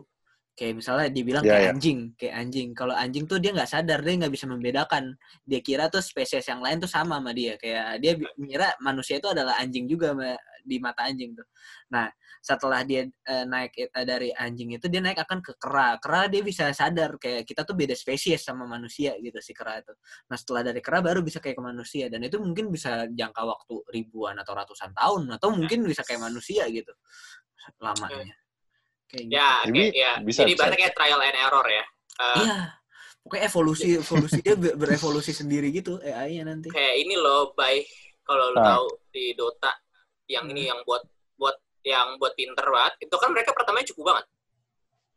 Kayak 0.57 0.73
misalnya 0.81 1.07
dibilang 1.13 1.45
Iya, 1.45 1.51
kayak 1.53 1.63
iya. 1.63 1.71
anjing, 1.77 1.99
kayak 2.17 2.33
anjing. 2.41 2.69
Kalau 2.73 2.95
anjing 2.97 3.25
tuh 3.29 3.37
dia 3.37 3.53
nggak 3.53 3.69
sadar, 3.69 3.99
dia 4.01 4.13
nggak 4.17 4.33
bisa 4.33 4.45
membedakan. 4.49 5.13
Dia 5.45 5.59
kira 5.61 5.85
tuh 5.93 6.01
spesies 6.01 6.49
yang 6.49 6.65
lain 6.65 6.81
tuh 6.81 6.89
sama 6.89 7.21
sama 7.21 7.29
dia. 7.35 7.53
Kayak 7.61 8.01
dia 8.01 8.13
mengira 8.41 8.73
manusia 8.81 9.21
itu 9.21 9.29
adalah 9.29 9.53
anjing 9.61 9.85
juga 9.85 10.17
di 10.67 10.77
mata 10.83 11.07
anjing 11.07 11.31
tuh. 11.31 11.47
Nah, 11.95 12.11
setelah 12.43 12.83
dia 12.83 13.07
eh, 13.07 13.45
naik 13.47 13.71
eh, 13.79 14.05
dari 14.05 14.29
anjing 14.35 14.75
itu 14.75 14.91
dia 14.91 14.99
naik 14.99 15.23
akan 15.23 15.39
ke 15.39 15.55
kera. 15.55 15.95
Kera 16.03 16.27
dia 16.27 16.43
bisa 16.43 16.67
sadar 16.75 17.15
kayak 17.15 17.47
kita 17.47 17.63
tuh 17.63 17.73
beda 17.73 17.95
spesies 17.95 18.43
sama 18.43 18.67
manusia 18.67 19.15
gitu 19.23 19.39
si 19.39 19.55
kera 19.55 19.79
itu. 19.79 19.95
Nah, 20.27 20.35
setelah 20.35 20.61
dari 20.67 20.83
kera 20.83 20.99
baru 20.99 21.23
bisa 21.23 21.39
kayak 21.39 21.55
ke 21.55 21.63
manusia 21.63 22.05
dan 22.11 22.19
itu 22.21 22.35
mungkin 22.43 22.67
bisa 22.67 23.07
jangka 23.07 23.41
waktu 23.47 23.75
ribuan 23.95 24.35
atau 24.43 24.51
ratusan 24.51 24.91
tahun 24.91 25.39
atau 25.39 25.55
mungkin 25.55 25.87
bisa 25.87 26.03
kayak 26.03 26.27
manusia 26.27 26.67
gitu 26.67 26.91
lamanya. 27.79 28.35
Kayak 29.07 29.23
gitu. 29.23 29.35
Ya, 29.39 29.51
Jadi, 29.63 29.79
kayak, 29.79 29.95
ya. 29.95 30.11
bisa, 30.19 30.39
Jadi 30.43 30.51
bisa. 30.51 30.59
berarti 30.59 30.77
kayak 30.83 30.93
trial 30.99 31.21
and 31.23 31.37
error 31.39 31.67
ya. 31.71 31.85
Eh, 32.17 32.35
Iya. 32.43 32.59
Pokoknya 33.27 33.43
evolusi 33.51 33.87
evolusi 33.99 34.39
dia 34.39 34.55
ber- 34.55 34.79
berevolusi 34.79 35.31
sendiri 35.35 35.67
gitu 35.75 35.99
AI-nya 35.99 36.47
nanti. 36.47 36.71
kayak 36.71 36.95
ini 37.03 37.19
loh, 37.19 37.51
Bay. 37.51 37.83
Kalau 38.23 38.55
lu 38.55 38.59
Ah. 38.59 38.79
tahu 38.79 38.87
di 39.11 39.35
Dota 39.35 39.71
yang 40.27 40.45
ini 40.47 40.67
Hmm. 40.67 40.69
yang 40.75 40.79
buat 40.83 41.03
buat 41.35 41.55
yang 41.83 42.07
buat 42.19 42.35
pinter 42.35 42.67
banget, 42.67 42.93
itu 42.99 43.15
kan 43.15 43.29
mereka 43.31 43.55
pertamanya 43.55 43.87
cukup 43.87 44.03
banget. 44.11 44.25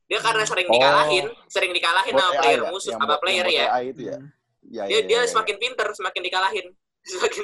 Dia 0.06 0.18
karena 0.18 0.42
sering 0.42 0.66
Oh. 0.66 0.74
dikalahin, 0.74 1.26
sering 1.46 1.70
dikalahin 1.70 2.14
Buat 2.14 2.22
sama 2.22 2.32
AI 2.32 2.38
player 2.40 2.60
ya? 2.60 2.70
musuh, 2.70 2.90
Yang 2.90 2.98
sama 2.98 3.06
buat- 3.06 3.20
player 3.22 3.46
ya. 3.46 3.62
AI 3.68 3.84
itu 3.90 4.02
ya 4.06 4.16
Hmm. 4.16 4.28
ya, 4.66 4.82
Dia 4.86 4.94
ya, 4.94 5.00
dia 5.02 5.10
ya, 5.12 5.20
ya. 5.20 5.28
semakin 5.28 5.56
pinter, 5.58 5.86
semakin 5.92 6.22
dikalahin. 6.22 6.66
Semakin 7.10 7.42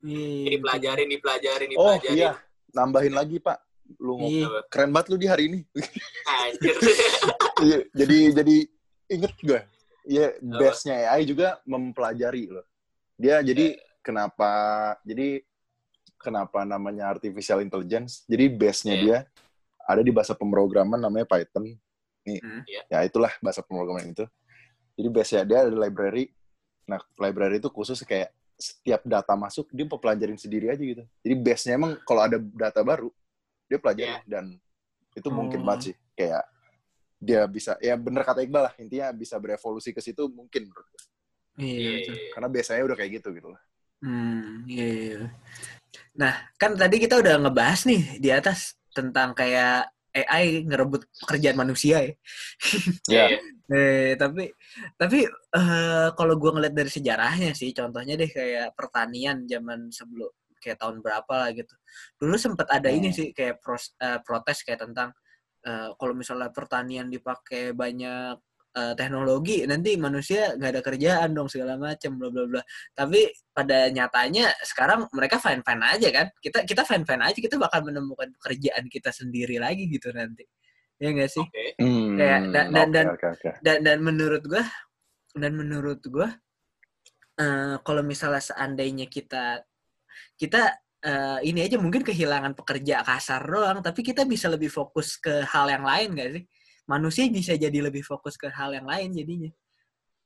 Iya, 0.00 0.48
dipelajarin, 0.50 1.08
dipelajarin, 1.08 1.68
oh 1.70 1.92
dipelajarin. 1.94 2.16
iya 2.16 2.30
nambahin 2.72 3.12
lagi 3.12 3.36
pak 3.36 3.60
lu 4.00 4.16
ngomong 4.16 4.64
keren 4.66 4.90
banget 4.90 5.06
lu 5.10 5.16
di 5.18 5.28
hari 5.28 5.44
ini 5.46 5.60
Anjir. 6.26 6.74
Iya, 7.60 7.78
jadi 7.92 8.18
jadi 8.32 8.56
inget 9.10 9.34
gue 9.38 9.60
Iya, 10.08 10.26
base-nya 10.40 11.12
AI 11.12 11.22
juga 11.22 11.60
mempelajari 11.62 12.48
loh. 12.48 12.64
Dia 13.14 13.44
jadi 13.44 13.76
kenapa 14.00 14.50
jadi 15.04 15.44
kenapa 16.20 16.62
namanya 16.62 17.08
artificial 17.08 17.64
intelligence? 17.64 18.22
Jadi 18.28 18.44
base-nya 18.46 18.94
Iya. 18.94 19.02
dia 19.02 19.18
ada 19.82 20.04
di 20.04 20.12
bahasa 20.12 20.36
pemrograman 20.36 21.00
namanya 21.00 21.24
Python. 21.26 21.74
Nih, 22.28 22.38
Hmm. 22.38 22.62
Iya. 22.68 22.82
ya 22.86 22.98
itulah 23.02 23.32
bahasa 23.40 23.64
pemrograman 23.64 24.12
itu. 24.12 24.28
Jadi 24.94 25.08
base-nya 25.08 25.42
dia 25.42 25.58
ada 25.64 25.72
library. 25.72 26.28
Nah, 26.84 27.00
library 27.16 27.58
itu 27.58 27.72
khusus 27.72 28.04
kayak 28.04 28.28
setiap 28.60 29.00
data 29.08 29.32
masuk 29.32 29.72
dia 29.72 29.88
pelajarin 29.88 30.36
sendiri 30.36 30.68
aja 30.68 30.84
gitu. 30.84 31.00
Jadi 31.24 31.34
base-nya 31.34 31.80
emang 31.80 31.96
kalau 32.04 32.20
ada 32.20 32.36
data 32.36 32.84
baru 32.84 33.08
dia 33.64 33.80
pelajari 33.80 34.20
Iya. 34.20 34.28
dan 34.28 34.44
itu 35.16 35.28
mungkin 35.32 35.64
Oh. 35.64 35.66
banget 35.66 35.80
sih 35.82 35.94
kayak 36.12 36.44
dia 37.16 37.44
bisa 37.44 37.76
ya 37.80 37.96
bener 37.96 38.20
kata 38.20 38.40
Iqbal 38.40 38.68
lah 38.68 38.74
intinya 38.76 39.12
bisa 39.12 39.36
berevolusi 39.36 39.92
ke 39.92 40.00
situ 40.00 40.28
mungkin 40.28 40.68
menurut 40.68 40.86
gue. 40.86 41.02
Iya, 41.60 41.76
Iya, 41.76 41.92
iya. 42.04 42.14
karena 42.32 42.48
biasanya 42.48 42.82
udah 42.84 42.96
kayak 42.96 43.12
gitu 43.20 43.28
gitu 43.32 43.48
lah. 43.52 43.60
Hmm, 44.00 44.64
iya, 44.64 44.86
iya. 44.86 45.18
Nah, 46.18 46.32
kan 46.60 46.74
tadi 46.78 46.96
kita 47.02 47.18
udah 47.22 47.34
ngebahas 47.42 47.80
nih 47.88 48.02
di 48.22 48.30
atas 48.30 48.78
tentang 48.94 49.34
kayak 49.34 49.90
AI 50.10 50.66
ngerebut 50.66 51.06
pekerjaan 51.22 51.54
manusia 51.58 52.02
ya. 52.02 52.12
Ya. 53.08 53.26
Iya. 53.30 53.38
Eh, 53.70 54.18
tapi 54.18 54.50
tapi 54.98 55.30
eh, 55.30 56.08
kalau 56.18 56.34
gua 56.42 56.58
ngeliat 56.58 56.74
dari 56.74 56.90
sejarahnya 56.90 57.54
sih, 57.54 57.70
contohnya 57.70 58.18
deh 58.18 58.26
kayak 58.26 58.74
pertanian 58.74 59.46
zaman 59.46 59.94
sebelum 59.94 60.26
kayak 60.58 60.74
tahun 60.82 60.98
berapa 60.98 61.30
lah 61.38 61.54
gitu. 61.54 61.70
Dulu 62.18 62.34
sempat 62.34 62.66
ada 62.66 62.90
ini 62.90 63.14
Hmm. 63.14 63.18
sih 63.22 63.28
kayak 63.30 63.62
pros- 63.62 63.94
eh, 64.02 64.18
protes 64.26 64.66
kayak 64.66 64.90
tentang 64.90 65.14
eh, 65.62 65.86
kalau 65.94 66.14
misalnya 66.18 66.50
pertanian 66.50 67.06
dipakai 67.14 67.70
banyak 67.70 68.42
eh, 68.70 68.94
teknologi, 68.94 69.66
nanti 69.66 69.98
manusia 69.98 70.54
nggak 70.54 70.70
ada 70.78 70.82
kerjaan 70.82 71.34
dong 71.34 71.50
segala 71.50 71.74
macam 71.74 72.14
bla 72.18 72.28
bla 72.30 72.44
bla. 72.46 72.62
Tapi 72.94 73.26
pada 73.50 73.90
nyatanya 73.90 74.54
sekarang 74.62 75.10
mereka 75.10 75.42
fine 75.42 75.62
fine 75.66 75.82
aja 75.82 76.08
kan. 76.14 76.26
Kita 76.38 76.62
kita 76.62 76.82
fine 76.86 77.02
fine 77.02 77.22
aja, 77.26 77.38
kita 77.38 77.58
bakal 77.58 77.82
menemukan 77.82 78.30
pekerjaan 78.38 78.86
kita 78.86 79.10
sendiri 79.10 79.58
lagi 79.58 79.90
gitu 79.90 80.14
nanti. 80.14 80.46
Ya 81.00 81.10
nggak 81.10 81.30
sih? 81.32 81.42
Oke. 81.42 81.64
Hmm, 81.80 82.14
Kayak 82.14 82.40
dan- 82.54 82.70
dan- 82.70 82.88
oke, 82.88 82.94
dan- 82.94 83.08
oke, 83.16 83.26
oke. 83.34 83.50
dan 83.64 83.76
dan 83.82 83.98
menurut 84.04 84.42
gua 84.46 84.64
dan 85.34 85.52
menurut 85.56 86.00
gua 86.06 86.28
eh, 87.40 87.76
kalau 87.82 88.02
misalnya 88.04 88.42
seandainya 88.44 89.06
kita 89.08 89.64
kita 90.36 90.76
eh, 91.00 91.38
ini 91.48 91.64
aja 91.64 91.80
mungkin 91.80 92.04
kehilangan 92.04 92.52
pekerja 92.52 93.00
kasar 93.00 93.40
doang 93.48 93.80
tapi 93.80 94.04
kita 94.04 94.28
bisa 94.28 94.52
lebih 94.52 94.68
fokus 94.68 95.16
ke 95.16 95.40
hal 95.48 95.72
yang 95.72 95.80
lain 95.80 96.12
gak 96.12 96.30
sih 96.36 96.44
manusia 96.90 97.30
bisa 97.30 97.54
jadi 97.54 97.78
lebih 97.80 98.02
fokus 98.02 98.34
ke 98.34 98.50
hal 98.50 98.74
yang 98.74 98.84
lain 98.84 99.14
jadinya 99.14 99.50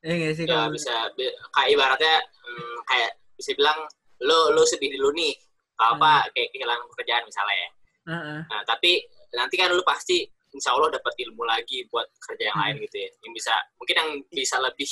ya 0.01 0.13
gak 0.15 0.33
sih 0.35 0.45
Ya 0.45 0.53
kalau 0.55 0.73
bisa 0.73 0.95
bi- 1.13 1.33
kayak 1.51 1.69
ibaratnya 1.71 2.15
hmm, 2.41 2.77
kayak 2.85 3.11
bisa 3.37 3.51
bilang 3.53 3.79
lo 4.21 4.53
lo 4.53 4.63
sedih 4.63 4.93
dulu 4.95 5.13
nih. 5.13 5.33
Kalau 5.75 5.97
apa 5.97 6.31
kayak 6.31 6.49
kehilangan 6.51 6.87
pekerjaan 6.87 7.25
misalnya 7.25 7.57
ya. 7.57 7.69
Heeh. 8.07 8.41
Nah, 8.47 8.63
tapi 8.63 9.03
nanti 9.33 9.55
kan 9.57 9.69
lu 9.69 9.83
pasti 9.83 10.23
insya 10.53 10.71
Allah 10.71 10.93
dapat 10.93 11.13
ilmu 11.19 11.43
lagi 11.43 11.83
buat 11.89 12.07
kerja 12.23 12.47
yang 12.47 12.57
lain 12.57 12.75
Hmm. 12.79 12.85
gitu 12.85 12.97
ya. 12.97 13.09
Yang 13.21 13.33
bisa 13.35 13.55
mungkin 13.75 13.95
yang 13.97 14.11
bisa 14.31 14.57
lebih 14.61 14.89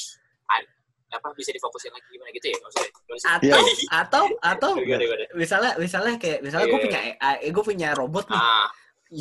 apa 1.12 1.28
bisa 1.36 1.52
difokusin 1.52 1.92
lagi 1.92 2.08
gimana 2.08 2.30
gitu 2.32 2.46
ya 2.48 2.56
maksudnya. 2.58 2.90
Atau 3.36 3.60
atau 4.02 4.24
atau 4.40 4.70
Gimana, 4.80 5.04
gimana? 5.04 5.24
misalnya 5.36 5.72
misalnya 5.76 6.14
kayak 6.16 6.40
misalnya 6.40 6.66
gue 6.66 6.72
Iya. 6.74 6.86
punya 6.88 7.00
AI 7.20 7.46
gue 7.46 7.64
punya 7.64 7.88
robot 7.92 8.24
nih 8.26 8.40
Ah, 8.40 8.66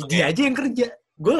dia 0.08 0.24
aja 0.32 0.40
yang 0.40 0.56
kerja 0.56 0.86
gue 1.14 1.36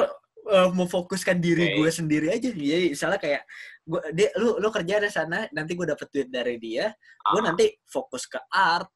mau 0.74 0.90
fokuskan 0.90 1.38
diri 1.38 1.70
Oke. 1.70 1.76
gue 1.78 1.90
sendiri 1.94 2.26
aja 2.34 2.50
jadi 2.50 2.90
misalnya 2.90 3.18
kayak 3.22 3.42
gue 3.82 4.00
dia 4.14 4.28
lu 4.38 4.58
lu 4.58 4.68
kerja 4.74 4.98
di 4.98 5.10
sana 5.10 5.46
nanti 5.54 5.74
gue 5.78 5.86
dapet 5.86 6.08
duit 6.10 6.28
dari 6.30 6.58
dia 6.58 6.90
gue 7.30 7.40
ah. 7.40 7.44
nanti 7.50 7.70
fokus 7.86 8.26
ke 8.26 8.38
art 8.50 8.90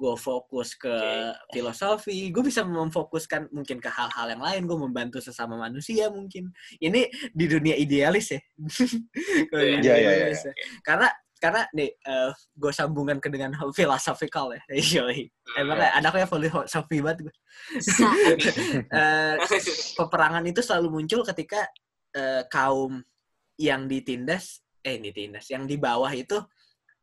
gue 0.00 0.16
fokus 0.16 0.72
ke 0.80 0.88
Oke. 0.88 1.52
filosofi 1.52 2.32
gue 2.32 2.40
bisa 2.44 2.64
memfokuskan 2.64 3.52
mungkin 3.52 3.80
ke 3.80 3.88
hal-hal 3.92 4.32
yang 4.32 4.40
lain 4.40 4.62
gue 4.64 4.78
membantu 4.80 5.20
sesama 5.20 5.60
manusia 5.60 6.08
mungkin 6.08 6.48
ini 6.80 7.04
di 7.36 7.44
dunia 7.44 7.76
idealis 7.76 8.32
ya 8.32 8.40
Kalau 9.52 9.60
di 9.60 9.68
Iya, 9.68 9.76
dunia 9.76 9.96
iya, 9.96 10.10
idealis 10.24 10.42
ya. 10.48 10.52
karena 10.80 11.08
karena 11.40 11.64
nih 11.72 11.90
gue 12.54 12.72
sambungan 12.72 13.16
ke 13.18 13.32
dengan 13.32 13.56
filosofikal 13.78 14.52
ya 14.52 14.62
Yoi. 15.00 15.26
Hmm. 15.26 15.60
emang 15.64 15.76
kayak 15.80 15.94
anaknya 15.98 16.26
filosofi 16.28 16.96
banget 17.00 17.18
gue 17.26 17.34
Eh, 18.90 19.34
peperangan 19.98 20.44
itu 20.46 20.60
selalu 20.62 21.00
muncul 21.00 21.24
ketika 21.26 21.66
eh, 22.14 22.44
kaum 22.46 23.02
yang 23.60 23.90
ditindas 23.90 24.64
eh 24.80 24.96
ditindas 24.96 25.44
yang 25.52 25.68
di 25.68 25.76
bawah 25.76 26.08
itu 26.14 26.40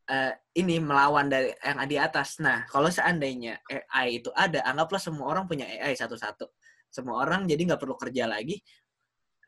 eh, 0.08 0.32
ini 0.58 0.80
melawan 0.80 1.28
dari 1.28 1.52
yang 1.62 1.78
di 1.84 1.96
atas. 2.00 2.40
Nah, 2.42 2.64
kalau 2.66 2.88
seandainya 2.88 3.60
AI 3.68 4.24
itu 4.24 4.32
ada, 4.34 4.64
anggaplah 4.66 4.98
semua 4.98 5.30
orang 5.30 5.44
punya 5.46 5.68
AI 5.68 5.94
satu-satu. 5.94 6.48
Semua 6.88 7.22
orang 7.22 7.44
jadi 7.44 7.60
nggak 7.68 7.80
perlu 7.80 7.94
kerja 7.94 8.24
lagi. 8.24 8.58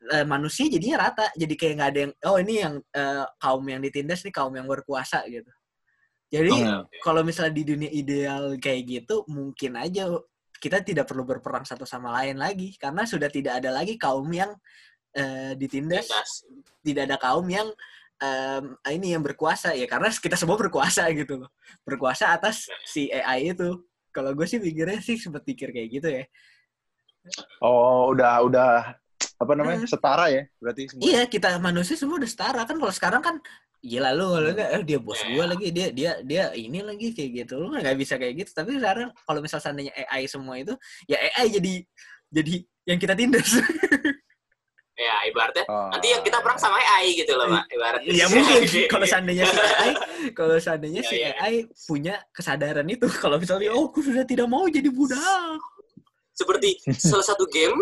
Eh, 0.01 0.25
manusia 0.25 0.65
jadinya 0.65 1.05
rata. 1.13 1.29
Jadi 1.37 1.55
kayak 1.61 1.75
nggak 1.77 1.91
ada 1.93 2.01
yang, 2.09 2.13
oh 2.25 2.37
ini 2.41 2.55
yang 2.65 2.75
eh, 2.81 3.25
kaum 3.37 3.65
yang 3.69 3.85
ditindas 3.85 4.25
nih 4.25 4.33
kaum 4.33 4.53
yang 4.57 4.65
berkuasa 4.65 5.21
gitu. 5.29 5.53
Jadi 6.31 6.55
Oh. 6.63 6.87
kalau 7.05 7.21
misalnya 7.21 7.53
di 7.53 7.65
dunia 7.69 7.91
ideal 7.93 8.57
kayak 8.57 8.81
gitu, 8.89 9.29
mungkin 9.29 9.77
aja 9.77 10.09
kita 10.57 10.81
tidak 10.81 11.05
perlu 11.05 11.27
berperang 11.29 11.67
satu 11.69 11.85
sama 11.85 12.13
lain 12.17 12.41
lagi 12.41 12.77
karena 12.81 13.05
sudah 13.05 13.29
tidak 13.29 13.61
ada 13.61 13.75
lagi 13.77 14.01
kaum 14.01 14.25
yang 14.33 14.55
eh, 15.13 15.53
ditindas, 15.59 16.07
Tindas. 16.07 16.31
tidak 16.87 17.03
ada 17.11 17.17
kaum 17.19 17.45
yang 17.51 17.67
em, 18.23 18.79
ini 18.95 19.11
yang 19.17 19.25
berkuasa 19.27 19.75
ya 19.75 19.85
karena 19.91 20.07
kita 20.15 20.39
semua 20.39 20.55
berkuasa 20.55 21.09
gitu 21.13 21.45
loh, 21.45 21.51
berkuasa 21.83 22.31
atas 22.31 22.71
si 22.87 23.11
AI 23.13 23.53
itu. 23.53 23.85
Kalau 24.15 24.33
gue 24.39 24.47
sih 24.47 24.63
pikirnya 24.63 25.03
sih 25.03 25.19
sempat 25.19 25.43
pikir 25.43 25.75
kayak 25.75 25.89
gitu 25.93 26.09
ya. 26.09 26.25
Oh, 27.61 28.15
udah 28.15 28.43
udah 28.47 28.71
apa 29.41 29.53
namanya? 29.57 29.81
Hmm. 29.83 29.89
Setara 29.89 30.27
ya 30.29 30.43
berarti 30.61 30.83
semua. 30.87 31.01
Iya 31.03 31.23
kita 31.25 31.49
manusia 31.59 31.97
semua 31.97 32.21
udah 32.21 32.29
setara 32.31 32.61
kan 32.69 32.77
kalau 32.77 32.93
sekarang 32.93 33.23
kan 33.25 33.37
gila 33.81 34.13
lu 34.13 34.29
kalau 34.29 34.51
nggak, 34.53 34.69
eh, 34.77 34.83
dia 34.85 34.99
bos 35.01 35.17
gue 35.17 35.41
lagi 35.41 35.73
dia 35.73 35.89
dia 35.89 36.13
dia 36.21 36.45
ini 36.53 36.85
lagi 36.85 37.17
kayak 37.17 37.31
gitu 37.49 37.57
lu 37.57 37.73
nggak 37.73 37.97
bisa 37.97 38.21
kayak 38.21 38.45
gitu 38.45 38.53
tapi 38.53 38.77
sekarang 38.77 39.09
kalau 39.25 39.41
misal 39.41 39.57
seandainya 39.57 39.97
AI 39.97 40.29
semua 40.29 40.61
itu 40.61 40.77
ya 41.09 41.17
AI 41.17 41.49
jadi 41.49 41.73
jadi 42.29 42.55
yang 42.85 42.99
kita 43.01 43.17
tindas 43.17 43.49
Ya, 45.01 45.17
ibaratnya 45.25 45.65
Oh. 45.65 45.89
nanti 45.89 46.13
yang 46.13 46.21
kita 46.21 46.45
perang 46.45 46.61
sama 46.61 46.77
AI 46.77 47.17
gitu 47.17 47.33
loh, 47.33 47.49
Pak. 47.49 47.73
Ibaratnya. 47.73 48.13
ya 48.13 48.27
mungkin 48.29 48.61
kalau 48.93 49.07
seandainya 49.09 49.45
si 49.49 49.57
AI 49.57 49.91
kalau 50.37 50.57
seandainya 50.61 51.01
Iya, 51.01 51.09
si 51.09 51.17
iya. 51.17 51.31
AI 51.41 51.55
punya 51.89 52.15
kesadaran 52.37 52.85
itu 52.85 53.09
kalau 53.17 53.41
misalnya 53.41 53.73
oh 53.73 53.89
aku 53.89 54.05
sudah 54.05 54.29
tidak 54.29 54.45
mau 54.45 54.69
jadi 54.69 54.93
budak 54.93 55.57
seperti 56.41 56.81
salah 57.11 57.27
satu 57.27 57.45
game. 57.53 57.77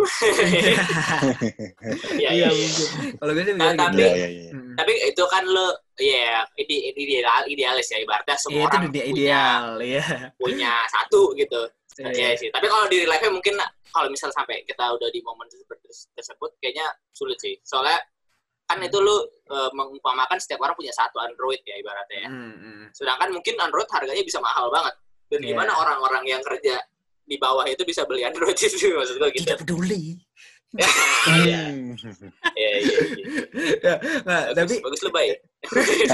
ya, 2.18 2.30
iya 2.34 2.46
ya, 2.46 2.46
ya. 2.46 2.48
mungkin 2.50 2.84
kalau 3.18 3.32
gue 3.34 3.44
sih 3.46 3.54
Nah, 3.54 3.72
tapi-. 3.74 4.02
Iya, 4.02 4.14
iya, 4.14 4.28
iya. 4.28 4.50
Hmm. 4.54 4.74
Tapi 4.74 4.92
itu 5.06 5.24
kan 5.30 5.42
lo 5.46 5.68
ya 5.98 6.42
ini 6.58 6.94
ini 6.94 7.00
ideal 7.10 7.42
idealis 7.46 7.88
ya 7.90 7.98
ibaratnya 7.98 8.34
Iya, 8.34 8.42
semua 8.42 8.58
itu 8.62 8.66
orang 8.70 8.82
dunia 8.86 9.02
punya 9.02 9.04
ideal 9.10 9.64
ya 9.82 10.04
punya 10.38 10.72
satu 10.90 11.20
gitu. 11.34 11.60
Iya. 11.98 12.10
Iya 12.14 12.28
sih. 12.38 12.48
Tapi 12.54 12.66
kalau 12.66 12.86
di 12.86 13.02
live 13.02 13.26
mungkin 13.30 13.54
kalau 13.90 14.06
misal 14.10 14.30
sampai 14.30 14.62
kita 14.62 14.84
udah 14.94 15.08
di 15.10 15.18
momen 15.24 15.46
tersebut, 15.50 15.78
tersebut 16.14 16.50
kayaknya 16.62 16.86
sulit 17.10 17.38
sih. 17.42 17.58
Soalnya 17.66 17.98
kan 18.68 18.78
itu 18.84 19.00
lu 19.00 19.16
eh, 19.48 19.70
mengumpamakan 19.74 20.38
setiap 20.38 20.60
orang 20.62 20.76
punya 20.78 20.92
satu 20.94 21.18
Android 21.18 21.58
ya 21.66 21.74
ibaratnya 21.80 22.18
ya. 22.22 22.30
Hmm, 22.30 22.54
hmm. 22.54 22.86
Sedangkan 22.94 23.34
mungkin 23.34 23.54
Android 23.58 23.88
harganya 23.90 24.22
bisa 24.22 24.38
mahal 24.38 24.70
banget. 24.70 24.94
Dan 25.28 25.40
Iya. 25.44 25.48
gimana 25.52 25.72
orang-orang 25.76 26.24
yang 26.24 26.40
kerja 26.40 26.78
di 27.28 27.36
bawah 27.36 27.64
itu 27.64 27.84
bisa 27.84 28.02
beli 28.02 28.24
Android 28.24 28.56
itu 28.58 28.88
maksud 28.90 29.16
gue 29.16 29.28
gitu. 29.30 29.44
tidak 29.44 29.58
peduli 29.62 30.16
Iya, 30.68 30.84
Hmm. 31.64 31.96
iya, 32.54 32.70
iya. 32.76 32.98
iya. 33.08 33.26
Ya, 33.80 33.94
Bagus, 34.52 34.52
tapi 34.52 34.74
bagus 34.78 35.00
lu 35.00 35.10
baik. 35.10 35.36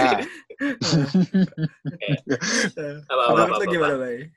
Nah, 2.75 2.95
Apa 3.05 3.23
apa 3.35 3.43
apa. 3.51 3.65
gimana, 3.67 3.97
Bay? 3.97 4.31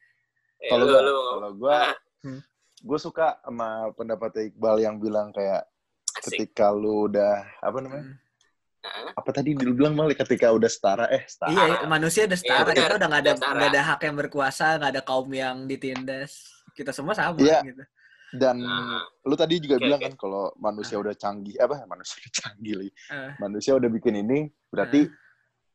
Eh, 0.58 0.70
kalau 0.72 0.86
gua, 0.86 1.00
lu- 1.00 1.22
kalau 1.32 1.52
gua, 1.54 1.78
Ah, 1.78 1.94
Hmm. 2.20 2.42
gue 2.80 2.98
suka 3.00 3.38
sama 3.40 3.94
pendapatnya 3.94 4.50
Iqbal 4.50 4.76
yang 4.82 4.98
bilang 4.98 5.30
kayak 5.30 5.70
asik. 6.16 6.50
ketika 6.50 6.74
lu 6.74 7.06
udah 7.06 7.46
apa 7.60 7.78
namanya? 7.78 8.06
Hmm. 8.10 8.18
Heeh. 8.80 9.10
Apa 9.14 9.30
tadi 9.32 9.54
dulu 9.54 9.72
bilang 9.76 9.94
malah 9.94 10.18
ketika 10.18 10.50
udah 10.50 10.66
setara 10.68 11.06
eh 11.10 11.26
setara. 11.26 11.52
Iya, 11.52 11.64
iya, 11.68 11.78
manusia 11.86 12.26
udah 12.26 12.40
setara. 12.40 12.66
benar. 12.66 12.78
kita 12.80 12.96
udah 12.96 13.08
nggak 13.08 13.22
ada 13.22 13.34
setara. 13.36 13.54
nggak 13.54 13.70
ada 13.70 13.82
hak 13.84 14.00
yang 14.02 14.16
berkuasa, 14.18 14.66
nggak 14.78 14.92
ada 14.92 15.04
kaum 15.04 15.30
yang 15.30 15.58
ditindas. 15.64 16.57
Kita 16.78 16.94
semua 16.94 17.18
sama 17.18 17.42
Iya. 17.42 17.66
gitu. 17.66 17.82
Dan 18.28 18.60
Nah, 18.60 19.02
lu 19.24 19.34
tadi 19.34 19.58
juga 19.58 19.80
Oke, 19.80 19.88
bilang 19.88 20.02
oke. 20.04 20.08
kan 20.12 20.14
kalau 20.20 20.44
manusia 20.60 21.00
udah 21.00 21.16
canggih 21.16 21.56
apa 21.58 21.88
manusia 21.88 22.20
udah 22.22 22.34
canggih 22.38 22.74
lagi. 22.78 22.92
Eh. 23.10 23.32
Manusia 23.40 23.72
udah 23.74 23.90
bikin 23.90 24.14
ini 24.20 24.40
berarti 24.68 25.08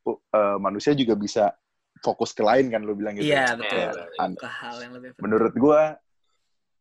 uh, 0.04 0.18
uh, 0.30 0.56
manusia 0.60 0.92
juga 0.92 1.16
bisa 1.16 1.50
fokus 1.98 2.30
ke 2.30 2.44
lain 2.44 2.68
kan 2.68 2.84
lu 2.84 2.92
bilang 2.92 3.16
gitu. 3.16 3.32
Iya, 3.32 3.50
ya, 3.50 3.56
betul. 3.56 3.88
An- 4.20 4.36
Ke 4.36 4.46
hal 4.46 4.76
yang 4.78 4.92
lebih 4.94 5.08
penting. 5.16 5.22
menurut 5.24 5.54
gua 5.56 5.80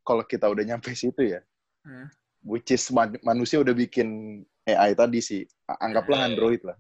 kalau 0.02 0.22
kita 0.22 0.46
udah 0.46 0.64
nyampe 0.66 0.92
situ 0.92 1.24
ya, 1.24 1.42
Hmm. 1.82 2.06
which 2.44 2.70
is 2.70 2.84
man- 2.92 3.22
manusia 3.24 3.58
udah 3.58 3.72
bikin 3.72 4.42
AI 4.66 4.92
tadi 4.92 5.24
sih, 5.24 5.42
anggaplah 5.80 6.26
Hmm. 6.26 6.28
Android 6.36 6.62
lah. 6.62 6.78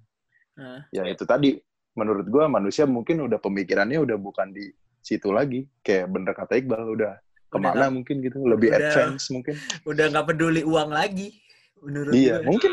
Hmm. 0.59 0.83
Ya 0.91 1.07
itu 1.07 1.23
tadi 1.23 1.55
menurut 1.95 2.27
gua 2.27 2.51
manusia 2.51 2.83
mungkin 2.83 3.23
udah 3.23 3.39
pemikirannya 3.39 3.97
udah 3.97 4.19
bukan 4.19 4.51
di 4.51 4.67
situ 4.99 5.31
lagi, 5.31 5.63
kayak 5.79 6.11
bener 6.11 6.35
kata 6.35 6.59
Iqbal 6.59 6.91
udah 6.91 7.13
ke 7.51 7.57
mana 7.59 7.75
nggak- 7.75 7.91
mungkin 7.91 8.15
gitu, 8.23 8.37
lebih 8.47 8.71
udah- 8.71 8.79
advance 8.79 9.27
mungkin. 9.27 9.53
Udah 9.83 10.05
nggak 10.07 10.25
peduli 10.25 10.61
uang 10.63 10.89
lagi. 10.89 11.35
Menurut 11.83 12.13
Iya, 12.15 12.39
gue. 12.39 12.47
mungkin. 12.47 12.71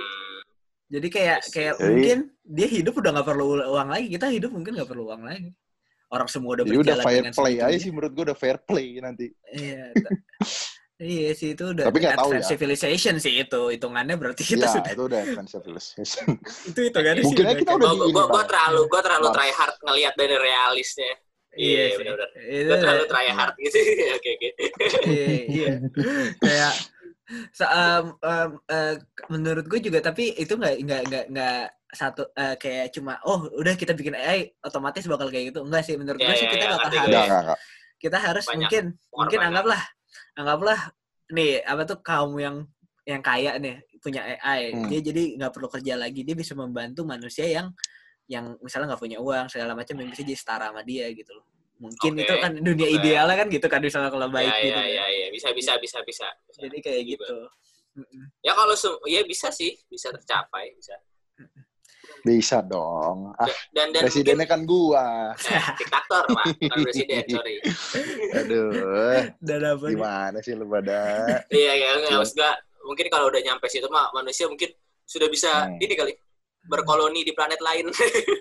Jadi 0.88 1.08
kayak 1.10 1.38
kayak 1.50 1.74
Jadi- 1.76 1.84
mungkin 1.84 2.18
dia 2.46 2.68
hidup 2.70 2.94
udah 2.96 3.10
nggak 3.12 3.26
perlu 3.26 3.44
uang 3.60 3.88
lagi. 3.90 4.06
Kita 4.08 4.26
hidup 4.30 4.50
mungkin 4.54 4.72
nggak 4.78 4.88
perlu 4.88 5.10
uang 5.10 5.22
lagi. 5.26 5.50
Orang 6.08 6.24
semua 6.24 6.56
udah 6.56 6.64
udah 6.64 6.72
berjalan 6.80 7.04
fair 7.04 7.20
dengan 7.20 7.34
play 7.36 7.56
aja 7.60 7.76
sih 7.76 7.90
menurut 7.92 8.12
gua 8.16 8.24
udah 8.32 8.38
fair 8.38 8.56
play 8.62 8.96
nanti. 8.96 9.28
Iya. 9.52 9.92
iya 10.98 11.30
sih 11.36 11.52
itu 11.52 11.64
udah 11.68 11.84
Tapi 11.84 11.98
nggak 12.00 12.16
tahu 12.16 12.30
advanced 12.32 12.48
ya. 12.48 12.50
civilization 12.56 13.14
sih 13.20 13.34
itu 13.38 13.60
hitungannya 13.68 14.16
berarti 14.16 14.42
kita 14.42 14.64
ya, 14.64 14.72
sudah 14.72 14.92
itu 14.96 15.02
udah 15.04 15.18
advance 15.20 15.50
civilization. 15.52 16.26
itu 16.72 16.80
hitungannya 16.88 17.22
Mungkin 17.28 17.44
sih 17.44 17.56
kita 17.60 17.72
udah 17.76 17.90
Gua, 17.92 18.06
di 18.08 18.12
gua, 18.16 18.44
terlalu 18.48 18.80
gua 18.88 19.00
terlalu 19.04 19.26
try 19.30 19.50
hard 19.52 19.76
ngelihat 19.84 20.14
dari 20.16 20.36
realisnya. 20.40 21.12
Iya 21.54 21.64
Iya, 21.68 21.84
sih. 21.88 21.96
benar-benar. 22.02 22.30
Itu 22.36 22.66
Gua 22.68 22.76
terlalu 22.82 23.04
try 23.08 23.26
hard 23.30 23.54
gitu. 23.58 23.78
Oke, 24.18 24.30
oke. 24.36 24.48
iya, 25.08 25.32
iya. 25.38 25.74
kayak 26.40 26.72
em, 27.68 28.06
eh, 28.72 28.94
menurut 29.28 29.64
gue 29.68 29.80
juga 29.84 30.00
tapi 30.00 30.32
itu 30.32 30.56
nggak 30.56 30.74
nggak 30.80 31.02
nggak 31.08 31.24
nggak 31.28 31.60
satu 31.88 32.24
eh, 32.32 32.56
kayak 32.56 32.92
cuma 32.92 33.20
oh 33.24 33.48
udah 33.52 33.76
kita 33.76 33.92
bikin 33.92 34.16
AI 34.16 34.48
otomatis 34.64 35.04
bakal 35.04 35.28
kayak 35.28 35.52
gitu 35.52 35.60
enggak 35.64 35.84
sih 35.84 35.96
menurut 36.00 36.20
Ya, 36.20 36.28
gue 36.32 36.36
sih 36.36 36.46
ya, 36.48 36.52
kita 36.52 36.64
ya, 36.64 36.70
bakal 36.76 36.88
harus 36.88 37.04
Enggak, 37.08 37.24
enggak, 37.28 37.58
kita 38.00 38.18
harus 38.20 38.44
Banyak 38.48 38.58
mungkin 38.60 38.84
mungkin 39.12 39.38
pengorbanan. 39.38 39.48
anggaplah 39.52 39.82
anggaplah 40.36 40.80
nih 41.28 41.52
apa 41.64 41.82
tuh 41.84 41.98
kaum 42.00 42.32
yang 42.40 42.56
yang 43.04 43.20
kaya 43.24 43.56
nih 43.56 43.76
punya 44.00 44.20
AI 44.40 44.72
Hmm. 44.72 44.88
dia 44.88 45.00
jadi 45.00 45.22
nggak 45.36 45.52
perlu 45.52 45.68
kerja 45.68 45.94
lagi 45.96 46.20
dia 46.24 46.36
bisa 46.36 46.52
membantu 46.56 47.04
manusia 47.04 47.44
yang 47.44 47.72
yang 48.28 48.60
misalnya 48.60 48.92
nggak 48.92 49.02
punya 49.02 49.18
uang 49.18 49.48
segala 49.48 49.72
macam 49.72 49.96
yang 49.98 50.08
bisa 50.12 50.22
jadi 50.22 50.36
setara 50.36 50.68
sama 50.68 50.84
dia 50.84 51.08
gitu 51.16 51.32
loh 51.32 51.48
mungkin 51.78 52.10
Oke, 52.18 52.26
itu 52.26 52.34
kan 52.42 52.52
dunia 52.58 52.88
oke. 52.90 52.96
idealnya 52.98 53.36
kan 53.38 53.46
gitu 53.48 53.66
kan 53.70 53.78
misalnya 53.78 54.10
kalau 54.10 54.26
baik 54.28 54.50
ya, 54.50 54.58
gitu 54.66 54.74
ya, 54.74 54.82
kan. 54.82 54.86
ya, 54.90 55.04
ya, 55.08 55.26
bisa, 55.30 55.48
bisa, 55.54 55.72
bisa, 55.78 55.98
bisa. 56.02 56.26
bisa. 56.50 56.58
jadi 56.66 56.78
kayak 56.82 57.02
Iya, 57.02 57.10
gitu. 57.14 57.34
Ya 58.42 58.52
kalau 58.54 58.74
se- 58.74 59.02
ya 59.06 59.22
bisa 59.22 59.50
sih, 59.50 59.78
bisa 59.86 60.10
tercapai, 60.10 60.74
bisa. 60.74 60.94
Bisa 62.26 62.58
dong. 62.66 63.30
Ah, 63.38 63.46
Dan 63.70 63.94
dan 63.94 64.02
presidennya 64.06 64.46
kan 64.46 64.66
gua. 64.66 65.34
mungkin, 65.38 65.54
eh, 65.54 65.64
diktator, 65.78 66.24
Pak, 66.34 66.44
bukan 66.58 66.78
presiden, 66.82 67.22
sorry. 67.30 67.54
Aduh, 68.42 68.70
dan 69.38 69.60
apa 69.62 69.84
gimana 69.86 70.38
sih 70.42 70.54
lu 70.58 70.66
pada? 70.66 70.98
Iya, 71.46 71.72
ya, 71.78 71.88
nggak 72.02 72.10
maksud 72.18 72.36
gua, 72.38 72.52
mungkin 72.86 73.06
kalau 73.06 73.30
udah 73.30 73.40
nyampe 73.42 73.66
situ 73.70 73.86
mah 73.86 74.10
manusia 74.10 74.50
mungkin 74.50 74.70
sudah 75.06 75.30
bisa 75.30 75.50
Hmm. 75.66 75.78
ini 75.78 75.94
kali 75.94 76.12
berkoloni 76.66 77.22
di 77.22 77.32
planet 77.32 77.60
lain. 77.62 77.86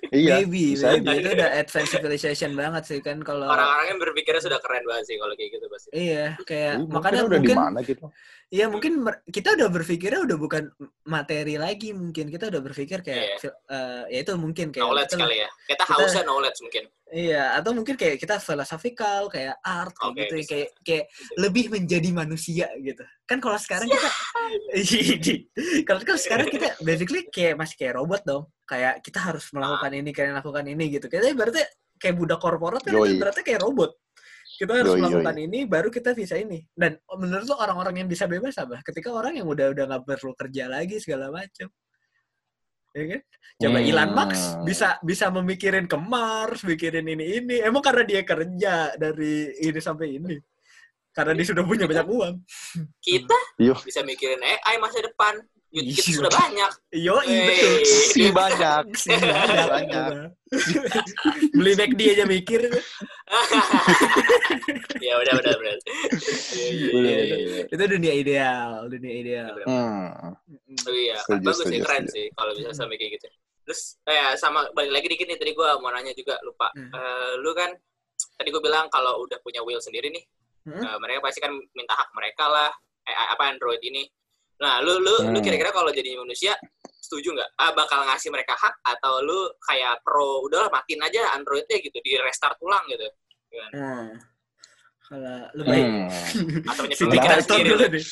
Iya, 0.07 0.39
maybe, 0.39 0.71
bisa 0.71 0.95
maybe. 1.03 1.19
itu 1.19 1.29
udah 1.35 1.49
advanced 1.59 1.91
civilization 1.91 2.55
banget 2.55 2.83
sih 2.87 2.99
kan 3.03 3.19
kalau 3.27 3.43
Orang-orang 3.43 3.91
yang 3.91 3.99
berpikirnya 3.99 4.39
sudah 4.39 4.55
keren 4.63 4.87
banget 4.87 5.03
sih 5.11 5.15
kalau 5.19 5.35
kayak 5.35 5.59
gitu 5.59 5.67
pasti. 5.67 5.89
iya 5.91 6.25
kayak 6.47 6.79
Mungkin 6.79 6.95
makanya 6.95 7.21
udah 7.27 7.39
di 7.43 7.51
mungkin 7.51 7.57
mana 7.59 7.79
gitu. 7.83 8.07
Iya 8.47 8.65
mungkin 8.65 9.03
kita 9.27 9.59
udah 9.59 9.67
berpikirnya 9.67 10.23
udah 10.23 10.37
bukan 10.39 10.63
materi 11.03 11.59
lagi 11.59 11.91
mungkin 11.91 12.31
kita 12.31 12.47
udah 12.47 12.61
berpikir 12.63 13.03
kayak 13.03 13.23
Iya. 13.23 13.37
fil- 13.37 13.61
eh, 13.67 14.03
ya 14.07 14.19
itu 14.23 14.33
mungkin 14.35 14.71
kayak 14.71 14.87
Knowledge 14.87 15.11
kita- 15.11 15.21
kali 15.21 15.35
ya. 15.37 15.49
Kita 15.67 15.83
kita- 15.83 15.91
hausnya 15.91 16.23
knowledge 16.23 16.59
mungkin. 16.63 16.83
iya 17.07 17.55
atau 17.55 17.71
mungkin 17.71 17.95
kayak 17.95 18.19
kita 18.19 18.35
philosophical 18.37 19.31
kayak 19.31 19.55
art 19.63 19.95
kayak 19.95 20.11
Oke, 20.11 20.19
gitu 20.19 20.33
bisa. 20.39 20.49
kayak 20.51 20.69
kayak 20.83 21.05
lebih 21.39 21.65
menjadi 21.71 22.09
manusia 22.11 22.67
gitu 22.79 22.99
kan 23.23 23.39
kalau 23.39 23.55
sekarang 23.55 23.87
kita 23.87 24.09
kalau 25.87 25.99
kan 26.03 26.17
sekarang 26.19 26.47
kita 26.47 26.67
basically 26.83 27.23
kayak 27.31 27.55
masih 27.55 27.75
kayak 27.75 27.95
robot 27.95 28.21
dong 28.23 28.43
kayak 28.63 28.99
kita 28.99 29.23
harus 29.23 29.47
melakukan 29.51 29.91
ini 29.95 30.11
kayak 30.11 30.35
melakukan 30.35 30.65
ini 30.67 30.83
gitu 30.91 31.07
kita 31.07 31.31
berarti 31.31 31.63
kayak 31.95 32.15
budak 32.15 32.39
korporat 32.39 32.83
kan 32.83 32.91
berarti 32.93 33.41
kayak 33.41 33.63
robot 33.63 33.95
kita 34.57 34.73
harus 34.73 34.97
Yoi, 34.97 35.01
melakukan 35.05 35.37
ini 35.37 35.59
baru 35.69 35.89
kita 35.93 36.17
bisa 36.17 36.33
ini 36.33 36.65
dan 36.73 36.97
menurut 37.13 37.45
lo 37.45 37.55
orang-orang 37.61 38.01
yang 38.01 38.09
bisa 38.09 38.25
bebas 38.25 38.57
apa 38.57 38.81
ketika 38.81 39.13
orang 39.13 39.37
yang 39.37 39.45
udah 39.45 39.69
udah 39.69 39.85
nggak 39.85 40.03
perlu 40.03 40.33
kerja 40.33 40.65
lagi 40.65 40.97
segala 40.97 41.29
macam 41.29 41.69
ya 42.97 43.03
kan 43.05 43.21
coba 43.57 43.77
Hmm. 43.77 43.89
Elon 43.89 44.11
Musk 44.13 44.45
bisa 44.65 44.87
bisa 45.05 45.25
memikirin 45.29 45.85
ke 45.85 45.97
Mars 45.97 46.65
mikirin 46.65 47.05
ini 47.05 47.41
ini 47.41 47.55
emang 47.61 47.85
karena 47.85 48.03
dia 48.05 48.21
kerja 48.25 48.97
dari 48.97 49.53
ini 49.61 49.79
sampai 49.81 50.17
ini 50.17 50.37
Karena 51.17 51.33
dia 51.33 51.49
sudah 51.49 51.65
punya 51.65 51.89
banyak 51.89 52.05
uang. 52.13 52.35
Kita 53.01 53.39
Yo. 53.57 53.73
bisa 53.81 54.05
mikirin 54.05 54.37
AI 54.37 54.77
masa 54.77 55.01
depan. 55.01 55.41
Kita 55.73 56.13
sudah 56.13 56.29
banyak. 56.29 56.71
Yo, 56.93 57.17
betul. 57.25 57.73
Si 58.13 58.29
banyak. 58.29 58.83
Si 58.93 59.09
banyak. 59.17 59.65
Banyak. 59.65 60.11
Beli 61.57 61.73
back 61.73 61.91
dia 61.97 62.21
aja 62.21 62.25
mikir. 62.29 62.69
ya 65.03 65.13
udah 65.15 65.33
udah 65.35 65.51
udah. 65.53 65.73
Iya, 66.53 66.91
iya, 66.95 67.17
iya, 67.19 67.35
bener. 67.37 67.65
Itu 67.69 67.83
dunia 67.89 68.13
ideal, 68.15 68.69
dunia 68.87 69.13
ideal. 69.13 69.53
Hmm. 69.67 70.33
Oh 70.87 70.95
iya, 70.95 71.19
Setuju, 71.19 71.43
bagus 71.43 71.65
sih 71.65 71.79
keren 71.79 72.03
setuju. 72.03 72.15
sih 72.15 72.25
kalau 72.33 72.51
bisa 72.55 72.69
sampai 72.73 72.95
kayak 72.95 73.11
gitu. 73.19 73.27
Terus 73.67 73.81
eh 74.05 74.31
sama 74.35 74.63
balik 74.71 74.91
lagi 74.91 75.07
dikit 75.07 75.27
nih 75.27 75.35
tadi 75.35 75.51
gue 75.51 75.69
mau 75.77 75.91
nanya 75.91 76.11
juga 76.11 76.39
lupa. 76.41 76.71
Hmm. 76.71 76.87
Eh, 76.87 77.31
lu 77.39 77.51
kan 77.51 77.71
tadi 78.33 78.49
gue 78.49 78.61
bilang 78.61 78.87
kalau 78.87 79.21
udah 79.21 79.37
punya 79.39 79.61
will 79.61 79.79
sendiri 79.79 80.07
nih, 80.07 80.23
Hmm? 80.63 80.79
eh, 80.79 80.97
mereka 80.99 81.23
pasti 81.23 81.39
kan 81.39 81.51
minta 81.71 81.93
hak 81.93 82.09
mereka 82.11 82.47
lah. 82.47 82.71
Eh, 83.03 83.15
apa 83.31 83.43
Android 83.47 83.79
ini. 83.81 84.03
Nah, 84.57 84.81
lu 84.81 84.97
lu 84.97 85.13
lu 85.29 85.37
Hmm. 85.37 85.43
kira-kira 85.43 85.69
kalau 85.69 85.91
jadi 85.91 86.15
manusia 86.15 86.55
setuju 87.07 87.31
nggak? 87.31 87.49
Ah, 87.55 87.71
bakal 87.71 88.03
ngasih 88.03 88.27
mereka 88.27 88.51
hak 88.53 88.75
atau 88.83 89.23
lu 89.23 89.39
kayak 89.63 90.03
pro 90.03 90.43
udahlah 90.43 90.67
matiin 90.67 90.99
aja 90.99 91.31
Androidnya 91.31 91.79
gitu, 91.79 91.95
di 92.03 92.19
restart 92.19 92.59
ulang 92.59 92.83
gitu. 92.91 93.07
Hmm. 93.71 94.19
Kalau 95.07 95.39
lu 95.55 95.63
baik. 95.63 95.83
Hmm. 95.87 96.09
Atau 96.69 96.83
punya 96.83 96.97
pemikiran 96.99 97.39
sendiri. 97.39 97.67
dulu 97.71 97.79
lu. 97.79 97.93
deh. 97.95 98.05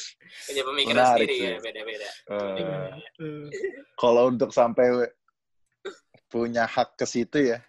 Punya 0.47 0.63
pemikiran 0.63 0.95
Menarik 1.03 1.27
sendiri 1.27 1.35
sih. 1.35 1.43
ya, 1.45 1.57
beda-beda. 1.59 2.09
Eh, 2.31 2.91
Hmm. 3.19 3.45
Kalau 4.01 4.23
untuk 4.31 4.51
sampai 4.55 4.87
punya 6.25 6.63
hak 6.65 6.95
ke 6.95 7.05
situ 7.05 7.37
ya, 7.51 7.59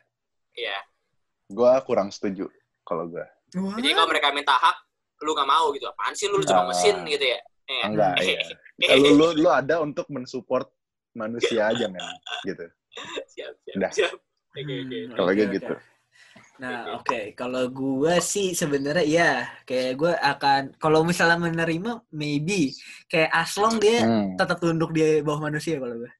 Iya. 0.57 0.79
gue 1.47 1.73
kurang 1.85 2.09
setuju. 2.11 2.47
Kalau 2.83 3.07
gue. 3.07 3.23
Jadi 3.53 3.89
kalau 3.95 4.09
mereka 4.11 4.31
minta 4.35 4.55
hak, 4.55 4.77
lu 5.23 5.35
nggak 5.35 5.47
mau 5.49 5.71
gitu. 5.71 5.87
Apaan 5.87 6.15
sih 6.15 6.27
lu, 6.27 6.39
lu 6.39 6.45
cuma 6.47 6.71
mesin 6.71 7.03
gitu 7.07 7.23
ya? 7.23 7.39
Iya. 7.67 7.83
Enggak, 7.91 8.15
ya. 8.23 8.41
lu, 9.03 9.11
lu, 9.15 9.27
lu 9.43 9.49
ada 9.51 9.83
untuk 9.83 10.07
mensupport 10.11 10.67
manusia 11.17 11.73
aja, 11.73 11.89
men. 11.89 12.05
Gitu. 12.45 12.65
siap, 13.29 13.53
siap, 13.65 13.75
Udah. 13.77 13.91
siap. 13.93 14.13
Hmm, 14.57 15.13
Kalau 15.13 15.33
gitu. 15.33 15.75
Nah, 16.57 16.97
oke. 16.97 17.37
Kalau 17.37 17.69
gua 17.69 18.17
sih 18.17 18.57
sebenarnya 18.57 19.05
ya, 19.05 19.33
kayak 19.65 19.93
gua 19.97 20.17
akan 20.17 20.73
kalau 20.77 21.05
misalnya 21.05 21.37
menerima 21.37 22.01
maybe 22.09 22.73
kayak 23.05 23.29
aslong 23.29 23.77
dia 23.77 24.01
Hmm. 24.01 24.33
tetap 24.37 24.57
tunduk 24.57 24.93
di 24.93 25.21
bawah 25.21 25.45
manusia 25.45 25.77
kalau 25.77 26.01
gua. 26.01 26.13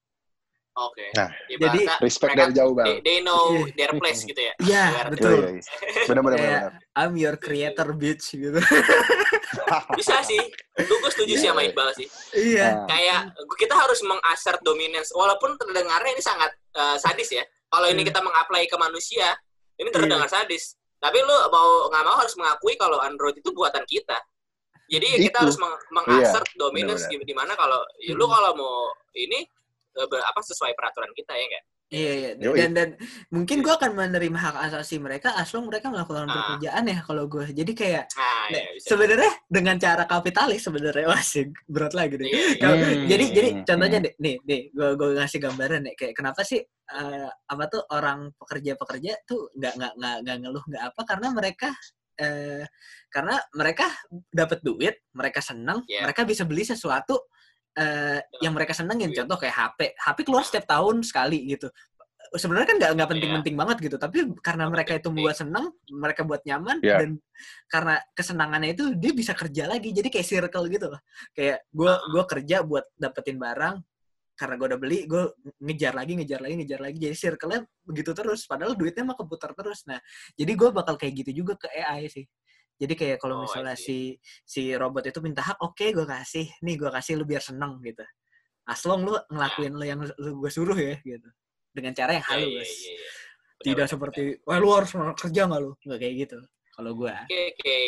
Oke. 0.77 1.09
Nah, 1.17 1.33
Ibaratnya 1.49 1.89
jadi 1.89 2.05
Respect 2.05 2.33
mereka- 2.37 2.43
dari 2.45 2.53
jauh, 2.53 2.75
Bang. 2.77 2.85
They, 2.85 2.97
they 3.01 3.19
know 3.25 3.65
their 3.73 3.93
place 3.97 4.29
gitu 4.29 4.37
ya. 4.37 4.53
Iya, 4.61 4.85
Biar- 4.93 5.09
betul. 5.09 5.33
Iya, 5.33 5.49
iya, 5.49 5.53
iya. 5.57 6.21
Bener. 6.21 6.71
I'm 6.93 7.13
your 7.17 7.37
creator 7.41 7.89
bitch 7.97 8.37
gitu. 8.37 8.61
Bisa 9.99 10.21
sih. 10.23 10.39
Itu 10.77 10.93
gue 10.93 11.11
setuju 11.11 11.35
sih 11.37 11.49
sama 11.49 11.63
Iqbal 11.63 11.91
sih. 11.93 12.07
iya. 12.35 12.83
Nah, 12.83 12.87
Kayak 12.87 13.21
kita 13.57 13.75
harus 13.75 14.01
mengassert 14.03 14.61
dominance. 14.61 15.11
Walaupun 15.11 15.55
terdengarnya 15.57 16.13
ini 16.13 16.21
sangat 16.21 16.51
eh, 16.73 16.97
sadis 16.97 17.31
ya. 17.31 17.45
Kalau 17.67 17.87
ini 17.87 18.01
Hmm. 18.01 18.09
kita 18.09 18.21
mengapply 18.21 18.65
ke 18.65 18.77
manusia, 18.77 19.35
ini 19.75 19.89
terdengar 19.91 20.27
sadis. 20.27 20.75
Tapi 20.97 21.19
lu 21.19 21.37
mau 21.49 21.87
nggak 21.87 22.05
mau 22.05 22.17
harus 22.17 22.35
mengakui 22.35 22.75
kalau 22.75 22.99
Android 22.99 23.37
itu 23.37 23.51
buatan 23.51 23.85
kita. 23.85 24.17
Jadi 24.87 25.07
ya 25.09 25.19
kita 25.21 25.35
Itu. 25.35 25.43
harus 25.43 25.57
meng- 25.59 25.83
mengassert 25.93 26.47
dominance 26.55 27.05
benar-benar. 27.05 27.27
di, 27.27 27.31
di 27.31 27.35
mana 27.35 27.53
kalau 27.55 27.81
ya, 27.99 28.15
lu 28.15 28.23
Hmm. 28.23 28.33
kalau 28.33 28.51
mau 28.55 28.77
ini 29.13 29.43
eh, 29.97 30.23
apa 30.23 30.41
sesuai 30.41 30.73
peraturan 30.73 31.11
kita 31.13 31.33
ya 31.33 31.45
enggak? 31.45 31.65
Iya, 31.87 32.35
iya. 32.35 32.51
Dan 32.67 32.75
dan 32.75 32.89
mungkin 33.31 33.63
gua 33.63 33.79
akan 33.79 33.95
menerima 33.95 34.35
hak 34.35 34.57
asasi 34.67 34.99
mereka 34.99 35.39
aslong 35.39 35.71
mereka 35.71 35.87
melakukan 35.87 36.27
Ah. 36.27 36.35
pekerjaan 36.35 36.83
ya 36.91 36.99
kalau 37.07 37.31
gua. 37.31 37.47
Jadi 37.47 37.73
kayak 37.73 38.11
Nah, 38.11 38.51
Nah, 38.51 38.59
ya 38.59 38.67
bisa. 38.75 38.87
sebenarnya 38.91 39.33
dengan 39.47 39.77
cara 39.79 40.03
kapitalis 40.05 40.67
sebenarnya 40.67 41.07
masih 41.15 41.55
berat 41.71 41.95
lagi 41.95 42.19
deh. 42.19 42.27
Iya, 42.27 42.43
iya. 42.59 42.67
Hmm. 42.67 43.07
Jadi 43.07 43.25
jadi 43.31 43.49
Hmm. 43.55 43.63
contohnya 43.63 43.99
deh, 44.03 44.15
nih 44.19 44.35
nih 44.43 44.61
gue 44.75 44.89
gue 44.99 45.09
ngasih 45.15 45.39
gambaran 45.39 45.81
nih 45.87 45.95
kayak 45.95 46.15
kenapa 46.19 46.41
sih 46.43 46.59
eh, 46.87 47.29
apa 47.47 47.65
tuh 47.67 47.83
orang 47.91 48.31
pekerja-pekerja 48.35 49.23
tuh 49.23 49.51
nggak 49.55 49.75
nggak 49.79 49.93
nggak 49.99 50.17
nggak 50.27 50.37
ngeluh 50.43 50.65
nggak 50.67 50.83
apa 50.91 51.01
karena 51.07 51.29
mereka 51.31 51.69
eh, 52.17 52.65
karena 53.13 53.37
mereka 53.53 53.87
dapat 54.33 54.59
duit, 54.65 54.97
mereka 55.13 55.39
senang, 55.45 55.85
Iya. 55.85 56.03
mereka 56.09 56.25
bisa 56.25 56.43
beli 56.49 56.65
sesuatu 56.65 57.29
eh, 57.77 58.19
yang 58.41 58.57
mereka 58.57 58.73
senengin. 58.73 59.13
duit. 59.13 59.19
Contoh 59.23 59.37
kayak 59.37 59.55
HP, 59.55 59.81
HP 59.95 60.19
keluar 60.25 60.43
setiap 60.43 60.65
tahun 60.67 61.05
sekali 61.05 61.45
gitu. 61.53 61.69
Sebenarnya 62.35 62.67
kan 62.67 62.77
nggak 62.83 62.93
nggak 62.99 63.11
penting-penting 63.15 63.55
banget 63.55 63.77
gitu, 63.87 63.97
tapi 64.03 64.19
karena 64.43 64.67
mereka 64.67 64.99
itu 64.99 65.07
penting. 65.09 65.23
buat 65.23 65.37
senang, 65.39 65.67
mereka 65.87 66.27
buat 66.27 66.43
nyaman 66.43 66.83
Iya. 66.83 66.97
dan 66.99 67.11
karena 67.71 67.95
kesenangannya 68.19 68.71
itu 68.75 68.85
dia 68.99 69.13
bisa 69.15 69.31
kerja 69.31 69.71
lagi, 69.71 69.95
jadi 69.95 70.09
kayak 70.11 70.27
circle 70.27 70.67
gitu 70.67 70.91
loh. 70.91 71.01
Kayak 71.31 71.63
gue 71.71 71.87
Ah. 71.87 72.03
gua 72.11 72.25
kerja 72.27 72.67
buat 72.67 72.83
dapetin 72.99 73.39
barang, 73.39 73.79
karena 74.37 74.55
gue 74.59 74.67
udah 74.69 74.81
beli, 74.81 74.99
gue 75.07 75.23
ngejar 75.65 75.95
lagi, 75.97 76.13
ngejar 76.19 76.41
lagi, 76.45 76.55
ngejar 76.61 76.81
lagi. 76.83 76.99
Jadi 76.99 77.15
circle-nya 77.17 77.61
begitu 77.87 78.11
terus. 78.13 78.45
Padahal 78.45 78.75
duitnya 78.77 79.07
mah 79.07 79.17
keputar 79.17 79.55
terus. 79.57 79.87
Nah, 79.89 79.97
jadi 80.37 80.53
gue 80.53 80.69
bakal 80.75 80.99
kayak 81.01 81.25
gitu 81.25 81.41
juga 81.41 81.57
ke 81.57 81.71
AI 81.73 82.11
sih. 82.11 82.27
Jadi 82.77 82.93
kayak 82.93 83.17
kalau 83.19 83.41
Oh, 83.41 83.43
misalnya 83.49 83.73
si 83.73 84.21
si 84.45 84.77
robot 84.77 85.09
itu 85.09 85.19
minta 85.25 85.41
hak, 85.41 85.57
oke 85.65 85.81
gue 85.93 86.05
kasih. 86.05 86.45
Nih 86.61 86.77
gue 86.77 86.91
kasih 86.93 87.17
lu 87.17 87.25
biar 87.25 87.41
seneng 87.41 87.81
gitu. 87.81 88.05
Aslong 88.69 89.01
lu 89.07 89.17
ngelakuin 89.33 89.73
lu 89.73 89.85
yang 89.87 90.01
lu 90.03 90.31
gue 90.45 90.51
suruh 90.53 90.77
ya 90.77 91.01
gitu. 91.01 91.29
Dengan 91.73 91.93
cara 91.97 92.13
yang 92.17 92.25
Iya, 92.25 92.37
iya, 92.37 92.45
halus. 92.45 92.69
iya, 92.69 92.93
iya. 92.93 93.09
Benar, 93.57 93.65
Tidak 93.65 93.77
benar, 93.79 93.89
seperti, 93.89 94.23
wah 94.45 94.57
lu 94.61 94.69
harus 94.73 94.91
kerja 95.17 95.41
nggak 95.49 95.61
lu? 95.61 95.73
Nggak 95.81 95.99
kayak 95.99 96.15
gitu. 96.23 96.39
Kalau 96.77 96.91
gue. 96.93 97.09
benar. 97.09 97.25
Oke, 97.25 97.41
oke. 97.57 97.79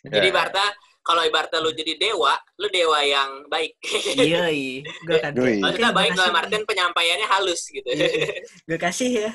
Ya. 0.00 0.10
Jadi 0.16 0.28
Barta, 0.32 0.64
kalau 1.00 1.20
ibaratnya 1.20 1.60
lu 1.60 1.72
jadi 1.72 1.92
dewa, 1.96 2.34
lu 2.56 2.68
dewa 2.72 3.00
yang 3.04 3.30
baik. 3.48 3.76
Iya, 4.16 4.48
gue 5.08 5.16
akan. 5.20 5.32
Yoi. 5.36 5.52
"Oke, 5.52 5.60
Maksudnya 5.60 5.90
gua 5.92 5.98
baik 6.00 6.10
dalam 6.16 6.32
nih." 6.32 6.40
artian 6.40 6.64
penyampaiannya 6.64 7.26
halus 7.28 7.62
gitu. 7.68 7.84
Iya. 7.84 8.08
Gue 8.64 8.78
kasih 8.80 9.10
ya, 9.12 9.30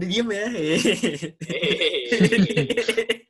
di 0.00 0.04
diem 0.08 0.28
ya. 0.32 0.46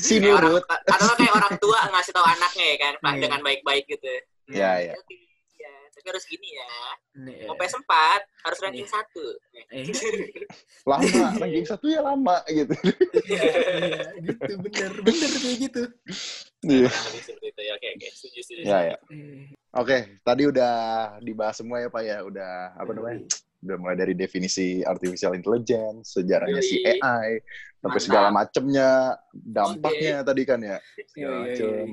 Si 0.00 0.16
nurut. 0.18 0.64
atau 0.64 1.14
kayak 1.14 1.32
orang 1.32 1.54
tua 1.56 1.78
ngasih 1.88 2.12
tahu 2.12 2.24
anaknya 2.24 2.64
ya 2.66 2.76
kan, 2.78 2.94
Pak, 2.98 3.12
Iya. 3.12 3.20
dengan 3.20 3.40
baik-baik 3.40 3.84
gitu. 3.86 4.12
Ya, 4.48 4.72
ya. 4.80 4.92
Oke, 4.94 5.14
ya, 5.54 5.70
tapi 5.90 6.06
harus 6.08 6.24
gini 6.24 6.48
ya. 6.50 6.66
Nih, 7.20 7.44
Mau 7.44 7.54
PS4 7.54 7.92
harus 8.40 8.58
ranking 8.58 8.84
Iya. 8.84 8.94
satu. 8.94 9.24
eh, 9.70 9.84
Lama, 10.90 11.26
ranking 11.36 11.66
satu 11.66 11.86
ya 11.86 12.00
lama 12.00 12.40
gitu. 12.48 12.74
iya, 13.28 13.42
iya, 13.78 14.00
gitu, 14.18 14.52
bener, 14.58 14.92
bener 14.98 15.30
kayak 15.30 15.56
gitu. 15.60 15.82
Iya. 16.62 16.88
Ya. 16.88 17.72
Oke, 17.76 17.86
oke. 17.94 18.06
Setuju, 18.10 18.40
setuju. 18.42 18.60
Ya, 18.64 18.78
ya. 18.92 18.96
Eh, 19.12 19.52
Oke, 19.70 20.18
tadi 20.20 20.42
udah 20.44 20.74
dibahas 21.20 21.54
semua 21.54 21.78
ya 21.78 21.86
Pak 21.86 22.02
ya, 22.02 22.26
udah 22.26 22.74
apa 22.74 22.90
namanya? 22.90 23.22
Udah 23.60 23.76
mulai 23.76 23.94
dari 23.94 24.14
definisi 24.14 24.82
artificial 24.82 25.30
intelligence, 25.32 26.16
sejarahnya 26.16 26.58
si. 26.58 26.82
AI, 26.82 27.38
sampai 27.80 27.96
Mantap. 27.96 28.04
segala 28.04 28.28
macemnya, 28.28 28.90
dampaknya 29.32 30.14
tadi 30.20 30.42
kan 30.44 30.60
ya. 30.60 30.76
Segala 31.08 31.16
Iya, 31.16 31.28
iya, 31.28 31.40
macem. 31.40 31.86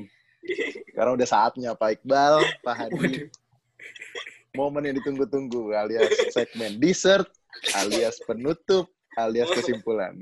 Sekarang 0.92 1.14
udah 1.16 1.28
saatnya 1.28 1.72
Pak 1.74 1.90
Iqbal, 2.00 2.34
Pak 2.62 2.76
Hadi, 2.76 3.28
momen 4.54 4.84
yang 4.88 4.96
ditunggu-tunggu 5.00 5.72
alias 5.72 6.08
segmen 6.32 6.80
dessert, 6.80 7.28
alias 7.76 8.20
penutup, 8.24 8.88
alias 9.16 9.48
kesimpulan. 9.52 10.16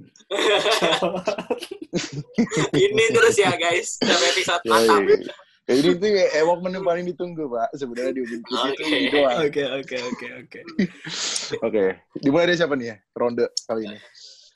Ini 2.74 3.03
terus 3.11 3.36
ya 3.38 3.53
guys, 3.55 3.97
sampai 4.01 4.28
episode 4.34 4.63
mantap. 4.66 5.01
iya. 5.05 5.34
Ya, 5.66 5.82
ini 5.82 5.97
tuh 5.97 6.09
kayak 6.13 6.45
momen 6.45 6.78
yang 6.78 6.86
paling 6.86 7.09
ditunggu 7.09 7.49
Pak, 7.49 7.74
sebenarnya 7.74 8.13
di 8.13 8.22
Ubin 8.22 8.38
Putih 8.45 8.70
itu 8.70 8.84
Oke. 8.86 9.09
doang. 9.09 9.38
Oke, 9.41 9.63
oke, 9.66 9.97
oke, 9.97 10.28
oke. 10.45 10.59
Oke, 11.66 11.84
dimulai 12.22 12.45
dari 12.45 12.57
siapa 12.61 12.78
nih 12.78 12.93
ya? 12.93 12.95
Ronde 13.18 13.49
kali 13.66 13.89
ini. 13.89 13.97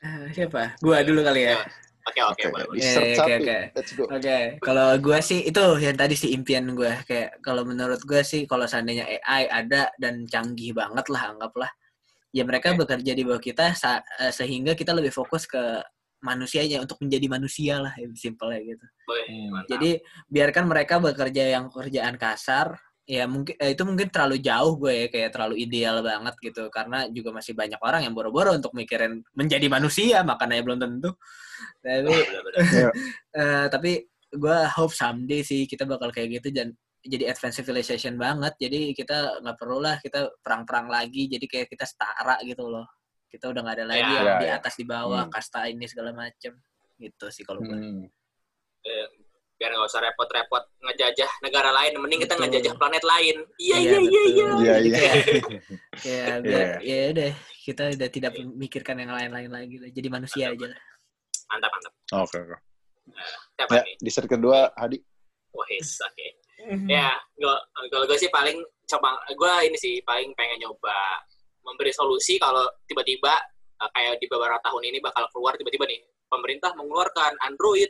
Eh, 0.00 0.32
Siapa? 0.32 0.80
Gua 0.80 1.04
dulu 1.04 1.20
kali 1.20 1.44
ya. 1.44 1.60
Oke, 2.08 2.20
oke, 2.24 2.44
Oke, 2.48 2.90
Oke, 3.20 3.32
oke. 3.44 3.58
Let's 3.76 3.92
go. 3.92 4.04
Oke, 4.08 4.56
kalau 4.64 4.96
gue 4.96 5.18
sih 5.20 5.44
itu 5.44 5.62
yang 5.78 5.94
tadi 5.94 6.16
sih 6.16 6.32
impian 6.32 6.72
gue 6.72 6.90
kayak 7.04 7.44
kalau 7.44 7.62
menurut 7.62 8.00
gue 8.02 8.24
sih 8.24 8.48
kalau 8.48 8.64
seandainya 8.64 9.04
AI 9.04 9.46
ada 9.52 9.92
dan 10.00 10.24
canggih 10.24 10.72
banget 10.72 11.06
lah 11.12 11.36
anggaplah 11.36 11.70
ya 12.32 12.42
mereka 12.48 12.72
Oke. 12.72 12.82
bekerja 12.82 13.12
di 13.12 13.22
bawah 13.22 13.42
kita 13.42 13.76
eh, 13.76 14.32
sehingga 14.32 14.72
kita 14.72 14.96
lebih 14.96 15.12
fokus 15.12 15.44
ke 15.44 15.60
manusianya 16.24 16.80
untuk 16.80 17.00
menjadi 17.04 17.26
manusia 17.28 17.80
lah 17.80 17.92
ya 17.96 18.08
simpelnya 18.16 18.60
gitu. 18.64 18.86
Boleh, 19.04 19.24
mantap. 19.52 19.68
Jadi 19.76 19.90
biarkan 20.28 20.64
mereka 20.68 20.94
bekerja 21.00 21.44
yang 21.52 21.68
pekerjaan 21.68 22.16
kasar 22.16 22.76
ya 23.10 23.26
mungkin 23.26 23.58
eh, 23.58 23.74
itu 23.74 23.82
mungkin 23.82 24.06
terlalu 24.06 24.38
jauh 24.38 24.78
gue 24.78 24.92
ya 24.94 25.06
kayak 25.10 25.30
terlalu 25.34 25.54
ideal 25.58 25.98
banget 25.98 26.34
gitu 26.38 26.70
karena 26.70 27.10
juga 27.10 27.34
masih 27.34 27.58
banyak 27.58 27.80
orang 27.82 28.06
yang 28.06 28.14
boro-boro 28.14 28.54
untuk 28.54 28.70
mikirin 28.70 29.26
menjadi 29.34 29.66
manusia 29.66 30.22
makanya 30.22 30.62
belum 30.62 30.78
tentu. 30.78 31.10
Tapi. 31.82 32.14
Eh, 33.30 33.66
tapi 33.70 34.06
gue 34.30 34.58
hope 34.78 34.94
someday 34.94 35.42
sih 35.42 35.66
kita 35.66 35.82
bakal 35.86 36.10
kayak 36.14 36.38
gitu 36.38 36.50
dan 36.54 36.70
jadi 37.00 37.30
advanced 37.32 37.62
civilization 37.62 38.14
banget 38.14 38.54
jadi 38.60 38.90
kita 38.94 39.40
nggak 39.42 39.56
perlu 39.58 39.78
lah 39.82 39.98
kita 39.98 40.30
perang-perang 40.42 40.86
lagi 40.90 41.26
jadi 41.26 41.46
kayak 41.46 41.66
kita 41.70 41.86
setara 41.86 42.38
gitu 42.42 42.66
loh 42.70 42.86
kita 43.26 43.50
udah 43.50 43.62
nggak 43.62 43.76
ada 43.80 43.86
lagi 43.86 44.02
Ya. 44.02 44.18
yang 44.18 44.26
Ya, 44.26 44.38
di 44.38 44.46
ya. 44.46 44.52
atas 44.58 44.74
di 44.76 44.84
bawah 44.84 45.24
Hmm. 45.26 45.32
kasta 45.32 45.66
ini 45.66 45.86
segala 45.86 46.10
macem 46.14 46.52
gitu 46.98 47.26
sih 47.30 47.42
kalau 47.46 47.62
gue 47.62 47.74
Hmm. 47.74 48.06
Eh, 49.60 49.68
biar 49.68 49.76
nggak 49.76 49.92
usah 49.92 50.00
repot-repot 50.00 50.64
ngejajah 50.80 51.30
negara 51.44 51.68
lain 51.68 51.92
mending 52.00 52.24
kita 52.24 52.32
Betul. 52.32 52.48
ngejajah 52.48 52.74
planet 52.80 53.04
lain 53.04 53.36
iya 53.60 53.76
Iya, 53.76 53.90
iya 53.92 54.00
iya 54.00 54.22
iya 54.24 54.46
Iya, 54.56 54.74
iya. 54.80 54.92
kayak 54.96 55.14
biar 56.48 56.68
Iya. 56.80 56.96
ya 56.96 57.08
udah 57.12 57.30
kita 57.60 57.82
udah 57.92 58.08
tidak 58.08 58.32
memikirkan 58.40 58.96
yang 58.96 59.12
lain-lain 59.12 59.52
lagi 59.52 59.76
lah. 59.76 59.90
Jadi 59.92 60.08
manusia 60.08 60.48
aja 60.48 60.64
lah. 60.64 60.80
mantap 61.46 61.70
mantap 61.70 61.92
Oke, 62.24 62.36
oke. 62.40 62.56
siapa 63.52 63.72
Ya, 63.76 63.82
nih 63.84 63.94
di 64.00 64.10
set 64.10 64.24
kedua, 64.24 64.72
Hadi. 64.72 64.96
Wahis 65.52 66.00
oke 66.00 66.26
Hmm. 66.60 66.84
ya 66.86 67.08
gue 67.34 67.56
kalau 67.88 68.04
gue 68.04 68.16
sih 68.16 68.28
paling 68.28 68.60
coba 68.86 69.16
gue 69.28 69.52
ini 69.64 69.76
sih 69.76 69.96
paling 70.04 70.28
pengen 70.36 70.60
nyoba 70.60 70.92
memberi 71.64 71.88
solusi 71.88 72.36
kalau 72.36 72.68
tiba-tiba 72.84 73.32
uh, 73.76 73.90
kayak 73.92 74.20
di 74.20 74.28
beberapa 74.28 74.60
tahun 74.60 74.84
ini 74.84 75.00
bakal 75.00 75.24
keluar 75.32 75.56
tiba-tiba 75.56 75.88
nih 75.88 76.00
pemerintah 76.28 76.76
mengeluarkan 76.76 77.32
Android 77.40 77.88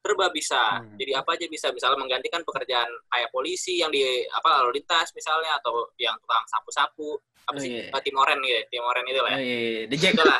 serba 0.00 0.32
bisa. 0.32 0.80
Hmm. 0.80 0.96
jadi 0.96 1.20
apa 1.20 1.36
aja 1.36 1.44
bisa 1.46 1.68
misalnya 1.70 2.00
menggantikan 2.00 2.40
pekerjaan 2.40 2.88
kayak 3.06 3.28
polisi 3.28 3.78
yang 3.78 3.92
di 3.92 4.00
apa 4.26 4.60
lalu 4.60 4.80
lintas 4.80 5.12
misalnya 5.12 5.60
atau 5.60 5.92
yang 5.96 6.16
tukang 6.18 6.44
sapu-sapu. 6.48 7.20
Apa 7.44 7.56
Oh, 7.56 7.60
sih? 7.60 7.72
iya. 7.72 7.90
Eh, 7.90 8.00
Timoren 8.00 8.38
gitu 8.38 8.52
ya, 8.52 8.62
Timoren 8.70 9.04
itu 9.04 9.20
lah 9.20 9.32
Oh 9.32 9.36
ya 9.36 9.42
iya, 9.42 9.58
iya. 9.58 9.82
The 9.86 9.96
Jack. 9.96 10.12
itu 10.12 10.22
lah 10.22 10.38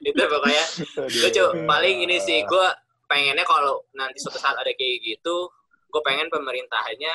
itu 0.00 0.22
pokoknya 0.22 0.64
gue 1.10 1.30
cu 1.32 1.44
paling 1.66 1.96
ini 2.02 2.16
sih 2.18 2.38
gue 2.42 2.66
pengennya 3.06 3.42
kalau 3.42 3.82
nanti 3.92 4.18
suatu 4.18 4.38
saat 4.38 4.54
ada 4.54 4.70
kayak 4.70 5.02
gitu 5.02 5.36
gue 5.86 6.02
pengen 6.02 6.28
pemerintahnya 6.28 7.12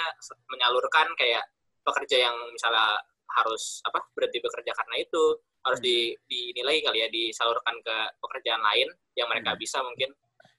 menyalurkan 0.48 1.08
kayak 1.16 1.44
pekerja 1.82 2.30
yang 2.30 2.36
misalnya 2.52 3.00
harus 3.32 3.80
apa 3.84 4.04
berhenti 4.12 4.38
bekerja 4.38 4.72
karena 4.76 4.96
itu 5.00 5.24
harus 5.62 5.80
di 5.80 6.18
dinilai 6.26 6.82
kali 6.82 6.98
ya 7.00 7.08
disalurkan 7.08 7.76
ke 7.80 7.96
pekerjaan 8.18 8.62
lain 8.62 8.88
yang 9.14 9.28
mereka 9.30 9.54
Hmm. 9.54 9.62
bisa 9.62 9.78
mungkin 9.82 10.10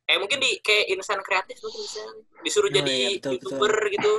kayak 0.03 0.18
mungkin 0.22 0.38
di 0.38 0.50
kayak 0.62 0.84
insan 0.90 1.18
kreatif 1.22 1.59
mungkin 1.59 1.82
bisa 1.82 2.03
disuruh 2.42 2.70
Oh, 2.70 2.74
jadi 2.74 2.94
iya, 2.94 3.09
betul, 3.18 3.32
youtuber 3.38 3.74
gitu 3.90 4.12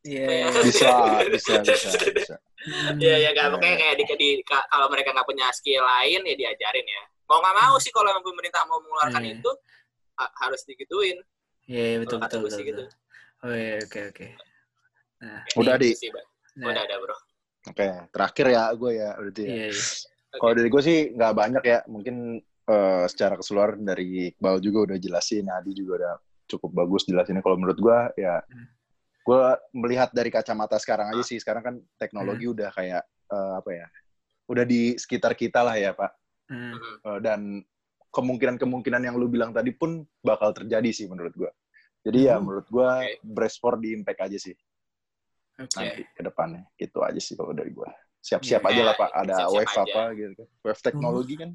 Iya. 0.00 0.48
Bisa, 0.64 0.92
bisa, 1.28 1.60
bisa, 1.60 1.90
bisa. 2.08 2.34
Hmm. 2.64 2.96
Iya 2.96 3.16
ya 3.20 3.28
nggak 3.36 3.46
Iya, 3.46 3.52
pokoknya 3.52 3.76
kayak 3.76 3.94
di, 4.00 4.04
di 4.16 4.30
ka- 4.40 4.64
kalau 4.68 4.88
mereka 4.88 5.12
nggak 5.12 5.28
punya 5.28 5.52
skill 5.52 5.84
lain 5.84 6.24
ya 6.24 6.34
diajarin 6.40 6.86
ya. 6.88 7.02
Mau 7.28 7.36
nggak 7.44 7.56
mau 7.60 7.76
sih 7.76 7.92
kalau 7.92 8.08
pemerintah 8.24 8.64
mau 8.64 8.80
mengeluarkan 8.80 9.20
Iya. 9.28 9.32
itu 9.36 9.50
ha- 10.16 10.32
harus 10.40 10.64
digituin. 10.64 11.20
Iya, 11.68 11.84
iya, 11.84 11.96
betul 12.00 12.16
betul 12.16 12.40
betul. 12.48 12.60
gitu. 12.64 12.84
betul. 12.88 13.44
Oh 13.44 13.52
iya, 13.52 13.76
oke 13.84 14.00
oke. 14.08 14.26
Nah, 15.20 15.40
Udah, 15.60 15.74
Gitu 15.76 15.84
Di. 15.84 16.00
sih, 16.00 16.08
nah, 16.56 16.72
Udah 16.72 16.82
ada 16.88 16.96
bro. 16.96 17.16
Oke, 17.68 17.86
terakhir 18.08 18.46
ya 18.56 18.62
gue 18.72 18.90
ya 18.96 19.08
berarti 19.20 19.42
ya. 19.44 19.48
Iya, 19.52 19.66
iya. 19.68 19.84
Kalau 20.30 20.52
dari 20.54 20.68
gue 20.70 20.82
sih 20.82 20.98
nggak 21.10 21.34
banyak 21.34 21.64
ya, 21.66 21.78
mungkin 21.90 22.38
eh, 22.70 23.04
secara 23.10 23.34
keseluruhan 23.34 23.82
dari 23.82 24.30
Iqbal 24.30 24.62
juga 24.62 24.94
udah 24.94 24.98
jelasin, 25.02 25.50
Adi 25.50 25.74
juga 25.74 25.92
udah 25.98 26.14
cukup 26.46 26.70
bagus 26.70 27.02
jelasinnya. 27.02 27.42
Kalau 27.42 27.58
menurut 27.58 27.78
gue 27.78 27.98
ya, 28.22 28.38
Hmm. 28.46 28.66
gue 29.26 29.42
melihat 29.74 30.14
dari 30.14 30.30
kacamata 30.30 30.78
sekarang 30.78 31.10
aja 31.10 31.22
sih. 31.26 31.38
Sekarang 31.42 31.62
kan 31.62 31.74
teknologi 31.98 32.46
Hmm. 32.46 32.54
udah 32.54 32.70
kayak 32.70 33.02
eh, 33.30 33.52
apa 33.58 33.70
ya, 33.70 33.86
udah 34.50 34.64
di 34.66 34.98
sekitar 34.98 35.34
kita 35.34 35.62
lah 35.62 35.78
ya 35.78 35.94
Pak. 35.94 36.10
Hmm. 36.50 36.74
Eh, 36.78 37.18
dan 37.22 37.40
kemungkinan-kemungkinan 38.10 39.02
yang 39.06 39.14
lu 39.18 39.30
bilang 39.30 39.54
tadi 39.54 39.70
pun 39.70 40.02
bakal 40.18 40.50
terjadi 40.50 40.90
sih 40.90 41.06
menurut 41.06 41.30
gue. 41.34 41.50
Jadi 42.02 42.26
ya 42.26 42.38
Hmm. 42.38 42.46
menurut 42.50 42.66
gue 42.66 42.86
Oke. 42.86 43.22
brace 43.22 43.58
for 43.58 43.78
the 43.78 43.94
impact 43.94 44.18
aja 44.18 44.38
sih 44.38 44.54
Oke. 45.58 45.74
nanti 45.74 46.02
ke 46.10 46.22
depannya. 46.22 46.66
Gitu 46.74 46.98
aja 47.02 47.18
sih 47.18 47.34
kalau 47.38 47.54
dari 47.54 47.70
gue. 47.70 47.90
Siap-siap 48.20 48.62
Iya. 48.62 48.70
aja 48.70 48.82
lah 48.84 48.94
Pak. 48.94 49.10
Ada 49.14 49.34
Siap-siap 49.34 49.54
wave 49.54 49.70
aja. 49.70 49.82
apa 49.82 50.02
gitu 50.12 50.32
kan. 50.36 50.48
Wave 50.62 50.80
teknologi 50.80 51.34
kan. 51.36 51.50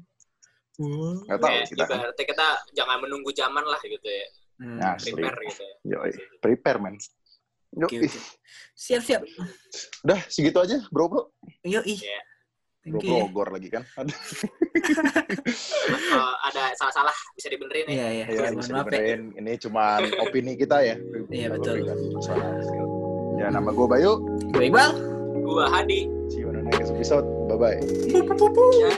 Nggak 0.76 1.38
tahu 1.38 1.48
Kayak 1.48 1.64
kita 1.66 1.84
kan. 1.84 1.96
ibaratnya 1.96 2.24
kita 2.26 2.46
jangan 2.74 2.96
menunggu 3.00 3.30
zaman 3.32 3.64
lah 3.64 3.80
gitu 3.80 4.04
ya. 4.04 4.26
Hmm. 4.56 4.76
Nah, 4.76 4.94
Prepare 4.96 5.38
gitu 5.44 5.62
ya. 5.62 5.74
Yoi, 5.96 6.12
prepare 6.38 6.78
men. 6.78 6.96
Yuk, 7.76 7.88
Oke, 7.88 7.96
oke. 7.98 8.08
Siap, 8.74 9.02
siap. 9.02 9.20
udah 10.02 10.20
segitu 10.26 10.56
aja, 10.56 10.80
bro 10.88 11.06
bro. 11.06 11.22
Yo, 11.60 11.80
ih. 11.82 11.96
Iya. 11.96 12.20
Bro 12.86 13.00
ya. 13.02 13.10
Bogor 13.20 13.48
lagi 13.50 13.68
kan. 13.68 13.82
Kalau 16.06 16.30
ada 16.44 16.62
salah-salah 16.74 17.12
bisa 17.34 17.48
dibenerin 17.48 17.84
ya. 17.84 17.92
Iya, 17.92 18.08
iya. 18.12 18.24
ya, 18.28 18.50
bisa 18.52 18.70
maaf 18.72 18.86
ya. 18.86 18.90
dibenerin. 18.90 19.20
Ini 19.36 19.52
cuma 19.58 19.84
opini 20.20 20.52
kita 20.54 20.76
ya. 20.80 20.96
Iya, 21.28 21.48
betul. 21.52 21.84
Ya, 23.36 23.46
nama 23.50 23.68
gue 23.68 23.86
Bayu. 23.86 24.12
Gue 24.50 24.70
Iqbal. 24.70 25.15
Gua 25.46 25.70
Hadi. 25.70 26.10
See 26.26 26.42
you 26.42 26.50
on 26.50 26.58
the 26.58 26.66
next 26.66 26.90
episode. 26.90 27.22
Bye-bye. 27.46 27.78
Jadi. 28.10 28.90